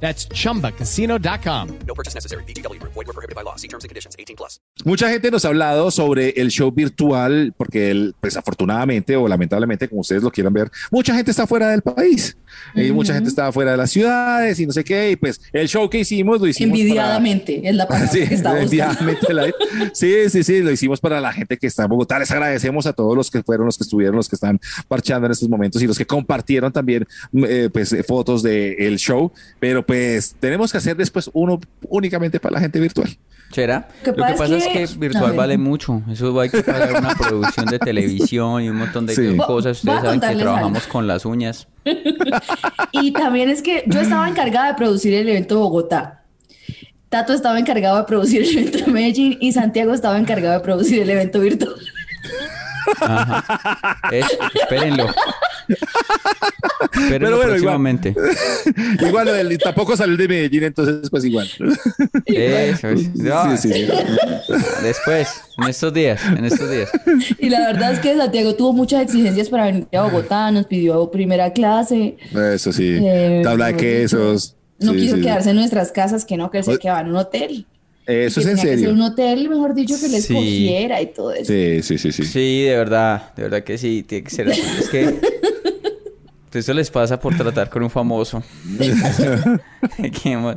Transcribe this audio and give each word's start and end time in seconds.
That's 0.00 0.28
chumbacasino.com. 0.28 1.68
No 1.86 1.94
purchase 1.94 2.14
necessary. 2.14 2.44
BGW. 2.44 2.80
Void 2.80 2.94
were 2.94 3.12
prohibited 3.12 3.34
by 3.34 3.42
law. 3.42 3.56
See 3.56 3.68
terms 3.68 3.84
and 3.84 3.88
conditions. 3.88 4.14
18 4.18 4.36
plus. 4.36 4.60
Mucha 4.84 5.08
gente 5.08 5.30
nos 5.30 5.44
ha 5.44 5.48
hablado 5.48 5.90
sobre 5.90 6.30
el 6.36 6.50
show 6.50 6.70
virtual, 6.70 7.54
porque 7.56 7.90
el, 7.90 8.14
pues 8.20 8.36
afortunadamente 8.36 9.16
o 9.16 9.26
lamentablemente, 9.26 9.88
como 9.88 10.02
ustedes 10.02 10.22
lo 10.22 10.30
quieran 10.30 10.52
ver, 10.52 10.70
mucha 10.90 11.14
gente 11.14 11.30
está 11.30 11.46
fuera 11.46 11.70
del 11.70 11.82
país 11.82 12.36
y 12.74 12.92
mucha 12.92 13.14
gente 13.14 13.28
está 13.28 13.50
fuera 13.52 13.72
de 13.72 13.76
las 13.76 13.90
ciudades 13.90 14.58
y 14.60 14.66
no 14.66 14.72
sé 14.72 14.84
qué. 14.84 15.10
Y 15.12 15.16
pues 15.16 15.40
el 15.52 15.68
show 15.68 15.88
que 15.90 15.98
hicimos 16.00 16.40
lo 16.40 16.46
hicimos. 16.46 16.72
para- 16.78 16.82
Envidiadamente, 16.82 17.60
es 17.68 17.74
la 17.74 17.86
palabra 17.88 18.08
Sí, 18.10 18.26
que 18.26 18.34
está 18.34 18.60
envidiadamente 18.60 19.34
la- 19.34 19.46
sí, 19.92 20.12
sí, 20.30 20.42
sí, 20.42 20.60
lo 20.62 20.70
hicimos 20.70 21.00
para 21.00 21.20
la 21.20 21.32
gente 21.32 21.56
que 21.56 21.66
está 21.66 21.84
en 21.84 21.88
Bogotá. 21.90 22.18
Les 22.18 22.30
agradecemos 22.30 22.86
a 22.86 22.92
todos 22.92 23.16
los 23.16 23.30
que 23.30 23.42
fueron, 23.42 23.66
los 23.66 23.76
que 23.78 23.84
estuvieron, 23.84 24.16
los 24.16 24.28
que 24.28 24.36
están 24.36 24.60
parchando 24.88 25.26
en 25.26 25.32
estos 25.32 25.48
momentos 25.48 25.82
y 25.82 25.86
los 25.86 25.98
que 25.98 26.06
compartieron 26.06 26.72
también 26.72 27.06
eh, 27.48 27.68
pues, 27.72 27.92
eh, 27.92 28.02
fotos 28.02 28.42
del 28.42 28.96
show. 28.98 29.32
Pero 29.60 29.84
pues 29.84 30.34
tenemos 30.40 30.72
que 30.72 30.78
hacer 30.78 30.96
después 30.96 31.30
uno 31.32 31.60
únicamente 31.88 32.40
para 32.40 32.54
la 32.54 32.60
gente 32.60 32.80
virtual. 32.80 33.16
¿Será? 33.52 33.88
Lo 34.04 34.12
que 34.14 34.20
Lo 34.20 34.26
que 34.26 34.32
pasa 34.34 34.56
es 34.56 34.66
es 34.66 34.90
que- 34.92 34.98
virtual 34.98 35.32
vale 35.34 35.56
mucho. 35.56 36.02
Eso 36.10 36.38
hay 36.40 36.50
que 36.50 36.62
pagar 36.62 36.96
una 36.98 37.14
producción 37.14 37.66
de 37.66 37.78
televisión 37.78 38.62
y 38.62 38.68
un 38.68 38.76
montón 38.76 39.06
de 39.06 39.14
Sí. 39.14 39.36
cosas. 39.36 39.78
Ustedes 39.78 40.00
saben 40.02 40.20
que 40.20 40.34
trabajamos 40.36 40.80
algo. 40.82 40.92
con 40.92 41.06
las 41.06 41.24
uñas. 41.24 41.68
Y 42.92 43.12
también 43.12 43.48
es 43.50 43.62
que 43.62 43.84
yo 43.86 44.00
estaba 44.00 44.28
encargada 44.28 44.68
de 44.68 44.74
producir 44.74 45.14
el 45.14 45.28
evento 45.28 45.58
Bogotá. 45.60 46.22
Tato 47.08 47.32
estaba 47.34 47.58
encargado 47.58 47.98
de 47.98 48.04
producir 48.04 48.42
el 48.42 48.58
evento 48.58 48.78
de 48.78 48.86
Medellín 48.92 49.38
y 49.40 49.52
Santiago 49.52 49.94
estaba 49.94 50.18
encargado 50.18 50.54
de 50.54 50.60
producir 50.60 51.00
el 51.02 51.10
evento 51.10 51.38
virtual. 51.40 51.74
Ajá. 53.00 53.98
Es- 54.12 54.38
espérenlo. 54.54 55.06
Pero 57.08 57.30
bueno, 57.36 57.50
próximamente. 57.50 58.14
igual 59.06 59.28
el- 59.28 59.58
tampoco 59.58 59.96
salió 59.96 60.16
de 60.16 60.28
Medellín, 60.28 60.64
entonces 60.64 61.08
pues 61.10 61.24
igual. 61.24 61.48
Eso 62.26 62.88
es. 62.88 63.14
No, 63.14 63.56
Sí, 63.56 63.72
sí. 63.72 63.86
Después, 64.82 65.28
en 65.62 65.68
estos 65.68 65.92
días, 65.94 66.20
en 66.36 66.44
estos 66.44 66.70
días. 66.70 66.90
Y 67.38 67.48
la 67.50 67.60
verdad 67.72 67.92
es 67.92 67.98
que 68.00 68.16
Santiago 68.16 68.54
tuvo 68.54 68.72
muchas 68.72 69.02
exigencias 69.02 69.48
para 69.48 69.66
venir 69.66 69.86
a 69.92 70.02
Bogotá, 70.02 70.50
nos 70.50 70.66
pidió 70.66 71.10
primera 71.10 71.52
clase, 71.52 72.16
Eso 72.54 72.72
sí. 72.72 72.98
Eh, 73.02 73.40
Tabla 73.42 73.66
de 73.68 73.76
quesos. 73.76 74.56
no 74.78 74.92
Sí, 74.92 74.98
quiso 74.98 75.14
sí, 75.16 75.20
sí. 75.20 75.26
quedarse 75.26 75.50
en 75.50 75.56
nuestras 75.56 75.92
casas, 75.92 76.24
que 76.24 76.36
no, 76.36 76.50
que 76.50 76.58
él 76.58 76.64
se 76.64 76.78
quedaba 76.78 77.00
en 77.00 77.08
un 77.08 77.16
hotel. 77.16 77.66
Eso 78.06 78.38
es 78.38 78.46
en 78.46 78.50
tenía 78.56 78.62
que 78.62 78.68
ser 78.68 78.78
serio. 78.78 78.94
un 78.94 79.02
hotel, 79.02 79.48
mejor 79.48 79.74
dicho, 79.74 79.96
que 80.00 80.08
le 80.08 80.20
Sí. 80.20 80.32
escogiera 80.32 81.02
y 81.02 81.06
todo 81.06 81.32
eso. 81.32 81.52
Sí, 81.52 81.80
sí, 81.82 81.98
sí, 81.98 82.12
sí. 82.12 82.22
Sí, 82.24 82.62
de 82.62 82.76
verdad, 82.76 83.34
de 83.34 83.42
verdad 83.42 83.64
que 83.64 83.76
sí, 83.78 84.04
tiene 84.06 84.22
que 84.24 84.30
ser 84.30 84.48
así. 84.48 84.62
Es 84.78 84.88
que 84.88 85.14
eso 86.56 86.74
les 86.74 86.90
pasa 86.90 87.18
por 87.20 87.36
tratar 87.36 87.68
con 87.70 87.82
un 87.82 87.90
famoso. 87.90 88.42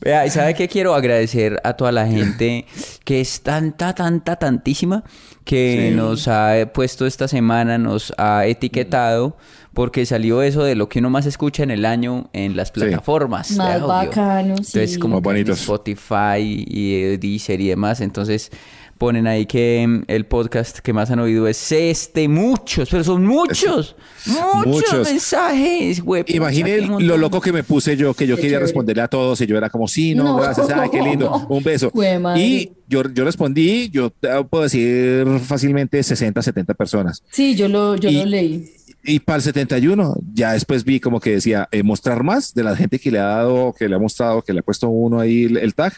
Vea, 0.00 0.26
¿y 0.26 0.30
sabe 0.30 0.54
qué 0.54 0.68
quiero 0.68 0.94
agradecer 0.94 1.58
a 1.64 1.72
toda 1.74 1.90
la 1.90 2.06
gente 2.06 2.66
que 3.04 3.20
es 3.20 3.40
tanta, 3.42 3.94
tanta, 3.94 4.36
tantísima 4.36 5.02
que 5.44 5.88
Sí. 5.90 5.96
nos 5.96 6.28
ha 6.28 6.52
puesto 6.72 7.06
esta 7.06 7.26
semana, 7.28 7.78
nos 7.78 8.12
ha 8.18 8.46
etiquetado 8.46 9.36
porque 9.72 10.06
salió 10.06 10.42
eso 10.42 10.62
de 10.64 10.74
lo 10.74 10.88
que 10.88 10.98
uno 11.00 11.10
más 11.10 11.26
escucha 11.26 11.62
en 11.62 11.70
el 11.70 11.84
año 11.84 12.28
en 12.32 12.56
las 12.56 12.70
plataformas 12.72 13.50
de 13.50 13.56
Más 13.56 13.74
audio. 13.74 13.86
bacano, 13.88 14.56
sí. 14.58 14.78
Entonces, 14.78 14.98
como 14.98 15.20
bonitos. 15.20 15.60
Spotify 15.60 16.64
y 16.66 17.16
Deezer 17.16 17.60
y 17.60 17.68
demás. 17.68 18.00
Entonces, 18.00 18.50
ponen 18.98 19.26
ahí 19.26 19.46
que 19.46 19.84
mm, 19.86 20.04
el 20.08 20.26
podcast 20.26 20.78
que 20.78 20.92
más 20.92 21.10
han 21.10 21.18
oído 21.20 21.46
es 21.48 21.70
este. 21.72 22.28
Muchos, 22.28 22.88
pero 22.90 23.04
son 23.04 23.24
muchos. 23.26 23.96
Muchos, 24.26 24.66
Muchos. 24.66 25.08
mensajes, 25.10 26.00
güey. 26.02 26.24
Imagine 26.28 26.70
Pucha, 26.70 26.80
qué 26.84 26.90
montón. 26.90 27.06
lo 27.08 27.16
loco 27.18 27.40
que 27.40 27.52
me 27.52 27.62
puse 27.62 27.96
yo, 27.96 28.12
que 28.14 28.26
yo 28.26 28.34
Qué 28.36 28.42
quería 28.42 28.56
chévere. 28.56 28.66
responderle 28.66 29.02
a 29.02 29.08
todos 29.08 29.40
y 29.40 29.46
yo 29.46 29.56
era 29.56 29.70
como, 29.70 29.86
sí, 29.86 30.14
no, 30.14 30.24
No. 30.24 30.36
gracias, 30.38 30.68
ay, 30.70 30.88
qué 30.90 31.00
lindo, 31.02 31.46
un 31.48 31.62
beso. 31.62 31.92
Y 32.36 32.70
yo, 32.88 33.02
yo 33.12 33.24
respondí, 33.24 33.88
yo 33.90 34.10
te 34.10 34.28
puedo 34.44 34.64
decir 34.64 35.26
fácilmente 35.44 36.02
60, 36.02 36.42
70 36.42 36.74
personas. 36.74 37.22
Sí, 37.30 37.54
yo 37.54 37.68
lo, 37.68 37.96
yo 37.96 38.08
Y- 38.08 38.16
lo 38.16 38.24
leí. 38.26 38.70
Y 39.08 39.20
para 39.20 39.36
el 39.36 39.42
71, 39.42 40.16
ya 40.34 40.52
después 40.54 40.82
vi 40.82 40.98
como 40.98 41.20
que 41.20 41.30
decía 41.30 41.68
eh, 41.70 41.84
mostrar 41.84 42.24
más 42.24 42.52
de 42.54 42.64
la 42.64 42.74
gente 42.74 42.98
que 42.98 43.12
le 43.12 43.20
ha 43.20 43.26
dado, 43.26 43.72
que 43.78 43.88
le 43.88 43.94
ha 43.94 44.00
mostrado, 44.00 44.42
que 44.42 44.52
le 44.52 44.58
ha 44.58 44.62
puesto 44.64 44.88
uno 44.88 45.20
ahí 45.20 45.44
el, 45.44 45.58
el 45.58 45.76
tag. 45.76 45.92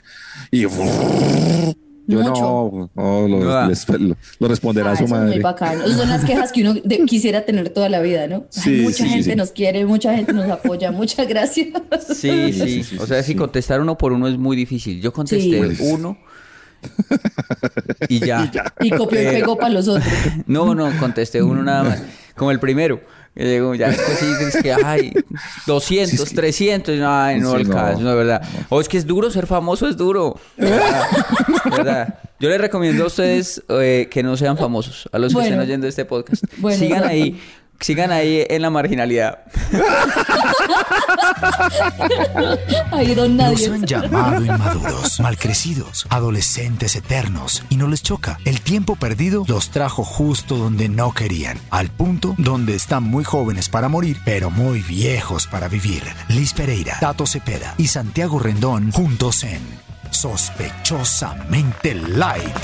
Y 0.51 0.67
yo 2.09 2.23
no, 2.25 2.91
no, 2.97 3.29
lo, 3.29 3.57
Ah. 3.57 3.67
les- 3.69 3.89
lo- 3.89 4.17
lo 4.41 4.49
responderá 4.49 4.91
Ah, 4.93 4.97
su 4.97 5.05
eso 5.05 5.15
es 5.15 5.21
muy 5.21 5.29
madre. 5.29 5.41
bacano. 5.43 5.85
Esas 5.85 5.99
son 5.99 6.09
las 6.09 6.25
quejas 6.25 6.51
que 6.53 6.63
uno 6.63 6.75
de- 6.75 7.05
quisiera 7.07 7.45
tener 7.45 7.69
toda 7.69 7.89
la 7.89 8.01
vida, 8.01 8.27
¿no? 8.27 8.47
Ay, 8.65 8.81
mucha 8.83 9.05
sí, 9.05 9.09
gente 9.11 9.31
sí. 9.31 9.37
nos 9.37 9.51
quiere, 9.53 9.85
mucha 9.85 10.15
gente 10.17 10.33
nos 10.33 10.49
apoya, 10.51 10.91
muchas 10.91 11.29
gracias. 11.29 11.69
Sí, 12.09 12.53
sí, 12.53 12.53
sí, 12.53 12.83
sí, 12.83 12.97
O 12.99 13.07
sea, 13.07 13.19
sí, 13.23 13.27
si 13.29 13.33
sí. 13.33 13.39
contestar 13.39 13.81
uno 13.81 13.97
por 13.99 14.13
uno 14.13 14.27
es 14.27 14.37
muy 14.39 14.57
difícil. 14.57 15.01
Yo 15.01 15.13
contesté 15.13 15.77
Sí. 15.77 15.83
uno 15.93 16.17
y 18.09 18.21
ya. 18.21 18.51
Y 18.81 18.91
copió 18.91 19.21
y 19.21 19.27
Eh, 19.27 19.31
pegó 19.33 19.57
para 19.59 19.75
los 19.75 19.89
otros. 19.89 20.07
No, 20.47 20.75
no, 20.75 20.91
contesté 20.99 21.43
uno 21.43 21.63
nada 21.63 21.83
más. 21.85 22.03
Como 22.37 22.51
el 22.51 22.61
primero. 22.61 23.01
Y 23.37 23.45
digo, 23.45 23.75
ya 23.75 23.89
después 23.89 24.19
sí 24.19 24.27
es 24.49 24.63
que, 24.63 24.73
ay, 24.73 25.13
200, 25.67 26.11
Sí, 26.17 26.23
es 26.23 26.29
que- 26.31 26.35
300. 26.37 26.95
y 26.97 26.99
no, 26.99 27.09
Ay, 27.23 27.39
no, 27.41 27.53
Sí, 27.53 27.61
el 27.63 27.69
no. 27.69 27.75
caso, 27.75 28.01
no 28.01 28.17
verdad. 28.17 28.43
O 28.69 28.81
es 28.81 28.89
que 28.89 28.99
es 28.99 29.07
duro, 29.07 29.31
ser 29.31 29.47
famoso 29.47 29.87
es 29.89 29.97
duro. 29.97 30.39
Verdad, 30.57 31.03
verdad. 31.71 32.19
Yo 32.41 32.49
les 32.49 32.61
recomiendo 32.61 33.05
a 33.05 33.07
ustedes 33.09 33.63
eh, 33.69 34.09
que 34.11 34.23
no 34.23 34.37
sean 34.37 34.57
famosos, 34.57 35.09
a 35.13 35.19
los 35.19 35.35
que 35.35 35.41
estén 35.43 35.59
oyendo 35.59 35.87
este 35.89 36.05
podcast. 36.05 36.45
Bueno. 36.59 36.79
sigan 36.79 37.05
ahí, 37.05 37.41
sigan 37.81 38.11
ahí 38.13 38.45
en 38.49 38.63
la 38.63 38.71
marginalidad. 38.71 39.39
Ay, 42.91 43.15
don 43.15 43.37
Nos 43.37 43.53
nadie. 43.53 43.69
han 43.73 43.85
llamado 43.87 44.45
inmaduros, 44.45 45.21
malcrecidos, 45.21 46.07
adolescentes 46.11 46.97
eternos 46.97 47.63
y 47.69 47.77
no 47.77 47.87
les 47.89 48.03
choca. 48.03 48.39
El 48.45 48.61
tiempo 48.61 48.97
perdido 48.97 49.45
los 49.47 49.71
trajo 49.71 50.05
justo 50.05 50.57
donde 50.57 50.89
no 50.89 51.13
querían, 51.13 51.59
al 51.71 51.91
punto 51.91 52.35
donde 52.39 52.75
están 52.75 53.05
muy 53.05 53.25
jóvenes 53.25 53.69
para 53.69 53.89
morir, 53.89 54.19
pero 54.25 54.51
muy 54.51 54.81
viejos 54.81 55.47
para 55.47 55.69
vivir. 55.69 56.03
Liz 56.29 56.53
Pereira, 56.55 56.97
Tato 57.01 57.27
Cepeda 57.27 57.75
y 57.79 57.87
Santiago 57.89 58.39
Rendón 58.39 58.91
juntos 58.93 59.45
en 59.45 59.61
Sospechosamente 60.11 61.95
Light. 61.95 62.57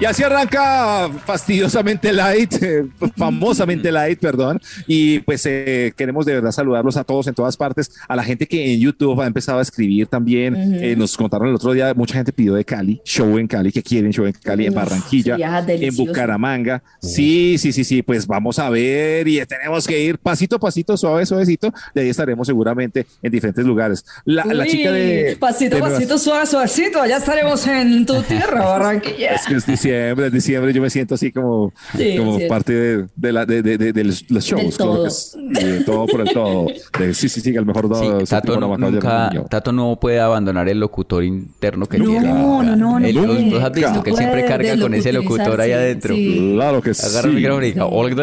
Y 0.00 0.06
así 0.06 0.22
arranca 0.22 1.10
fastidiosamente 1.26 2.10
light, 2.12 2.54
eh, 2.62 2.86
famosamente 3.18 3.92
light, 3.92 4.18
perdón. 4.18 4.58
Y 4.86 5.18
pues 5.20 5.44
eh, 5.44 5.92
queremos 5.94 6.24
de 6.24 6.32
verdad 6.34 6.52
saludarlos 6.52 6.96
a 6.96 7.04
todos 7.04 7.26
en 7.26 7.34
todas 7.34 7.54
partes, 7.58 7.92
a 8.08 8.16
la 8.16 8.24
gente 8.24 8.46
que 8.46 8.72
en 8.72 8.80
YouTube 8.80 9.20
ha 9.20 9.26
empezado 9.26 9.58
a 9.58 9.62
escribir 9.62 10.06
también. 10.06 10.54
Eh, 10.82 10.96
nos 10.96 11.16
contaron 11.18 11.48
el 11.48 11.54
otro 11.54 11.72
día, 11.72 11.92
mucha 11.92 12.14
gente 12.14 12.32
pidió 12.32 12.54
de 12.54 12.64
Cali, 12.64 13.02
show 13.04 13.36
en 13.36 13.46
Cali, 13.46 13.70
que 13.72 13.82
quieren 13.82 14.10
show 14.10 14.24
en 14.24 14.32
Cali, 14.32 14.64
en 14.64 14.70
Uf, 14.70 14.76
Barranquilla, 14.76 15.36
en. 15.68 15.94
Bucaramanga. 15.96 16.82
Sí, 17.02 17.56
sí, 17.58 17.70
sí, 17.70 17.84
sí, 17.84 18.00
pues 18.02 18.26
vamos 18.26 18.58
a 18.58 18.70
ver 18.70 19.28
y 19.28 19.44
tenemos 19.44 19.86
que 19.86 20.00
ir 20.02 20.16
pasito 20.18 20.56
a 20.56 20.58
pasito, 20.60 20.96
suave, 20.96 21.26
suavecito. 21.26 21.74
De 21.94 22.00
ahí 22.00 22.08
estaremos 22.08 22.46
seguramente 22.46 23.06
en 23.22 23.30
diferentes 23.30 23.66
lugares. 23.66 24.02
La, 24.24 24.46
la 24.46 24.64
Uy, 24.64 24.70
chica 24.70 24.92
de... 24.92 25.36
Pasito, 25.38 25.78
Nueva- 25.78 25.94
pasito, 25.94 26.18
suave, 26.18 26.46
suavecito. 26.46 27.04
Ya 27.04 27.18
estaremos 27.18 27.66
en 27.66 28.06
tu 28.06 28.22
tierra, 28.28 28.62
Barranquilla. 28.64 29.34
Es 29.34 29.46
que 29.46 29.56
es 29.56 29.66
diciembre, 29.90 30.26
es 30.26 30.32
diciembre, 30.32 30.72
yo 30.72 30.82
me 30.82 30.90
siento 30.90 31.14
así 31.14 31.32
como, 31.32 31.72
Sí, 31.96 32.16
como 32.16 32.38
sí. 32.38 32.46
parte 32.46 32.72
de, 32.72 33.06
de, 33.16 33.32
la, 33.32 33.46
de, 33.46 33.62
de, 33.62 33.78
de- 33.78 33.92
de 33.92 34.04
los, 34.04 34.24
shows. 34.28 34.76
Todo. 34.76 35.02
que 35.02 35.08
es- 35.08 35.36
de 35.50 35.84
todo 35.84 36.06
por 36.06 36.20
el 36.20 36.32
todo. 36.32 36.66
De, 36.98 37.14
sí, 37.14 37.28
sí, 37.28 37.40
sí, 37.40 37.50
el 37.50 37.66
mejor 37.66 37.84
Sí, 37.96 38.06
do, 38.06 38.24
Tato, 38.24 38.58
no- 38.60 38.76
nunca. 38.76 39.30
Tato 39.48 39.72
no 39.72 39.98
puede 40.00 40.20
abandonar 40.20 40.68
el 40.68 40.78
locutor 40.80 41.24
interno 41.24 41.86
que 41.86 41.98
No, 41.98 42.04
tiene. 42.10 42.28
no, 42.28 42.62
no, 42.62 42.76
no 42.76 42.98
Él- 43.06 43.14
los- 43.14 43.26
puede. 43.26 43.50
los 43.50 43.62
has 43.62 43.72
visto 43.72 43.92
No 43.94 44.02
que 44.02 44.12
siempre 44.14 44.44
carga 44.44 44.78
con 44.78 44.94
ese 44.94 45.12
locutor 45.12 45.60
ahí 45.60 45.72
adentro. 45.72 46.14
sí. 46.14 46.52
Claro 46.54 46.80
que 46.82 46.94
sí. 46.94 47.06
Agarra 47.06 47.28
el 47.28 47.34
micrófono 47.34 47.66
y 47.66 47.72
diga, 47.72 47.86
hola, 47.86 48.14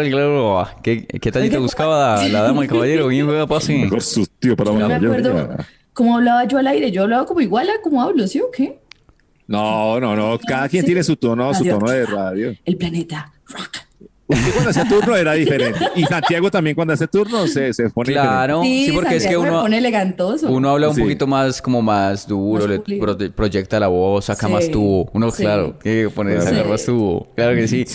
¿qué 0.81 1.05
¿Qué, 1.07 1.19
qué 1.19 1.31
tal 1.31 1.49
te 1.49 1.57
buscaba 1.57 2.15
la, 2.21 2.27
la 2.29 2.41
dama 2.43 2.65
y 2.65 2.67
caballero? 2.67 3.07
Bien, 3.07 3.25
juega 3.25 3.45
pase. 3.47 3.77
Mejor 3.77 4.01
su 4.01 4.25
tío 4.39 4.55
para 4.55 4.71
Yo 4.71 4.75
una 4.77 4.87
me 4.87 4.95
acuerdo 4.95 5.49
cómo 5.93 6.15
hablaba 6.17 6.45
yo 6.45 6.57
al 6.59 6.67
aire. 6.67 6.91
Yo 6.91 7.03
hablaba 7.03 7.25
como 7.25 7.41
igual 7.41 7.67
a 7.69 7.81
como 7.81 8.01
hablo, 8.01 8.27
¿sí 8.27 8.39
o 8.39 8.51
qué? 8.55 8.79
No, 9.47 9.99
no, 9.99 10.15
no. 10.15 10.37
Cada 10.39 10.67
quien 10.69 10.85
tiene 10.85 11.03
su 11.03 11.15
tono, 11.15 11.53
su 11.53 11.63
tono 11.63 11.89
de 11.89 12.05
radio. 12.05 12.55
El 12.65 12.77
planeta 12.77 13.31
rock. 13.47 13.86
Usted 14.27 14.51
cuando 14.53 14.69
hace 14.71 14.85
turno 14.85 15.15
era 15.15 15.33
diferente. 15.33 15.79
Y 15.95 16.03
Santiago 16.03 16.51
también 16.51 16.75
cuando 16.75 16.93
hace 16.93 17.07
turno 17.07 17.47
se, 17.47 17.73
se 17.73 17.89
pone 17.89 18.11
Claro, 18.11 18.61
sí, 18.61 18.91
porque 18.93 19.15
es 19.15 19.25
que 19.27 19.37
uno, 19.37 19.61
pone 19.61 19.77
elegantoso. 19.77 20.49
uno 20.51 20.69
habla 20.69 20.89
un 20.89 20.95
Sí. 20.95 21.01
poquito 21.01 21.27
más 21.27 21.61
como 21.61 21.81
más 21.81 22.27
duro, 22.27 22.67
Más 22.67 22.81
le 22.87 22.97
pro- 22.99 23.17
proyecta 23.33 23.79
la 23.79 23.87
voz, 23.87 24.25
saca 24.25 24.47
Sí, 24.47 24.53
más 24.53 24.69
tubo. 24.69 25.09
Uno, 25.13 25.31
sí. 25.31 25.43
claro, 25.43 25.75
tiene 25.81 26.03
que 26.03 26.09
poner 26.09 26.41
Sí. 26.41 26.47
sacar 26.49 26.67
más 26.67 26.85
tubo. 26.85 27.31
Claro 27.35 27.55
que 27.55 27.67
sí. 27.69 27.85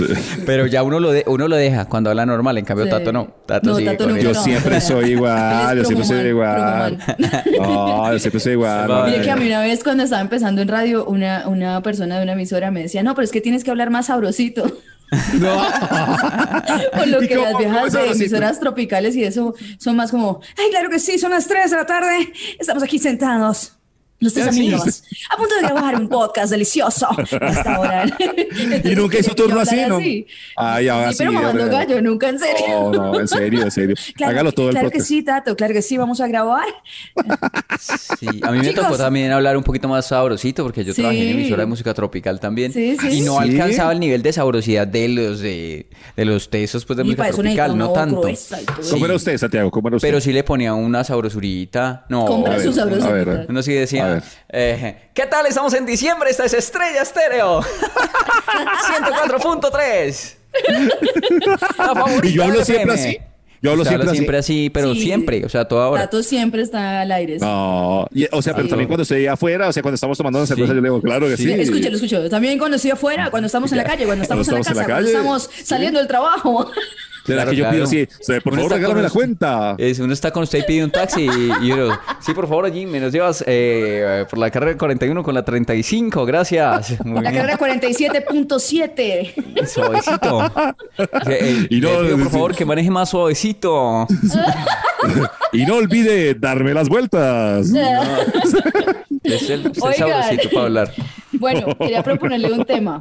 Pero 0.46 0.66
ya 0.66 0.82
uno 0.82 1.00
lo, 1.00 1.12
de- 1.12 1.24
uno 1.26 1.48
lo 1.48 1.56
deja 1.56 1.84
cuando 1.86 2.08
habla 2.10 2.24
normal. 2.24 2.56
En 2.58 2.64
cambio, 2.64 2.86
Sí. 2.86 2.90
Tato 2.90 3.12
no. 3.12 3.28
Tato 3.46 3.78
No, 3.78 3.84
Tato 3.84 4.08
eso. 4.08 4.16
Yo 4.18 4.32
no. 4.32 4.42
siempre 4.42 4.80
soy 4.80 5.10
igual, 5.12 5.76
yo 5.76 5.84
siempre 5.84 6.06
soy 6.06 6.26
igual. 6.28 6.98
No, 7.58 8.12
yo 8.12 8.18
siempre 8.18 8.40
soy 8.40 8.52
igual. 8.52 8.88
No, 8.88 9.04
Mire 9.04 9.20
que 9.22 9.30
a 9.30 9.34
no. 9.36 9.40
mí 9.42 9.48
una 9.48 9.60
vez 9.60 9.82
cuando 9.84 10.02
estaba 10.04 10.22
empezando 10.22 10.62
en 10.62 10.68
radio, 10.68 11.04
una, 11.04 11.46
una 11.48 11.82
persona 11.82 12.16
de 12.16 12.22
una 12.22 12.32
emisora 12.32 12.70
me 12.70 12.80
decía, 12.82 13.02
no, 13.02 13.14
pero 13.14 13.24
es 13.24 13.30
que 13.32 13.40
tienes 13.40 13.64
que 13.64 13.70
hablar 13.70 13.90
más 13.90 14.06
sabrosito. 14.06 14.64
Por 16.92 17.06
lo 17.06 17.22
¿Y 17.22 17.28
que 17.28 17.36
las 17.36 17.58
viejas 17.58 17.92
de 17.92 18.10
emisoras 18.12 18.58
tropicales 18.58 19.14
y 19.14 19.24
eso 19.24 19.54
son 19.78 19.96
más 19.96 20.10
como, 20.10 20.40
ay, 20.58 20.70
claro 20.70 20.88
que 20.88 20.98
sí, 20.98 21.18
son 21.18 21.32
las 21.32 21.46
3 21.46 21.70
de 21.70 21.76
la 21.76 21.86
tarde, 21.86 22.32
estamos 22.58 22.82
aquí 22.82 22.98
sentados. 22.98 23.76
Los 24.22 24.32
tres 24.34 24.46
Ah, 24.46 24.50
amigos, 24.50 25.02
a 25.30 25.36
punto 25.36 25.54
de 25.56 25.62
grabar 25.62 25.96
un 25.96 26.08
podcast 26.08 26.50
delicioso 26.52 27.08
hasta 27.40 27.74
ahora. 27.74 28.06
Y 28.84 28.94
nunca 28.94 29.18
hizo 29.18 29.34
turno 29.34 29.60
así, 29.60 29.76
¿no? 29.88 29.98
Ay, 30.56 30.88
ahora 30.88 31.10
Sí, 31.12 31.18
pero 31.18 31.32
mamando 31.32 31.66
gallo, 31.68 32.00
nunca 32.00 32.28
en 32.28 32.38
serio. 32.38 32.64
No, 32.68 32.92
no, 32.92 33.20
en 33.20 33.26
serio, 33.28 33.62
en 33.62 33.70
serio. 33.70 33.96
Claro, 34.14 34.30
Hágalo 34.32 34.52
todo 34.52 34.68
el 34.68 34.72
claro 34.74 34.90
que 34.90 35.00
sí, 35.00 35.22
Tato, 35.22 35.56
claro 35.56 35.74
que 35.74 35.82
sí, 35.82 35.96
vamos 35.96 36.20
a 36.20 36.28
grabar. 36.28 36.64
Sí, 38.18 38.26
a 38.42 38.50
mí 38.52 38.58
me 38.60 38.72
tocó 38.72 38.96
también 38.96 39.32
hablar 39.32 39.56
un 39.56 39.62
poquito 39.64 39.88
más 39.88 40.06
sabrosito 40.06 40.62
porque 40.62 40.84
yo 40.84 40.94
trabajé 40.94 41.22
en 41.30 41.38
emisora 41.38 41.62
de 41.62 41.66
música 41.66 41.92
tropical 41.94 42.38
también 42.40 42.72
Sí, 42.72 42.96
sí. 43.00 43.08
y 43.08 43.20
no 43.22 43.38
Sí. 43.42 43.50
alcanzaba 43.50 43.92
el 43.92 44.00
nivel 44.00 44.22
de 44.22 44.32
sabrosidad 44.32 44.86
de 44.86 45.08
los 45.08 45.40
de, 45.40 45.86
de 46.16 46.24
los 46.24 46.48
textos 46.50 46.84
pues 46.84 46.96
de 46.96 47.02
Y 47.02 47.06
música 47.06 47.18
para 47.22 47.30
eso 47.30 47.42
necesita 47.42 47.64
tropical, 47.66 47.78
no 47.78 47.92
tanto. 47.92 48.28
y 48.28 48.34
todo. 48.34 48.90
¿Cómo 48.90 49.04
era 49.06 49.14
usted, 49.14 49.38
Santiago? 49.38 49.70
¿Cómo 49.70 49.88
era 49.88 49.96
usted? 49.96 50.08
Pero 50.08 50.20
sí 50.20 50.32
le 50.32 50.44
ponía 50.44 50.74
una 50.74 51.02
sabrosurita. 51.04 52.06
No, 52.08 52.26
Compra 52.26 52.54
a 52.56 52.58
su 52.60 52.66
ver, 52.66 52.74
sabrosita. 52.74 53.08
a 53.08 53.12
ver. 53.12 53.46
Uno 53.48 53.62
sí 53.62 53.72
decía, 53.72 54.11
ver. 54.14 54.22
eh, 54.50 54.96
¿qué 55.14 55.26
tal? 55.26 55.46
Estamos 55.46 55.72
en 55.74 55.86
diciembre, 55.86 56.30
esta 56.30 56.44
es 56.44 56.54
Estrella 56.54 57.02
Estéreo. 57.02 57.60
104.3. 59.00 60.34
La 61.78 61.94
favorita 61.94 62.26
Y 62.26 62.32
yo 62.32 62.44
hablo 62.44 62.64
siempre 62.64 62.94
FM. 62.94 63.10
así. 63.10 63.18
Yo 63.62 63.70
hablo 63.70 63.84
siempre 63.84 64.08
así. 64.08 64.16
siempre 64.16 64.38
así, 64.38 64.70
pero 64.70 64.92
Sí. 64.92 65.02
siempre, 65.02 65.44
o 65.44 65.48
sea, 65.48 65.66
toda 65.68 65.88
hora. 65.88 66.02
Tato 66.02 66.20
siempre 66.24 66.62
está 66.62 67.02
al 67.02 67.12
aire. 67.12 67.38
sí. 67.38 67.44
No, 67.44 68.08
y- 68.12 68.26
o 68.32 68.42
sea, 68.42 68.54
pero 68.54 68.64
Sí. 68.64 68.70
también 68.70 68.88
cuando 68.88 69.02
estoy 69.04 69.26
afuera, 69.28 69.68
o 69.68 69.72
sea, 69.72 69.82
cuando 69.84 69.94
estamos 69.94 70.18
tomando 70.18 70.40
una 70.40 70.46
cerveza, 70.48 70.72
Sí. 70.72 70.76
yo 70.76 70.82
le 70.82 70.88
digo, 70.88 71.00
claro 71.00 71.28
que 71.28 71.36
sí. 71.36 71.44
Sí. 71.44 71.52
Escúchalo, 71.52 71.94
escúchalo. 71.94 72.28
También 72.28 72.58
cuando 72.58 72.74
estoy 72.76 72.90
afuera, 72.90 73.30
cuando 73.30 73.46
estamos 73.46 73.70
en 73.70 73.78
la 73.78 73.84
calle, 73.84 74.04
cuando 74.04 74.22
estamos, 74.24 74.48
Cuando 74.48 74.56
en 74.68 74.76
la 74.78 74.82
casa, 74.82 74.82
estamos 74.82 75.08
en 75.08 75.12
la 75.14 75.20
cuando 75.22 75.38
estamos 75.46 75.66
saliendo 75.68 75.98
del 76.00 76.08
trabajo. 76.08 76.70
¿Será 77.24 77.44
Claro, 77.44 77.50
que 77.50 77.56
yo 77.56 77.62
claro. 77.64 77.74
pido 77.76 77.84
así? 77.84 78.08
Por 78.42 78.52
Uno 78.52 78.62
favor, 78.62 78.72
regálame 78.72 78.94
con 78.94 79.02
la 79.04 79.10
cuenta. 79.10 79.74
Es, 79.78 79.98
uno 80.00 80.12
está 80.12 80.30
con 80.32 80.42
usted 80.42 80.58
y 80.58 80.62
pide 80.62 80.82
un 80.84 80.90
taxi 80.90 81.26
y, 81.26 81.52
y 81.66 81.70
uno, 81.72 81.96
sí, 82.20 82.32
por 82.34 82.48
favor, 82.48 82.64
allí 82.64 82.84
me 82.86 82.98
nos 82.98 83.12
llevas 83.12 83.44
eh, 83.46 84.24
por 84.28 84.38
la 84.40 84.50
carrera 84.50 84.76
41 84.76 85.22
con 85.22 85.32
la 85.34 85.44
35, 85.44 86.24
gracias. 86.26 87.00
Muy 87.04 87.22
La 87.22 87.30
bien. 87.30 87.42
carrera 87.46 87.58
47.7. 87.58 89.66
Suavecito. 89.66 90.52
Eh, 91.26 91.66
Y 91.70 91.80
no- 91.80 91.88
pido, 92.00 92.18
por 92.18 92.30
favor, 92.30 92.54
que 92.54 92.64
maneje 92.64 92.90
más 92.90 93.10
suavecito. 93.10 94.06
Y 95.52 95.66
no 95.66 95.76
olvide 95.76 96.34
darme 96.34 96.72
las 96.72 96.88
vueltas. 96.88 97.66
Es 99.24 99.50
el, 99.50 99.66
es 99.66 99.84
el 99.84 99.94
sabrosito 99.94 100.50
para 100.50 100.64
hablar. 100.64 100.92
Bueno, 101.32 101.66
quería 101.78 102.02
proponerle 102.02 102.52
un 102.52 102.64
tema. 102.64 103.00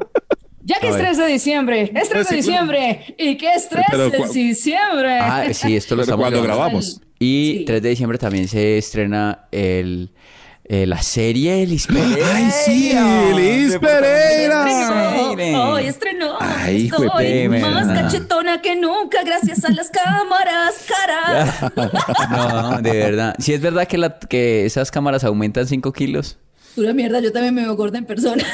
Ya 0.63 0.79
que 0.79 0.87
es 0.89 0.93
ver. 0.93 1.03
3 1.05 1.17
de 1.17 1.25
diciembre, 1.27 1.91
es 1.95 2.09
3 2.09 2.27
de 2.29 2.35
diciembre. 2.35 3.15
¿Y 3.17 3.35
qué 3.37 3.53
es 3.53 3.67
3 3.69 3.85
Pero 3.89 4.09
de 4.09 4.27
diciembre? 4.27 5.19
Ah, 5.19 5.45
sí, 5.53 5.75
esto 5.75 5.95
lo 5.95 6.03
Pero 6.03 6.15
estamos 6.15 6.23
cuando 6.23 6.43
grabamos. 6.43 7.01
Y 7.19 7.55
Sí. 7.59 7.63
3 7.65 7.81
de 7.81 7.89
diciembre 7.89 8.17
también 8.17 8.47
se 8.47 8.77
estrena 8.77 9.47
el, 9.51 10.11
eh, 10.65 10.85
la 10.85 11.01
serie 11.01 11.63
El 11.63 11.79
Pereira. 11.87 12.27
Ay, 12.35 12.51
sí, 12.65 12.91
Elis 12.91 13.77
Pereira. 13.77 14.65
Hoy 15.71 15.85
estrenó. 15.85 16.37
Ay, 16.39 16.85
Estoy 16.87 17.09
perra. 17.49 17.71
más 17.71 17.87
cachetona 17.87 18.61
que 18.61 18.75
nunca 18.75 19.23
gracias 19.23 19.63
a 19.65 19.71
las 19.71 19.89
cámaras, 19.89 20.85
cara. 20.87 21.71
No, 22.31 22.81
de 22.81 22.91
verdad. 22.91 23.35
Si 23.39 23.53
es 23.53 23.61
verdad 23.61 23.87
que, 23.87 23.97
la, 23.97 24.17
que 24.19 24.65
esas 24.65 24.91
cámaras 24.91 25.23
aumentan 25.23 25.67
5 25.67 25.91
kilos. 25.93 26.37
Pura 26.75 26.93
mierda, 26.93 27.19
yo 27.19 27.31
también 27.31 27.53
me 27.53 27.61
veo 27.63 27.75
gorda 27.75 27.97
en 27.97 28.05
persona. 28.05 28.43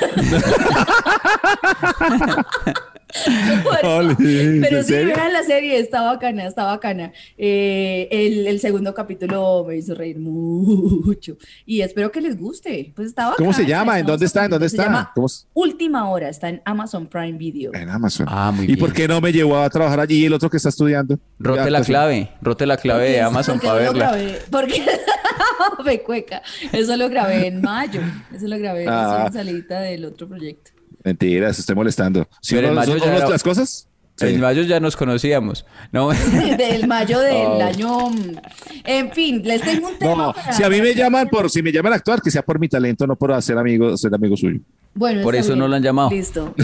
Bueno, 3.64 4.16
pero 4.18 4.78
¿en 4.80 4.84
sí, 4.84 4.94
vean 4.94 5.34
la 5.34 5.42
serie, 5.44 5.80
está 5.80 6.02
bacana, 6.02 6.46
está 6.46 6.66
bacana. 6.66 7.14
Eh, 7.38 8.08
el, 8.12 8.48
el 8.48 8.60
segundo 8.60 8.94
capítulo 8.94 9.66
me 9.68 9.78
hizo 9.78 9.96
reír 9.96 10.20
mucho 10.20 11.38
y 11.66 11.82
espero 11.82 12.12
que 12.12 12.22
les 12.22 12.38
guste. 12.38 12.92
Pues 12.96 13.08
está 13.08 13.34
¿Cómo 13.38 13.54
se 13.54 13.66
llama? 13.66 13.98
¿En 14.00 14.06
dónde 14.06 14.26
está? 14.26 14.46
¿En 14.46 14.52
dónde 14.52 14.70
Se 14.70 14.78
está? 14.78 15.14
Última 15.54 16.10
Hora, 16.10 16.30
está 16.30 16.50
en 16.50 16.62
Amazon 16.66 17.08
Prime 17.08 17.38
Video. 17.38 17.74
En 17.74 17.90
Amazon. 17.90 18.28
Ah, 18.30 18.52
muy 18.54 18.66
¿Y 18.66 18.68
bien. 18.68 18.80
por 18.80 18.94
qué 18.94 19.08
no 19.08 19.22
me 19.22 19.32
llevó 19.32 19.58
a 19.58 19.70
trabajar 19.70 20.02
allí 20.02 20.26
el 20.26 20.34
otro 20.34 20.50
que 20.50 20.58
está 20.58 20.70
estudiando? 20.70 21.18
Rote 21.40 21.62
Ya, 21.64 21.70
la 21.70 21.80
pues, 21.80 21.88
clave. 21.88 22.30
Rote 22.42 22.66
la 22.66 22.78
clave 22.78 23.10
de 23.12 23.22
Amazon 23.22 23.60
para 23.60 23.76
verla. 23.76 24.18
porque 24.52 24.84
me 25.86 26.02
cueca. 26.02 26.42
Eso 26.72 26.96
lo 26.98 27.10
grabé 27.10 27.48
en 27.48 27.62
mayo. 27.62 28.02
Eso 28.34 28.48
lo 28.48 28.58
grabé 28.58 28.86
Ah. 28.88 29.26
en 29.28 29.34
salida 29.34 29.80
del 29.82 30.06
otro 30.06 30.28
proyecto. 30.28 30.72
Mentiras, 31.04 31.58
estoy 31.60 31.76
molestando. 31.76 32.28
¿Sí 32.42 32.56
Pero 32.56 32.68
en 32.70 32.74
no- 32.76 32.80
mayo 32.82 32.92
son- 32.94 33.00
ya 33.00 33.06
son 33.08 33.16
era- 33.16 33.30
las 33.30 33.44
cosas? 33.44 33.88
Sí. 34.20 34.26
En 34.26 34.42
mayo 34.42 34.64
ya 34.64 34.80
nos 34.80 34.96
conocíamos. 34.98 35.64
No. 35.92 36.10
Del 36.58 36.88
mayo 36.88 37.20
del 37.20 37.36
Oh. 37.36 37.62
año. 37.64 38.10
En 38.84 39.12
fin, 39.12 39.42
les 39.44 39.62
tengo 39.62 39.90
un 39.90 39.98
tema. 40.00 40.16
No, 40.16 40.34
para- 40.34 40.54
si 40.54 40.64
a 40.64 40.70
mí 40.70 40.82
me 40.82 40.96
llaman 40.96 41.30
por, 41.30 41.52
si 41.52 41.62
me 41.62 41.72
llaman 41.72 41.94
a 41.94 41.98
actuar, 41.98 42.20
que 42.22 42.32
sea 42.32 42.42
por 42.42 42.58
mi 42.60 42.68
talento, 42.68 43.06
no 43.06 43.16
por 43.16 43.32
hacer 43.32 43.56
amigo, 43.60 43.96
ser 43.96 44.14
amigo 44.16 44.36
suyo. 44.36 44.60
Bueno, 44.96 45.22
Por 45.22 45.36
eso 45.36 45.56
no 45.56 45.68
lo 45.68 45.76
han 45.76 45.84
llamado. 45.84 46.10
Listo. 46.10 46.56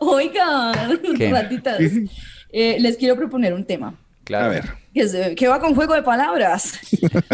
Oigan, 0.00 0.98
¿Qué? 1.16 1.30
ratitas. 1.30 1.80
eh, 2.52 2.76
les 2.80 2.96
quiero 2.96 3.16
proponer 3.16 3.54
un 3.54 3.64
tema. 3.64 3.94
Claro. 4.30 4.44
A 4.46 4.48
ver. 4.48 5.34
Que, 5.34 5.48
va 5.48 5.58
con 5.58 5.74
juego 5.74 5.94
de 5.94 6.04
palabras. 6.04 6.74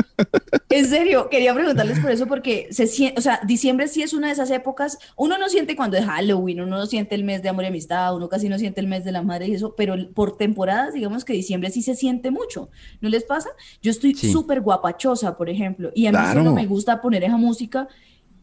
en 0.70 0.86
serio, 0.86 1.28
quería 1.30 1.52
preguntarles 1.52 2.00
por 2.00 2.10
eso, 2.10 2.26
porque 2.26 2.68
se 2.70 2.86
siente, 2.86 3.18
o 3.18 3.22
sea, 3.22 3.38
diciembre 3.46 3.86
sí 3.88 4.02
es 4.02 4.14
una 4.14 4.28
de 4.28 4.32
esas 4.32 4.50
épocas. 4.50 4.98
Uno 5.14 5.36
no 5.36 5.50
siente 5.50 5.76
cuando 5.76 5.98
es 5.98 6.06
Halloween, 6.06 6.62
uno 6.62 6.78
no 6.78 6.86
siente 6.86 7.14
el 7.14 7.22
mes 7.24 7.42
de 7.42 7.50
amor 7.50 7.64
y 7.64 7.66
amistad, 7.66 8.16
uno 8.16 8.30
casi 8.30 8.48
no 8.48 8.58
siente 8.58 8.80
el 8.80 8.86
mes 8.86 9.04
de 9.04 9.12
la 9.12 9.20
madre 9.22 9.46
y 9.48 9.54
eso, 9.54 9.74
pero 9.76 9.94
por 10.14 10.38
temporadas, 10.38 10.94
digamos 10.94 11.26
que 11.26 11.34
diciembre 11.34 11.70
sí 11.70 11.82
se 11.82 11.94
siente 11.94 12.30
mucho. 12.30 12.70
¿No 13.02 13.10
les 13.10 13.24
pasa? 13.24 13.50
Yo 13.82 13.90
estoy 13.90 14.14
Sí. 14.14 14.32
súper 14.32 14.62
guapachosa, 14.62 15.36
por 15.36 15.50
ejemplo, 15.50 15.90
y 15.94 16.06
a 16.06 16.12
mí 16.12 16.16
Claro. 16.16 16.40
solo 16.40 16.54
me 16.54 16.64
gusta 16.66 17.02
poner 17.02 17.24
esa 17.24 17.36
música. 17.36 17.88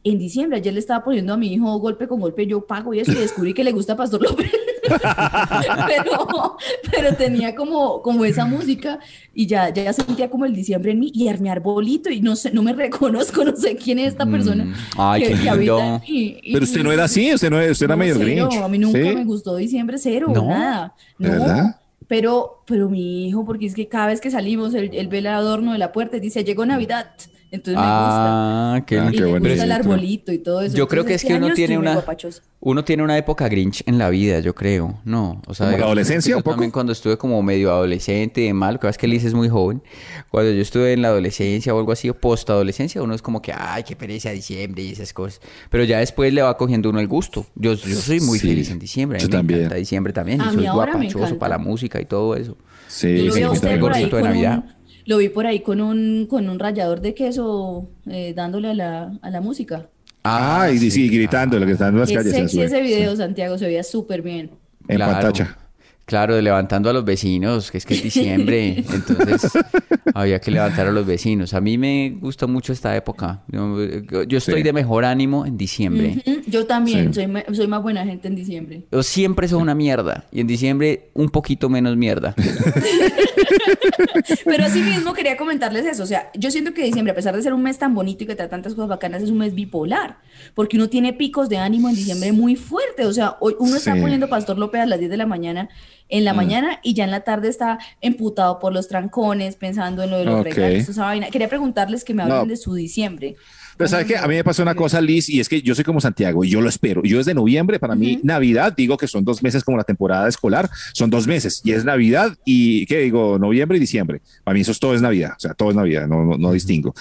En 0.04 0.20
diciembre, 0.20 0.58
ayer 0.60 0.74
le 0.74 0.80
estaba 0.80 1.04
poniendo 1.04 1.34
a 1.34 1.38
mi 1.38 1.54
hijo 1.54 1.78
golpe 1.80 2.08
con 2.08 2.20
golpe, 2.20 2.46
yo 2.46 2.68
pago 2.68 2.94
y 2.94 3.00
eso, 3.00 3.12
y 3.14 3.16
descubrí 3.16 3.54
que 3.56 3.64
le 3.64 3.72
gusta 3.72 3.96
Pastor 3.96 4.22
López. 4.22 4.52
pero, 5.88 6.58
pero 6.92 7.16
tenía 7.16 7.56
como, 7.56 8.02
como 8.02 8.26
esa 8.26 8.46
música 8.46 9.00
y 9.34 9.48
ya, 9.48 9.70
ya 9.70 9.92
sentía 9.94 10.30
como 10.30 10.46
el 10.46 10.54
diciembre 10.54 10.92
en 10.92 11.00
mí 11.00 11.12
y 11.14 11.30
mi 11.40 11.50
arbolito 11.50 12.10
y 12.10 12.22
no 12.22 12.36
sé, 12.36 12.52
no 12.52 12.62
me 12.64 12.74
reconozco, 12.74 13.44
no 13.44 13.56
sé 13.56 13.76
quién 13.76 14.00
es 14.00 14.10
esta 14.10 14.26
persona. 14.26 14.66
Mm, 14.66 14.74
ay, 14.98 15.24
qué 15.24 15.36
lindo. 15.36 15.52
habita 15.52 15.96
aquí. 15.96 16.38
Y- 16.44 16.54
Pero 16.54 16.64
usted 16.66 16.84
no 16.84 16.92
era 16.92 17.06
así, 17.06 17.34
usted, 17.34 17.50
no, 17.50 17.58
usted 17.58 17.86
era 17.86 17.96
no, 17.96 18.00
medio 18.00 18.16
cero, 18.16 18.26
grinch. 18.48 18.64
A 18.64 18.68
mí 18.68 18.78
nunca 18.78 19.00
¿Sí? 19.00 19.16
me 19.16 19.24
gustó 19.26 19.56
diciembre, 19.56 19.98
cero, 19.98 20.28
¿No? 20.34 20.48
nada. 20.48 20.96
¿De 21.18 21.30
No, 21.30 21.34
verdad? 21.40 21.80
Pero, 22.08 22.64
pero 22.68 22.90
mi 22.90 23.28
hijo, 23.28 23.46
porque 23.46 23.66
es 23.66 23.74
que 23.76 23.88
cada 23.88 24.08
vez 24.08 24.22
que 24.22 24.30
salimos, 24.30 24.74
él, 24.74 24.92
él 24.94 25.08
ve 25.08 25.20
el 25.20 25.28
adorno 25.28 25.72
de 25.72 25.78
la 25.78 25.92
puerta 25.92 26.18
y 26.18 26.20
dice, 26.20 26.44
llegó 26.44 26.66
Navidad. 26.66 27.12
Entonces 27.54 27.76
me 27.76 27.82
gusta. 27.82 28.74
Ah, 28.76 28.84
qué 28.88 28.98
Ah, 28.98 29.12
qué 29.12 29.22
me 29.22 29.28
bonito. 29.28 29.50
gusta 29.50 29.64
el 29.64 29.72
arbolito 29.72 30.32
y 30.32 30.40
todo 30.40 30.62
eso. 30.62 30.76
Yo 30.76 30.88
creo 30.88 31.02
Entonces, 31.04 31.22
que 31.22 31.34
es 31.34 31.40
que 31.40 31.46
uno 31.46 31.54
tiene 31.54 31.78
una 31.78 32.04
uno 32.62 32.84
tiene 32.84 33.04
una 33.04 33.16
época 33.16 33.48
Grinch 33.48 33.84
en 33.86 34.00
la 34.00 34.10
vida, 34.10 34.40
yo 34.40 34.56
creo. 34.56 35.00
No, 35.06 35.40
o 35.46 35.54
sea, 35.54 35.68
¿Como 35.68 35.78
la 35.78 35.86
adolescencia, 35.86 36.32
yo 36.32 36.38
un 36.38 36.42
poco? 36.44 36.54
también 36.56 36.72
cuando 36.72 36.94
estuve 36.94 37.16
como 37.18 37.44
medio 37.44 37.70
adolescente 37.72 38.44
y 38.44 38.52
mal, 38.54 38.80
que 38.80 38.88
es 38.88 38.98
que 38.98 39.08
Liz 39.08 39.24
es 39.24 39.36
muy 39.36 39.50
joven. 39.50 39.84
Cuando 40.32 40.52
yo 40.52 40.62
estuve 40.64 40.94
en 40.94 41.04
la 41.04 41.10
adolescencia 41.10 41.76
o 41.76 41.78
algo 41.80 41.92
así, 41.92 42.10
o 42.10 42.16
post-adolescencia, 42.16 43.04
uno 43.04 43.14
es 43.14 43.22
como 43.22 43.40
que, 43.40 43.54
ay, 43.56 43.84
qué 43.84 43.96
pereza 43.96 44.32
diciembre 44.32 44.82
y 44.82 44.92
esas 44.94 45.14
cosas. 45.14 45.40
Pero 45.70 45.84
ya 45.84 46.00
después 46.00 46.34
le 46.34 46.42
va 46.42 46.58
cogiendo 46.58 46.90
uno 46.90 47.00
el 47.00 47.08
gusto. 47.08 47.46
Yo, 47.54 47.74
yo 47.76 47.96
soy 47.98 48.20
muy 48.22 48.40
Sí, 48.40 48.48
feliz 48.48 48.72
en 48.72 48.80
diciembre. 48.80 49.20
A 49.20 49.22
mí 49.22 49.24
yo 49.26 49.30
me 49.30 49.38
también. 49.38 49.60
encanta 49.60 49.76
diciembre 49.76 50.12
también. 50.12 50.42
Y 50.42 50.54
soy 50.56 50.66
guapachoso 50.68 51.38
para 51.38 51.58
la 51.58 51.58
música 51.60 52.02
y 52.02 52.06
todo 52.06 52.36
eso. 52.36 52.58
Sí, 52.88 53.18
Yo 53.18 53.26
lo 53.26 53.34
sí, 53.34 53.40
sí, 53.40 53.46
usted 53.46 53.80
por 53.80 53.94
ahí 53.94 54.02
gorrito 54.04 54.18
de 54.18 54.22
con 54.24 54.32
un, 54.32 54.38
lo 55.06 55.18
vi 55.18 55.30
por 55.30 55.46
ahí 55.46 55.60
con 55.62 55.82
un, 55.82 56.28
con 56.30 56.50
un 56.50 56.60
rallador 56.60 57.02
de 57.02 57.14
queso 57.14 57.90
eh, 58.10 58.34
dándole 58.36 58.70
a 58.70 58.74
la, 58.74 59.14
a 59.22 59.30
la 59.30 59.42
música. 59.42 59.88
Ah, 60.24 60.70
y 60.72 60.78
sí, 60.90 61.10
gritando, 61.10 61.60
lo 61.60 61.66
que 61.66 61.74
están 61.74 61.94
en 61.94 62.00
las 62.00 62.12
calles. 62.12 62.34
Ese, 62.34 62.64
ese 62.64 62.82
video, 62.82 63.16
Santiago, 63.16 63.58
se 63.58 63.66
veía 63.66 63.84
súper 63.84 64.22
bien. 64.22 64.52
En 64.88 64.96
Claro. 64.98 65.12
pantalla. 65.14 65.58
Claro, 66.06 66.40
levantando 66.42 66.90
a 66.90 66.94
los 66.94 67.06
vecinos, 67.06 67.72
que 67.72 67.78
es 67.78 67.86
que 67.86 67.94
es 67.94 68.04
diciembre, 68.04 68.84
entonces 68.94 69.52
había 70.14 70.40
que 70.42 70.52
levantar 70.52 70.88
a 70.88 70.92
los 70.92 71.06
vecinos. 71.06 71.54
A 71.54 71.62
mí 71.62 71.78
me 71.78 72.18
gusta 72.20 72.46
mucho 72.46 72.74
esta 72.74 72.94
época. 72.96 73.42
Yo, 73.48 74.24
yo 74.28 74.38
estoy 74.38 74.56
Sí. 74.58 74.64
de 74.64 74.74
mejor 74.74 75.06
ánimo 75.06 75.46
en 75.46 75.58
diciembre. 75.58 76.22
Yo 76.46 76.66
también, 76.66 77.14
Sí. 77.14 77.22
soy, 77.26 77.56
soy 77.56 77.68
más 77.68 77.82
buena 77.82 78.04
gente 78.06 78.28
en 78.28 78.36
diciembre. 78.36 78.84
Yo 78.92 79.02
siempre 79.02 79.48
soy 79.48 79.62
una 79.62 79.76
mierda 79.76 80.26
y 80.32 80.42
en 80.42 80.48
diciembre 80.48 81.10
un 81.14 81.30
poquito 81.30 81.70
menos 81.70 81.96
mierda. 81.96 82.36
Pero 84.46 84.66
así 84.66 84.82
mismo 84.82 85.14
quería 85.14 85.38
comentarles 85.38 85.86
eso. 85.86 86.04
O 86.04 86.06
sea, 86.06 86.30
yo 86.36 86.52
siento 86.52 86.74
que 86.74 86.84
diciembre, 86.84 87.12
a 87.12 87.16
pesar 87.16 87.36
de 87.36 87.42
ser 87.42 87.54
un 87.54 87.64
mes 87.64 87.78
tan 87.78 87.94
bonito 87.96 88.24
y 88.24 88.28
que 88.28 88.36
trae 88.36 88.48
tantas 88.50 88.74
cosas 88.74 88.90
bacanas, 88.90 89.22
es 89.24 89.30
un 89.30 89.38
mes 89.38 89.54
bipolar. 89.56 90.18
Porque 90.54 90.78
uno 90.78 90.90
tiene 90.90 91.14
picos 91.14 91.50
de 91.50 91.58
ánimo 91.58 91.90
en 91.90 91.96
diciembre 91.96 92.32
muy 92.32 92.56
fuertes. 92.56 93.06
O 93.06 93.14
sea, 93.14 93.38
hoy 93.40 93.56
uno 93.60 93.76
está 93.78 93.94
Sí. 93.96 94.02
poniendo 94.02 94.28
Pastor 94.30 94.58
López 94.58 94.82
a 94.82 94.86
las 94.86 95.00
10 95.00 95.10
de 95.12 95.18
la 95.18 95.26
mañana, 95.26 95.70
en 96.10 96.26
la 96.26 96.34
mañana, 96.34 96.80
y 96.84 96.94
ya 96.94 97.04
en 97.06 97.12
la 97.12 97.22
tarde 97.22 97.50
está 97.50 97.80
emputado 98.02 98.60
por 98.60 98.74
los 98.74 98.88
trancones, 98.88 99.56
pensando 99.56 100.04
en 100.04 100.12
lo 100.12 100.18
de 100.20 100.26
los 100.26 100.40
Ok. 100.42 100.46
regalos, 100.46 100.90
esa 100.90 101.06
vaina. 101.06 101.30
Quería 101.30 101.50
preguntarles 101.50 102.04
que 102.04 102.14
me 102.14 102.24
hablen 102.24 102.38
No. 102.40 102.46
de 102.46 102.58
su 102.58 102.74
diciembre. 102.76 103.36
Pero 103.76 103.88
¿sabes 103.88 104.06
qué? 104.06 104.18
A 104.18 104.28
mí 104.28 104.36
me 104.36 104.44
pasó 104.44 104.62
una 104.62 104.76
cosa, 104.76 105.02
Liz, 105.02 105.28
y 105.30 105.40
es 105.40 105.50
que 105.50 105.60
yo 105.64 105.74
soy 105.74 105.84
como 105.84 106.00
Santiago 106.00 106.44
y 106.44 106.50
yo 106.50 106.62
lo 106.62 106.70
espero. 106.70 107.02
Yo 107.04 107.18
desde 107.18 107.34
noviembre, 107.34 107.80
para 107.80 107.96
mí, 107.96 108.20
Navidad, 108.22 108.72
digo 108.78 108.98
que 108.98 109.08
son 109.08 109.26
dos 109.26 109.42
meses 109.42 109.64
como 109.64 109.78
la 109.78 109.84
temporada 109.84 110.30
escolar, 110.30 110.70
son 110.94 111.10
dos 111.10 111.26
meses 111.26 111.60
y 111.64 111.72
es 111.72 111.84
Navidad 111.84 112.38
y, 112.46 112.86
¿qué 112.86 113.00
digo? 113.00 113.40
Noviembre 113.40 113.78
y 113.78 113.80
diciembre. 113.80 114.22
Para 114.44 114.54
mí 114.54 114.62
eso 114.62 114.72
es 114.72 114.80
todo 114.80 114.94
es 114.94 115.02
Navidad, 115.02 115.32
o 115.36 115.40
sea, 115.40 115.56
todo 115.56 115.72
es 115.72 115.76
Navidad, 115.76 116.08
no, 116.08 116.24
no, 116.24 116.38
no 116.38 116.52
distingo. 116.52 116.94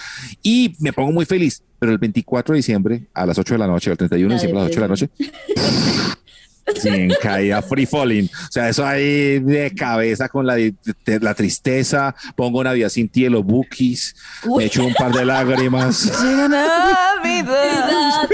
Y 0.42 0.74
me 0.80 0.94
pongo 0.94 1.12
muy 1.12 1.26
feliz, 1.26 1.62
pero 1.78 1.92
el 1.92 1.98
24 1.98 2.54
de 2.54 2.56
diciembre 2.56 3.02
a 3.12 3.26
las 3.26 3.36
8 3.38 3.52
de 3.52 3.58
la 3.58 3.66
noche, 3.66 3.90
el 3.90 3.98
31 3.98 4.28
de 4.30 4.34
diciembre 4.36 4.60
a 4.60 4.62
las 4.64 4.70
8 4.70 4.80
de 4.80 4.86
la 4.86 4.88
noche, 4.88 5.10
sin 6.80 7.10
caída 7.20 7.60
free 7.62 7.86
falling. 7.86 8.26
O 8.26 8.52
sea, 8.52 8.68
eso 8.68 8.84
ahí 8.86 9.38
de 9.40 9.72
cabeza 9.76 10.28
con 10.28 10.46
la, 10.46 10.54
de- 10.56 10.74
la 11.20 11.34
tristeza, 11.34 12.14
pongo 12.36 12.62
Navidad 12.64 12.88
sin 12.88 13.08
ti 13.08 13.24
de 13.24 13.30
los 13.30 13.44
bookies, 13.44 14.14
Uy. 14.44 14.58
me 14.58 14.64
echo 14.66 14.84
un 14.84 14.94
par 14.94 15.12
de 15.12 15.24
lágrimas. 15.24 16.10
Navidad, 16.22 18.28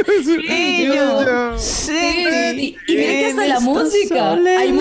y 0.48 0.86
yo, 0.86 1.58
sí. 1.58 1.92
Y, 2.56 2.76
y 2.88 2.96
mira 2.96 3.12
que 3.12 3.26
hasta 3.30 3.46
la 3.46 3.60
música. 3.60 4.32
Hay, 4.34 4.78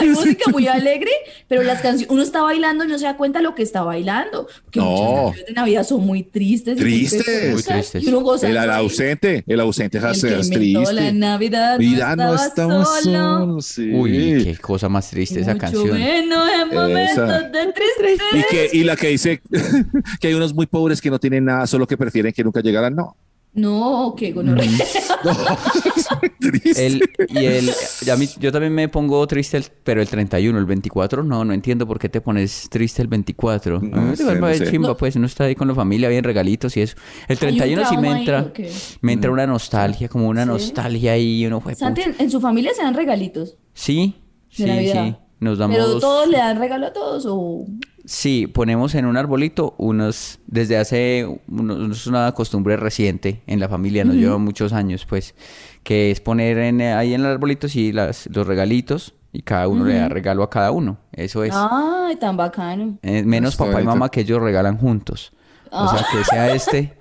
hay 0.00 0.08
música 0.08 0.50
muy 0.50 0.66
alegre, 0.68 1.10
pero 1.46 1.62
las 1.62 1.80
canciones, 1.80 2.08
uno 2.10 2.22
está 2.22 2.42
bailando 2.42 2.84
y 2.84 2.88
no 2.88 2.98
se 2.98 3.04
da 3.04 3.16
cuenta 3.16 3.40
lo 3.40 3.54
que 3.54 3.62
está 3.62 3.82
bailando. 3.82 4.48
Porque 4.64 4.80
No. 4.80 4.86
muchas 4.86 5.14
canciones 5.24 5.46
de 5.46 5.52
Navidad 5.54 5.84
son 5.84 6.06
muy 6.06 6.22
tristes. 6.22 6.76
Tristes. 6.76 7.52
Muy 7.52 7.62
tristes. 7.62 8.02
Y 8.04 8.08
uno 8.08 8.20
goza. 8.20 8.48
El, 8.48 8.56
el 8.56 8.70
ausente, 8.70 9.44
el 9.46 9.60
ausente 9.60 9.98
El 9.98 10.04
es, 10.04 10.24
es 10.24 10.50
inventó 10.50 10.80
la 10.92 11.00
triste. 11.00 11.12
Navidad 11.12 11.78
Vida 11.78 12.16
no 12.26 12.34
estaba 12.34 12.84
solo. 12.84 13.00
solo, 13.00 13.60
sí. 13.60 13.90
Uy, 13.94 14.44
qué 14.44 14.58
cosa 14.58 14.88
más 14.88 15.08
triste 15.10 15.40
esa 15.40 15.54
Mucho 15.54 15.60
canción. 15.60 15.98
menos 15.98 16.48
en 16.48 16.68
momentos 16.74 17.12
Esa. 17.12 17.40
de 17.48 17.72
tristeza. 17.72 18.24
Y, 18.32 18.42
que, 18.50 18.70
y 18.72 18.84
la 18.84 18.96
que 18.96 19.08
dice 19.08 19.40
que 20.20 20.28
hay 20.28 20.34
unos 20.34 20.54
muy 20.54 20.66
pobres 20.66 21.00
que 21.00 21.10
no 21.10 21.18
tienen 21.18 21.44
nada, 21.46 21.66
solo 21.66 21.86
que 21.86 21.96
prefieren 21.96 22.32
que 22.32 22.44
nunca 22.44 22.60
llegaran. 22.60 22.94
No. 22.94 23.16
No, 23.58 24.14
qué 24.16 24.32
gonorrea. 24.32 24.68
Triste. 26.40 26.86
El, 26.86 27.02
y 27.28 27.44
el, 27.44 27.68
y 27.68 28.40
yo 28.40 28.52
también 28.52 28.72
me 28.74 28.88
pongo 28.88 29.26
triste, 29.26 29.56
el- 29.56 29.64
pero 29.84 30.00
el 30.00 30.08
31, 30.08 30.58
el 30.58 30.64
24, 30.64 31.22
no, 31.22 31.44
no 31.44 31.52
entiendo 31.52 31.86
por 31.86 31.98
qué 31.98 32.08
te 32.08 32.20
pones 32.20 32.68
triste 32.70 33.02
el 33.02 33.08
24. 33.08 33.76
A 33.76 33.80
mí 33.80 33.90
No 33.90 34.00
me 34.02 34.16
sé, 34.16 34.24
parece 34.36 34.60
no 34.60 34.64
sé. 34.66 34.70
chimba, 34.70 34.96
pues 34.96 35.16
uno 35.16 35.26
está 35.26 35.44
ahí 35.44 35.54
con 35.54 35.68
la 35.68 35.74
familia, 35.74 36.08
bien 36.08 36.24
regalitos 36.24 36.76
y 36.76 36.82
eso. 36.82 36.96
El 37.28 37.36
¿Hay 37.40 37.50
un 37.52 37.56
31 37.58 37.88
sí 37.88 37.96
me 37.96 38.08
ahí 38.08 38.20
entra, 38.20 38.52
me 39.00 39.12
entra 39.12 39.30
una 39.30 39.46
nostalgia, 39.46 40.08
como 40.08 40.28
una 40.28 40.42
¿Sí? 40.42 40.48
nostalgia 40.48 41.12
ahí, 41.12 41.44
uno 41.46 41.60
fue 41.60 41.74
Santi, 41.74 42.02
en, 42.02 42.14
en 42.18 42.30
su 42.30 42.40
familia 42.40 42.72
se 42.74 42.82
dan 42.82 42.94
regalitos 42.94 43.56
Sí, 43.74 44.14
sí, 44.48 44.64
sí. 44.64 45.14
Nos 45.40 45.58
damos. 45.58 45.76
Pero 45.76 46.00
todos 46.00 46.28
le 46.28 46.38
dan 46.38 46.58
regalo 46.58 46.86
a 46.88 46.92
todos 46.92 47.24
o 47.28 47.64
Sí, 48.08 48.46
ponemos 48.46 48.94
en 48.94 49.04
un 49.04 49.18
arbolito 49.18 49.74
unos, 49.76 50.40
desde 50.46 50.78
hace, 50.78 51.28
unos, 51.46 51.98
es 51.98 52.06
una 52.06 52.32
costumbre 52.32 52.78
reciente 52.78 53.42
en 53.46 53.60
la 53.60 53.68
familia, 53.68 54.02
nos 54.02 54.16
lleva 54.16 54.38
muchos 54.38 54.72
años, 54.72 55.04
pues, 55.04 55.34
que 55.82 56.10
es 56.10 56.18
poner 56.22 56.56
en, 56.56 56.80
ahí 56.80 57.12
en 57.12 57.20
el 57.20 57.26
arbolito, 57.26 57.68
sí, 57.68 57.92
las, 57.92 58.26
los 58.32 58.46
regalitos 58.46 59.14
y 59.30 59.42
cada 59.42 59.68
uno 59.68 59.84
le 59.84 59.96
da 59.96 60.08
regalo 60.08 60.42
a 60.42 60.48
cada 60.48 60.70
uno, 60.70 60.96
eso 61.12 61.44
es. 61.44 61.52
Ay, 61.54 62.16
tan 62.16 62.38
bacano. 62.38 62.98
Eh, 63.02 63.24
menos 63.24 63.56
papá 63.56 63.82
y 63.82 63.84
mamá 63.84 64.10
que 64.10 64.20
ellos 64.20 64.40
regalan 64.40 64.78
juntos. 64.78 65.34
O 65.70 65.88
sea, 65.88 66.06
que 66.10 66.24
sea 66.24 66.54
este, 66.54 66.96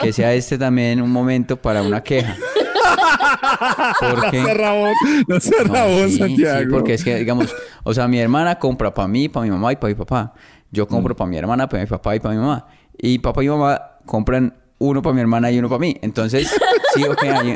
que 0.00 0.12
sea 0.12 0.34
este 0.34 0.58
también 0.58 1.00
un 1.00 1.12
momento 1.12 1.62
para 1.62 1.82
una 1.82 2.02
queja. 2.02 2.36
Porque... 4.00 4.42
No 4.42 4.54
Rabón, 4.54 4.92
no 5.26 5.40
sea 5.40 5.64
No, 5.64 5.74
Rabón, 5.74 6.08
sí, 6.10 6.18
Santiago. 6.18 6.60
sí, 6.60 6.66
porque 6.70 6.94
es 6.94 7.04
que, 7.04 7.16
digamos, 7.16 7.54
o 7.82 7.94
sea, 7.94 8.08
mi 8.08 8.18
hermana 8.18 8.58
compra 8.58 8.92
para 8.92 9.08
mí, 9.08 9.28
para 9.28 9.44
mi 9.44 9.50
mamá 9.50 9.72
y 9.72 9.76
para 9.76 9.88
mi 9.88 9.94
papá. 9.94 10.32
Yo 10.70 10.86
compro 10.86 11.16
para 11.16 11.28
mi 11.30 11.36
hermana, 11.38 11.68
para 11.68 11.82
mi 11.82 11.88
papá 11.88 12.14
y 12.16 12.20
para 12.20 12.34
mi 12.34 12.40
mamá. 12.40 12.66
Y 12.98 13.18
papá 13.20 13.42
y 13.42 13.48
mamá 13.48 13.80
compran 14.04 14.54
uno 14.78 15.02
para 15.02 15.14
mi 15.14 15.20
hermana 15.20 15.50
y 15.50 15.58
uno 15.58 15.68
para 15.68 15.78
mí. 15.80 15.96
Entonces, 16.02 16.52
sí, 16.94 17.04
ok, 17.04 17.22
hay- 17.24 17.54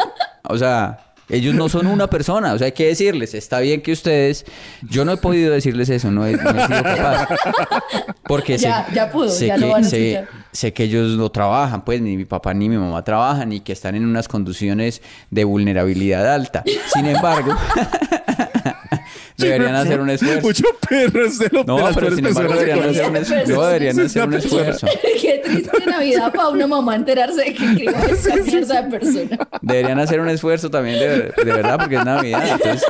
o 0.49 0.57
sea, 0.59 1.12
ellos 1.29 1.55
no 1.55 1.69
son 1.69 1.87
una 1.87 2.09
persona. 2.09 2.53
O 2.53 2.59
sea, 2.59 2.67
hay 2.67 2.73
que 2.73 2.87
decirles, 2.89 3.35
está 3.35 3.61
bien 3.61 3.81
que 3.83 3.93
ustedes... 3.93 4.45
Yo 4.89 5.05
no 5.05 5.13
he 5.13 5.17
podido 5.17 5.53
decirles 5.53 5.89
eso, 5.89 6.11
no 6.11 6.27
he, 6.27 6.33
no 6.33 6.51
he 6.51 6.67
sido 6.67 6.83
capaz. 6.83 7.29
Porque 8.25 8.59
Ya- 8.59 8.87
sé, 8.87 8.95
ya 8.95 9.11
pudo, 9.11 9.29
sé 9.29 9.47
ya 9.47 9.55
que, 9.55 9.61
lo 9.61 9.69
van 9.71 9.85
a 9.85 9.89
sé, 9.89 10.27
sé 10.53 10.73
que 10.73 10.85
ellos 10.85 11.17
no 11.17 11.31
trabajan, 11.31 11.85
pues 11.85 12.01
ni 12.01 12.17
mi 12.17 12.25
papá 12.25 12.55
ni 12.55 12.69
mi 12.69 12.77
mamá 12.77 13.03
trabajan 13.05 13.53
y 13.53 13.61
que 13.61 13.73
están 13.73 13.95
en 13.95 14.05
unas 14.05 14.29
condiciones 14.29 15.03
de 15.31 15.45
vulnerabilidad 15.45 16.33
alta. 16.33 16.63
Sin 16.93 17.07
embargo, 17.07 17.55
deberían 19.43 19.75
hacer 19.75 20.01
un 20.01 20.11
esfuerzo. 20.11 20.41
Mucho 20.47 20.65
perro 20.89 21.25
es 21.27 21.39
de, 21.39 21.49
lo, 21.53 21.65
No, 21.65 21.77
de 21.77 21.83
las 21.83 21.95
pero 21.95 22.15
sin 22.17 22.27
embargo 22.27 22.53
deberían 22.55 22.89
hacer 22.89 23.09
un 23.09 23.17
esfuerzo. 23.17 23.53
No, 23.53 23.63
deberían 23.67 24.01
hacer 24.01 24.29
un 24.29 24.35
esfuerzo. 24.35 24.87
Qué 25.21 25.43
triste 25.45 25.87
Navidad 25.87 26.33
para 26.33 26.49
una 26.49 26.67
mamá 26.67 26.97
enterarse 26.97 27.43
de 27.43 27.55
que 27.55 27.65
escribió 27.65 27.97
esa 28.09 28.37
mierda 28.37 28.83
de 28.83 28.91
persona. 28.91 29.49
Deberían 29.61 29.99
hacer 29.99 30.21
un 30.21 30.29
esfuerzo 30.29 30.71
también 30.71 30.99
de, 30.99 31.09
de 31.45 31.53
verdad 31.53 31.79
porque 31.79 31.97
es 31.97 32.05
Navidad. 32.05 32.49
Entonces, 32.53 32.83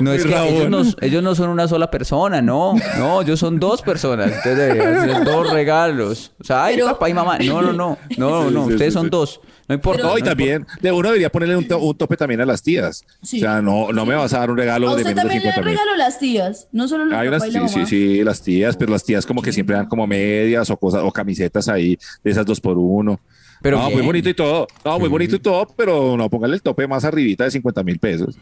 no 0.00 0.12
es 0.12 0.24
Muy 0.24 0.32
que 0.34 0.48
ellos 0.48 0.70
no, 0.70 0.82
ellos 1.00 1.22
no 1.22 1.34
son 1.34 1.50
una 1.50 1.68
sola 1.68 1.90
persona, 1.90 2.40
no. 2.42 2.74
No, 2.98 3.22
ellos 3.22 3.38
son 3.38 3.58
dos 3.60 3.82
personas. 3.82 4.26
Entonces 4.28 4.56
deberían 4.56 5.04
ser 5.04 5.24
dos 5.24 5.50
regalos. 5.50 6.32
O 6.40 6.44
sea, 6.44 6.64
ay, 6.64 6.76
Pero- 6.76 6.86
papá 6.88 7.08
y 7.08 7.14
mamá. 7.14 7.38
No, 7.38 7.62
no, 7.62 7.72
no. 7.72 7.98
No, 8.16 8.50
no. 8.50 8.66
sí, 8.66 8.72
Ustedes 8.72 8.92
sí, 8.92 8.98
son 8.98 9.04
sí. 9.06 9.10
dos. 9.10 9.40
No 9.68 9.74
importa. 9.74 10.02
No, 10.02 10.16
y 10.18 10.22
no 10.22 10.28
también 10.28 10.66
de 10.80 10.90
uno 10.92 11.08
debería 11.08 11.30
ponerle 11.30 11.56
un, 11.56 11.68
to- 11.68 11.78
un 11.78 11.96
tope 11.96 12.16
también 12.16 12.40
a 12.40 12.46
las 12.46 12.62
tías. 12.62 13.04
Sí. 13.22 13.36
O 13.36 13.40
sea, 13.40 13.60
no, 13.60 13.92
no 13.92 14.06
me 14.06 14.14
vas 14.14 14.32
a 14.32 14.38
dar 14.38 14.50
un 14.50 14.56
regalo 14.56 14.88
A 14.88 14.96
de 14.96 15.04
menos 15.04 15.14
de 15.14 15.20
también 15.20 15.42
le 15.42 15.50
50 15.52 15.60
dan 15.60 15.64
mil. 15.66 15.74
regalo 15.78 15.92
a 15.94 15.96
las 16.06 16.18
tías, 16.18 16.68
no 16.72 16.88
solo 16.88 17.04
los 17.04 17.18
Hay 17.18 17.28
unas 17.28 17.40
papás 17.42 17.54
y 17.54 17.58
la 17.60 17.68
sí, 17.68 17.80
sí, 17.80 17.86
sí, 17.86 18.24
las 18.24 18.42
tías, 18.42 18.76
pero 18.76 18.92
las 18.92 19.04
tías 19.04 19.26
como 19.26 19.42
que 19.42 19.52
siempre 19.52 19.76
dan 19.76 19.86
como 19.86 20.06
medias 20.06 20.70
o 20.70 20.76
cosas 20.78 21.02
o 21.04 21.12
camisetas 21.12 21.68
ahí 21.68 21.98
de 22.24 22.30
esas 22.30 22.46
dos 22.46 22.60
por 22.60 22.78
uno. 22.78 23.20
Pero 23.60 23.76
no, 23.78 23.84
muy 23.84 23.94
bien. 23.94 24.06
bonito 24.06 24.28
y 24.30 24.34
todo. 24.34 24.66
No, 24.84 24.98
muy 24.98 25.08
bonito 25.08 25.36
y 25.36 25.40
todo, 25.40 25.66
pero 25.76 26.16
no 26.16 26.30
póngale 26.30 26.54
el 26.54 26.62
tope 26.62 26.86
más 26.86 27.04
arribita 27.04 27.44
de 27.44 27.50
50 27.50 27.82
mil 27.82 27.98
pesos. 27.98 28.38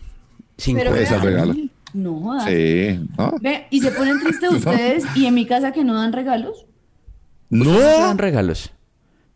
Cinco 0.59 0.80
Pero 0.85 0.95
Esa 0.95 1.16
vea, 1.18 1.25
regala. 1.25 1.54
No 1.92 2.21
jodas. 2.21 2.45
Sí, 2.45 3.00
¿no? 3.18 3.35
Ve, 3.40 3.66
y 3.71 3.80
se 3.80 3.90
ponen 3.90 4.21
tristes 4.21 4.50
ustedes 4.52 5.04
y 5.16 5.26
en 5.26 5.35
mi 5.35 5.45
casa 5.47 5.73
que 5.73 5.83
no 5.85 5.95
dan 5.95 6.12
regalos. 6.12 6.66
¿No 7.50 7.64
se 7.64 7.80
dan 7.80 8.16
No. 8.16 8.23
regalos? 8.23 8.73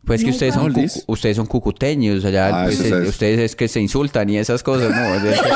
Pues 0.04 0.24
que 0.24 0.30
ustedes 0.30 0.54
son, 0.54 0.74
ustedes 1.06 1.36
son 1.36 1.46
cucuteños, 1.46 2.24
allá 2.24 2.62
Ah, 2.62 2.64
pues, 2.64 2.80
eh, 2.80 2.88
es. 3.02 3.08
ustedes 3.08 3.38
es 3.40 3.54
que 3.56 3.68
se 3.68 3.80
insultan 3.80 4.28
y 4.30 4.38
esas 4.38 4.62
cosas, 4.62 4.90
¿no? 4.90 5.14
Es 5.28 5.40
que- 5.40 5.48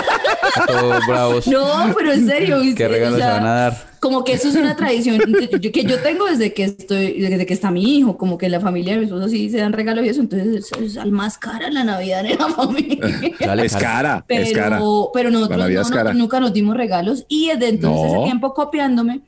Todos 0.68 1.04
bravos. 1.08 1.46
No, 1.48 1.92
pero 1.96 2.12
en 2.12 2.26
serio. 2.28 2.60
¿Qué 2.62 2.68
usted, 2.70 2.88
regalos 2.88 3.14
o 3.14 3.18
sea, 3.18 3.26
se 3.26 3.32
van 3.40 3.46
a 3.46 3.54
dar? 3.54 3.86
Como 3.98 4.22
que 4.22 4.34
eso 4.34 4.48
es 4.48 4.54
una 4.54 4.76
tradición 4.76 5.18
que 5.18 5.84
yo, 5.84 5.98
tengo 6.00 6.26
desde 6.26 6.52
que 6.52 6.64
estoy, 6.64 7.20
desde 7.20 7.44
que 7.46 7.54
está 7.54 7.72
mi 7.72 7.96
hijo, 7.98 8.16
como 8.18 8.38
que 8.38 8.48
la 8.48 8.60
familia 8.60 8.92
de 8.92 8.98
mi 9.00 9.04
esposo 9.06 9.28
sí 9.28 9.50
se 9.50 9.56
dan 9.56 9.72
regalos 9.72 10.04
y 10.04 10.10
eso, 10.10 10.20
entonces 10.20 10.70
es, 10.70 10.80
es 10.80 10.96
al 10.98 11.10
más 11.10 11.38
cara 11.38 11.70
la 11.70 11.82
Navidad 11.82 12.24
en 12.26 12.38
la 12.38 12.48
familia. 12.50 13.00
Dale, 13.40 13.64
Es 13.66 13.74
cara. 13.74 14.24
Pero, 14.28 14.42
es 14.44 14.52
cara. 14.52 14.80
pero 15.12 15.30
nosotros 15.30 15.58
La 15.58 15.64
Navidad 15.64 15.80
no- 15.80 15.86
es 15.88 15.92
cara. 15.92 16.12
no- 16.12 16.18
nunca 16.20 16.38
nos 16.38 16.52
dimos 16.52 16.76
regalos 16.76 17.24
y 17.28 17.48
desde 17.48 17.70
entonces 17.70 18.12
No. 18.12 18.16
ese 18.18 18.24
tiempo 18.26 18.54
copiándome 18.54 19.22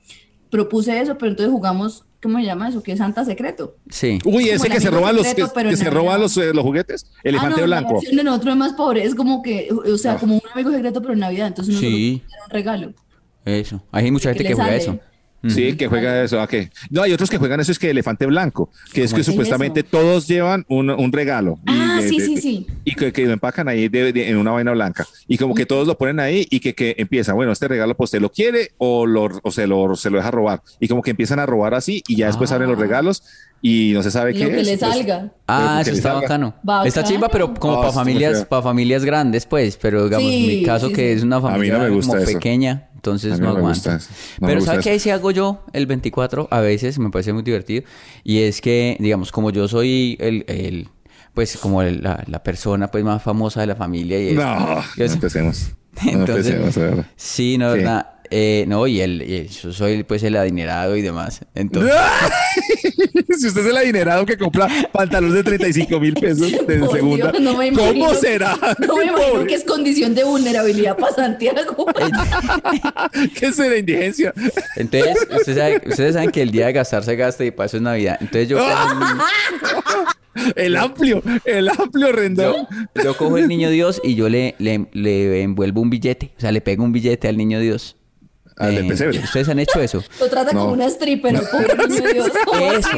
propuse 0.51 1.01
eso, 1.01 1.17
pero 1.19 1.31
entonces 1.33 1.51
jugamos, 1.53 2.05
¿cómo 2.27 2.39
se 2.39 2.45
llama 2.45 2.69
eso? 2.69 2.83
Que 2.83 2.93
es 2.93 2.99
Santa 2.99 3.25
Secreto. 3.25 3.77
Sí. 3.91 4.19
Uy, 4.25 4.49
ese 4.49 4.69
que 4.69 4.81
se 4.81 4.91
roba 4.91 5.13
los, 5.13 5.23
que, 5.23 5.29
secreto, 5.31 5.71
que 5.71 5.77
se 5.77 5.91
roba 5.91 6.19
los, 6.19 6.37
eh, 6.37 6.53
los 6.53 6.65
juguetes. 6.65 7.07
Elefante 7.25 7.57
ah, 7.57 7.61
no, 7.61 7.67
blanco. 7.67 7.89
La 7.91 7.95
versión 7.95 8.17
de 8.17 8.25
nosotros 8.25 8.53
es 8.53 8.59
más 8.59 8.73
pobre, 8.75 9.05
es 9.05 9.15
como 9.15 9.43
que, 9.43 9.69
o 9.73 9.97
sea, 9.99 10.15
No. 10.15 10.19
como 10.21 10.35
un 10.37 10.41
amigo 10.53 10.71
secreto, 10.73 11.01
pero 11.01 11.15
en 11.15 11.21
Navidad, 11.21 11.47
entonces 11.49 11.75
uno 11.75 11.81
Sí. 11.87 12.23
un 12.45 12.51
regalo. 12.51 12.93
Eso. 13.45 13.83
Hay 13.93 14.11
mucha 14.11 14.33
Que 14.33 14.39
gente 14.39 14.43
le 14.43 14.49
que 14.51 14.55
juega 14.55 14.71
sale. 14.71 14.83
eso. 14.83 14.99
Sí, 15.49 15.77
que 15.77 15.87
juega 15.87 16.25
eso. 16.25 16.41
¿a 16.41 16.49
qué? 16.49 16.71
No, 16.91 17.03
hay 17.03 17.13
otros 17.13 17.31
que 17.31 17.39
juegan 17.39 17.61
eso, 17.61 17.71
es 17.71 17.79
que 17.79 17.91
elefante 17.91 18.27
blanco, 18.27 18.71
que 18.93 19.05
es 19.05 19.11
¿Cómo 19.11 19.17
que 19.17 19.21
es 19.21 19.27
supuestamente 19.27 19.81
eso? 19.81 19.89
todos 19.91 20.27
llevan 20.27 20.65
un, 20.69 20.91
un 20.91 21.13
regalo. 21.13 21.59
Y 21.67 21.71
Ah, 21.71 22.01
de- 22.03 22.09
sí, 22.09 22.19
de- 22.19 22.27
sí, 22.27 22.35
de- 22.37 22.41
sí. 22.41 22.67
Y 22.85 22.95
que, 22.95 23.13
que 23.13 23.25
lo 23.27 23.33
empacan 23.33 23.69
ahí 23.69 23.89
de- 23.89 24.13
de- 24.13 24.29
en 24.29 24.37
una 24.39 24.51
vaina 24.51 24.73
blanca. 24.73 25.07
Y 25.29 25.39
como 25.39 25.55
que 25.55 25.65
todos 25.67 25.87
lo 25.87 25.97
ponen 25.97 26.19
ahí 26.21 26.47
y 26.51 26.59
que, 26.61 26.75
que 26.75 26.95
empieza, 26.99 27.33
bueno, 27.33 27.53
este 27.53 27.69
regalo 27.69 27.97
pues 27.97 28.09
usted 28.09 28.21
lo 28.21 28.31
quiere 28.33 28.73
o, 28.79 29.07
lo, 29.07 29.29
o 29.43 29.51
se, 29.53 29.67
lo, 29.69 29.95
se 29.95 30.11
lo 30.11 30.17
deja 30.19 30.31
robar. 30.33 30.63
Y 30.81 30.89
como 30.89 31.03
que 31.03 31.11
empiezan 31.13 31.39
a 31.39 31.47
robar 31.47 31.75
así 31.75 32.03
y 32.09 32.17
ya 32.17 32.27
después 32.27 32.51
Ah. 32.51 32.57
abren 32.57 32.71
los 32.71 32.79
regalos 32.79 33.23
y 33.63 33.93
no 33.95 34.03
se 34.03 34.11
sabe 34.11 34.33
Lo 34.33 34.39
qué 34.39 34.51
que 34.53 34.61
es. 34.61 34.67
le 34.67 34.79
pues, 34.79 34.93
salga. 34.93 35.33
Ah, 35.47 35.81
que 35.85 35.91
eso 35.91 35.97
está 35.99 36.09
salga. 36.11 36.21
bacano. 36.23 36.55
Bacano. 36.63 36.87
Está 36.87 37.05
chimba, 37.05 37.29
pero 37.29 37.55
como 37.55 37.75
Ah, 37.77 37.81
para 37.83 37.93
familias, 37.93 38.45
para 38.47 38.63
familias 38.63 39.05
grandes, 39.05 39.47
pues. 39.47 39.77
Pero 39.81 40.05
digamos, 40.05 40.29
Sí, 40.31 40.45
mi 40.47 40.63
caso 40.65 40.89
sí, 40.89 40.93
que 40.95 41.13
sí. 41.13 41.19
es 41.19 41.23
una 41.23 41.37
no 41.37 41.43
familia 41.43 41.79
me 41.79 41.89
gusta 41.91 42.13
como 42.15 42.23
eso. 42.25 42.33
pequeña, 42.33 42.89
entonces 43.07 43.41
no 43.41 43.49
me 43.49 43.55
Pero 44.41 44.57
gusta 44.57 44.67
¿sabe 44.67 44.79
eso. 44.79 44.85
qué 44.85 44.91
ahí 44.91 44.99
sí 44.99 45.11
hago 45.11 45.31
yo 45.31 45.65
el 45.73 45.87
24? 45.87 46.49
A 46.51 46.61
veces 46.61 46.99
me 46.99 47.11
parece 47.11 47.33
muy 47.33 47.43
divertido. 47.43 47.85
Y 48.25 48.41
es 48.41 48.61
que, 48.61 48.97
digamos, 49.01 49.33
como 49.33 49.51
yo 49.51 49.69
soy 49.69 50.17
el, 50.21 50.45
el 50.49 50.89
pues 51.35 51.57
como 51.59 51.83
el- 51.83 52.03
la, 52.03 52.25
la 52.27 52.43
persona 52.43 52.91
pues 52.91 53.05
más 53.05 53.23
famosa 53.23 53.61
de 53.61 53.67
la 53.67 53.77
familia 53.77 54.19
y 54.21 54.29
eso. 54.29 54.43
No, 54.43 54.83
Yo 54.97 55.07
no 55.07 55.13
empecemos. 55.13 55.71
No 56.05 56.11
Entonces, 56.11 56.55
empecemos, 56.55 57.05
sí, 57.17 57.57
no, 57.57 57.73
Sí. 57.73 57.79
verdad. 57.79 58.07
Eh, 58.31 58.65
no, 58.69 58.87
y 58.87 59.01
el, 59.01 59.23
y 59.23 59.49
yo 59.49 59.73
soy 59.73 60.03
pues 60.03 60.23
el 60.23 60.37
adinerado 60.37 60.97
y 60.97 61.03
demás. 61.03 61.41
Entonces, 61.55 61.93
si 63.39 63.47
usted 63.49 63.61
es 63.63 63.67
el 63.67 63.77
adinerado 63.77 64.25
que 64.27 64.37
compra 64.37 64.69
pantalones 64.93 65.35
de 65.35 65.45
35 65.45 66.01
mil 66.01 66.15
pesos 66.15 66.51
de 66.67 66.79
Por 66.79 66.93
segunda, 66.97 67.31
Dios, 67.33 67.43
no 67.43 67.57
me 67.57 67.67
imagino- 67.69 67.93
¿cómo 68.07 68.15
será? 68.15 68.57
No 68.87 68.97
me 68.97 69.05
imagino 69.07 69.45
que 69.47 69.55
es 69.55 69.65
condición 69.65 70.15
de 70.15 70.25
vulnerabilidad 70.25 70.97
para 70.97 71.15
Santiago. 71.15 71.87
¿Qué 73.39 73.47
es 73.47 73.59
la 73.59 73.77
indigencia? 73.77 74.33
entonces 74.77 75.17
usted 75.37 75.57
sabe- 75.57 75.83
ustedes 75.87 76.15
saben 76.15 76.31
que 76.31 76.43
el 76.43 76.51
día 76.51 76.67
de 76.67 76.73
gastar 76.73 77.05
se 77.05 77.17
gasta 77.17 77.45
y 77.45 77.51
para 77.51 77.67
eso 77.67 77.77
es 77.77 77.83
Navidad. 77.83 78.19
Entonces 78.21 78.49
yo... 78.49 78.59
El 80.55 80.77
amplio, 80.77 81.23
el 81.47 81.69
amplio 81.71 82.09
Yo, 82.09 82.13
rendón. 82.13 82.55
yo 83.03 83.17
cojo 83.17 83.39
el 83.39 83.49
niño 83.49 83.71
Dios 83.71 84.01
y 84.05 84.15
yo 84.17 84.29
le, 84.29 84.55
le, 84.59 84.87
le 84.93 85.41
envuelvo 85.43 85.81
un 85.81 85.89
billete. 85.89 86.33
O 86.37 86.41
sea, 86.41 86.53
le 86.53 86.61
pego 86.61 86.85
un 86.85 86.93
billete 86.93 87.27
al 87.29 87.39
niño 87.39 87.59
Dios. 87.59 87.97
Eh, 88.59 88.65
Al 88.65 88.75
del 88.75 88.87
pesebre. 88.87 89.19
¿Ustedes 89.19 89.49
han 89.51 89.59
hecho 89.59 89.81
eso? 89.81 90.03
Lo 90.21 90.29
trata 90.31 90.53
No. 90.53 90.61
como 90.61 90.73
una 90.73 90.87
stripper, 90.87 91.33
niño 91.35 92.01
Dios. 92.13 92.31
¿Cómo 92.47 92.73
Eso, 92.73 92.89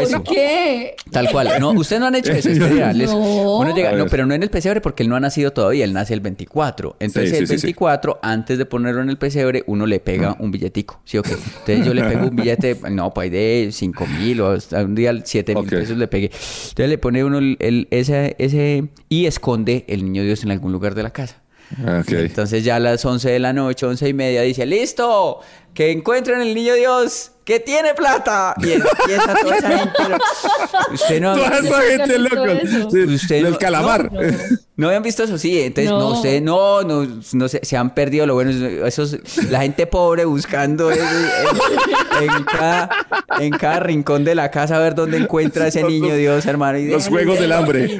eso. 0.00 0.22
¿Por 0.22 0.34
qué? 0.34 0.94
Tal 1.10 1.30
cual. 1.30 1.50
No, 1.60 1.72
ustedes 1.72 2.00
no 2.00 2.06
han 2.06 2.14
hecho 2.14 2.32
eso. 2.32 2.48
Es 2.48 2.58
real. 2.70 2.98
Es- 3.00 3.10
No. 3.10 3.58
Uno 3.58 3.74
llega, 3.74 3.92
no, 3.92 4.06
pero 4.06 4.24
no 4.26 4.32
en 4.34 4.42
el 4.42 4.48
pesebre 4.50 4.80
porque 4.80 5.02
él 5.02 5.08
no 5.10 5.16
ha 5.16 5.20
nacido 5.20 5.52
todavía. 5.52 5.84
Él 5.84 5.92
nace 5.92 6.14
el 6.14 6.20
24. 6.20 6.96
Entonces 6.98 7.30
Sí, 7.30 7.36
sí, 7.36 7.42
el 7.42 7.48
sí, 7.48 7.58
sí. 7.58 7.66
24, 7.66 8.18
antes 8.22 8.56
de 8.58 8.64
ponerlo 8.66 9.02
en 9.02 9.10
el 9.10 9.18
pesebre, 9.18 9.64
uno 9.66 9.84
le 9.86 10.00
pega 10.00 10.36
un 10.38 10.50
billetico. 10.50 11.00
¿Sí 11.04 11.18
o 11.18 11.22
qué? 11.22 11.32
Entonces 11.32 11.84
yo 11.84 11.92
le 11.92 12.02
pego 12.02 12.28
un 12.28 12.36
billete, 12.36 12.78
no, 12.90 13.12
pues 13.12 13.30
de 13.30 13.68
5 13.72 14.06
mil 14.06 14.40
o 14.40 14.52
hasta 14.52 14.82
un 14.82 14.94
día 14.94 15.12
7 15.22 15.54
mil 15.54 15.66
pesos 15.66 15.96
le 15.98 16.08
pegué. 16.08 16.26
Entonces 16.26 16.88
le 16.88 16.96
pone 16.98 17.22
uno 17.22 17.38
el, 17.38 17.56
el- 17.60 17.88
ese, 17.90 18.34
ese 18.38 18.88
y 19.10 19.26
esconde 19.26 19.84
el 19.88 20.04
niño 20.04 20.22
Dios 20.22 20.42
en 20.42 20.50
algún 20.52 20.72
lugar 20.72 20.94
de 20.94 21.02
la 21.02 21.10
casa. 21.10 21.39
Ok. 21.78 22.10
Entonces 22.12 22.64
ya 22.64 22.76
a 22.76 22.80
las 22.80 23.04
11 23.04 23.30
de 23.30 23.38
la 23.38 23.52
noche, 23.52 23.86
11 23.86 24.08
y 24.08 24.12
media, 24.12 24.42
dice, 24.42 24.66
listo, 24.66 25.40
que 25.74 25.90
encuentren 25.92 26.40
el 26.40 26.54
niño 26.54 26.74
Dios, 26.74 27.32
que 27.44 27.58
tiene 27.60 27.94
plata. 27.94 28.54
Y 28.58 28.72
empieza 28.72 29.34
toda 29.42 29.56
esa 29.56 29.78
gente. 29.78 29.92
pero- 29.96 30.18
Usted 30.92 31.20
no, 31.20 31.36
Toda 31.36 31.58
esa 31.58 31.80
gente 31.82 32.18
loco. 32.18 32.42
Usted 33.14 33.36
el 33.36 33.50
no- 33.52 33.58
calamar. 33.58 34.12
no, 34.12 34.20
no. 34.22 34.36
no 34.76 34.86
habían 34.88 35.02
visto 35.02 35.22
eso, 35.24 35.38
sí. 35.38 35.60
Entonces, 35.62 35.90
no, 35.90 35.98
No. 36.00 36.08
usted 36.10 36.42
no, 36.42 36.82
no, 36.82 37.06
no 37.32 37.48
se, 37.48 37.64
se 37.64 37.76
han 37.76 37.94
perdido 37.94 38.26
lo 38.26 38.34
bueno. 38.34 38.50
Esos, 38.86 39.16
la 39.50 39.60
gente 39.62 39.86
pobre 39.86 40.24
buscando 40.26 40.90
eso, 40.90 41.02
en, 42.20 42.30
en 42.30 42.44
cada, 42.44 42.90
en 43.40 43.50
cada 43.52 43.80
rincón 43.80 44.24
de 44.24 44.34
la 44.34 44.50
casa 44.50 44.76
a 44.76 44.78
ver 44.80 44.94
dónde 44.94 45.16
encuentra 45.16 45.66
ese 45.68 45.82
Los- 45.82 45.90
niño 45.90 46.14
Dios, 46.14 46.46
hermano. 46.46 46.78
Y, 46.78 46.88
Los 46.88 47.08
juegos 47.08 47.38
del 47.40 47.52
hambre. 47.52 47.98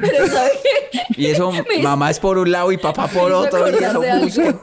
Y 1.17 1.25
eso, 1.27 1.51
Me- 1.69 1.81
mamá 1.83 2.09
es 2.11 2.19
por 2.19 2.37
un 2.37 2.51
lado 2.51 2.71
y 2.71 2.77
papá 2.77 3.07
por 3.07 3.31
otro. 3.31 3.67
Y 3.69 3.83
eso, 3.83 4.01
busquen, 4.01 4.59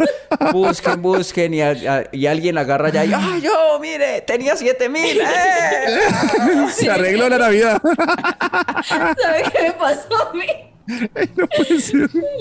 busquen, 0.53 1.03
busquen. 1.03 1.55
Y, 1.55 1.61
a- 1.63 1.71
a- 1.71 2.05
y 2.13 2.27
alguien 2.27 2.57
agarra 2.59 2.89
ya 2.91 2.98
y, 3.05 3.13
¡ay, 3.13 3.41
yo, 3.41 3.79
mire, 3.81 4.21
tenía 4.23 4.57
siete 4.57 4.89
mil! 4.89 5.19
¡eh! 5.21 6.69
Se 6.73 6.91
arregló 6.91 7.29
la 7.29 7.39
Navidad. 7.39 7.81
¿Sabe 8.85 9.43
qué 9.53 9.63
me 9.65 9.73
pasó 9.73 10.29
a 10.29 10.33
mí? 10.33 10.47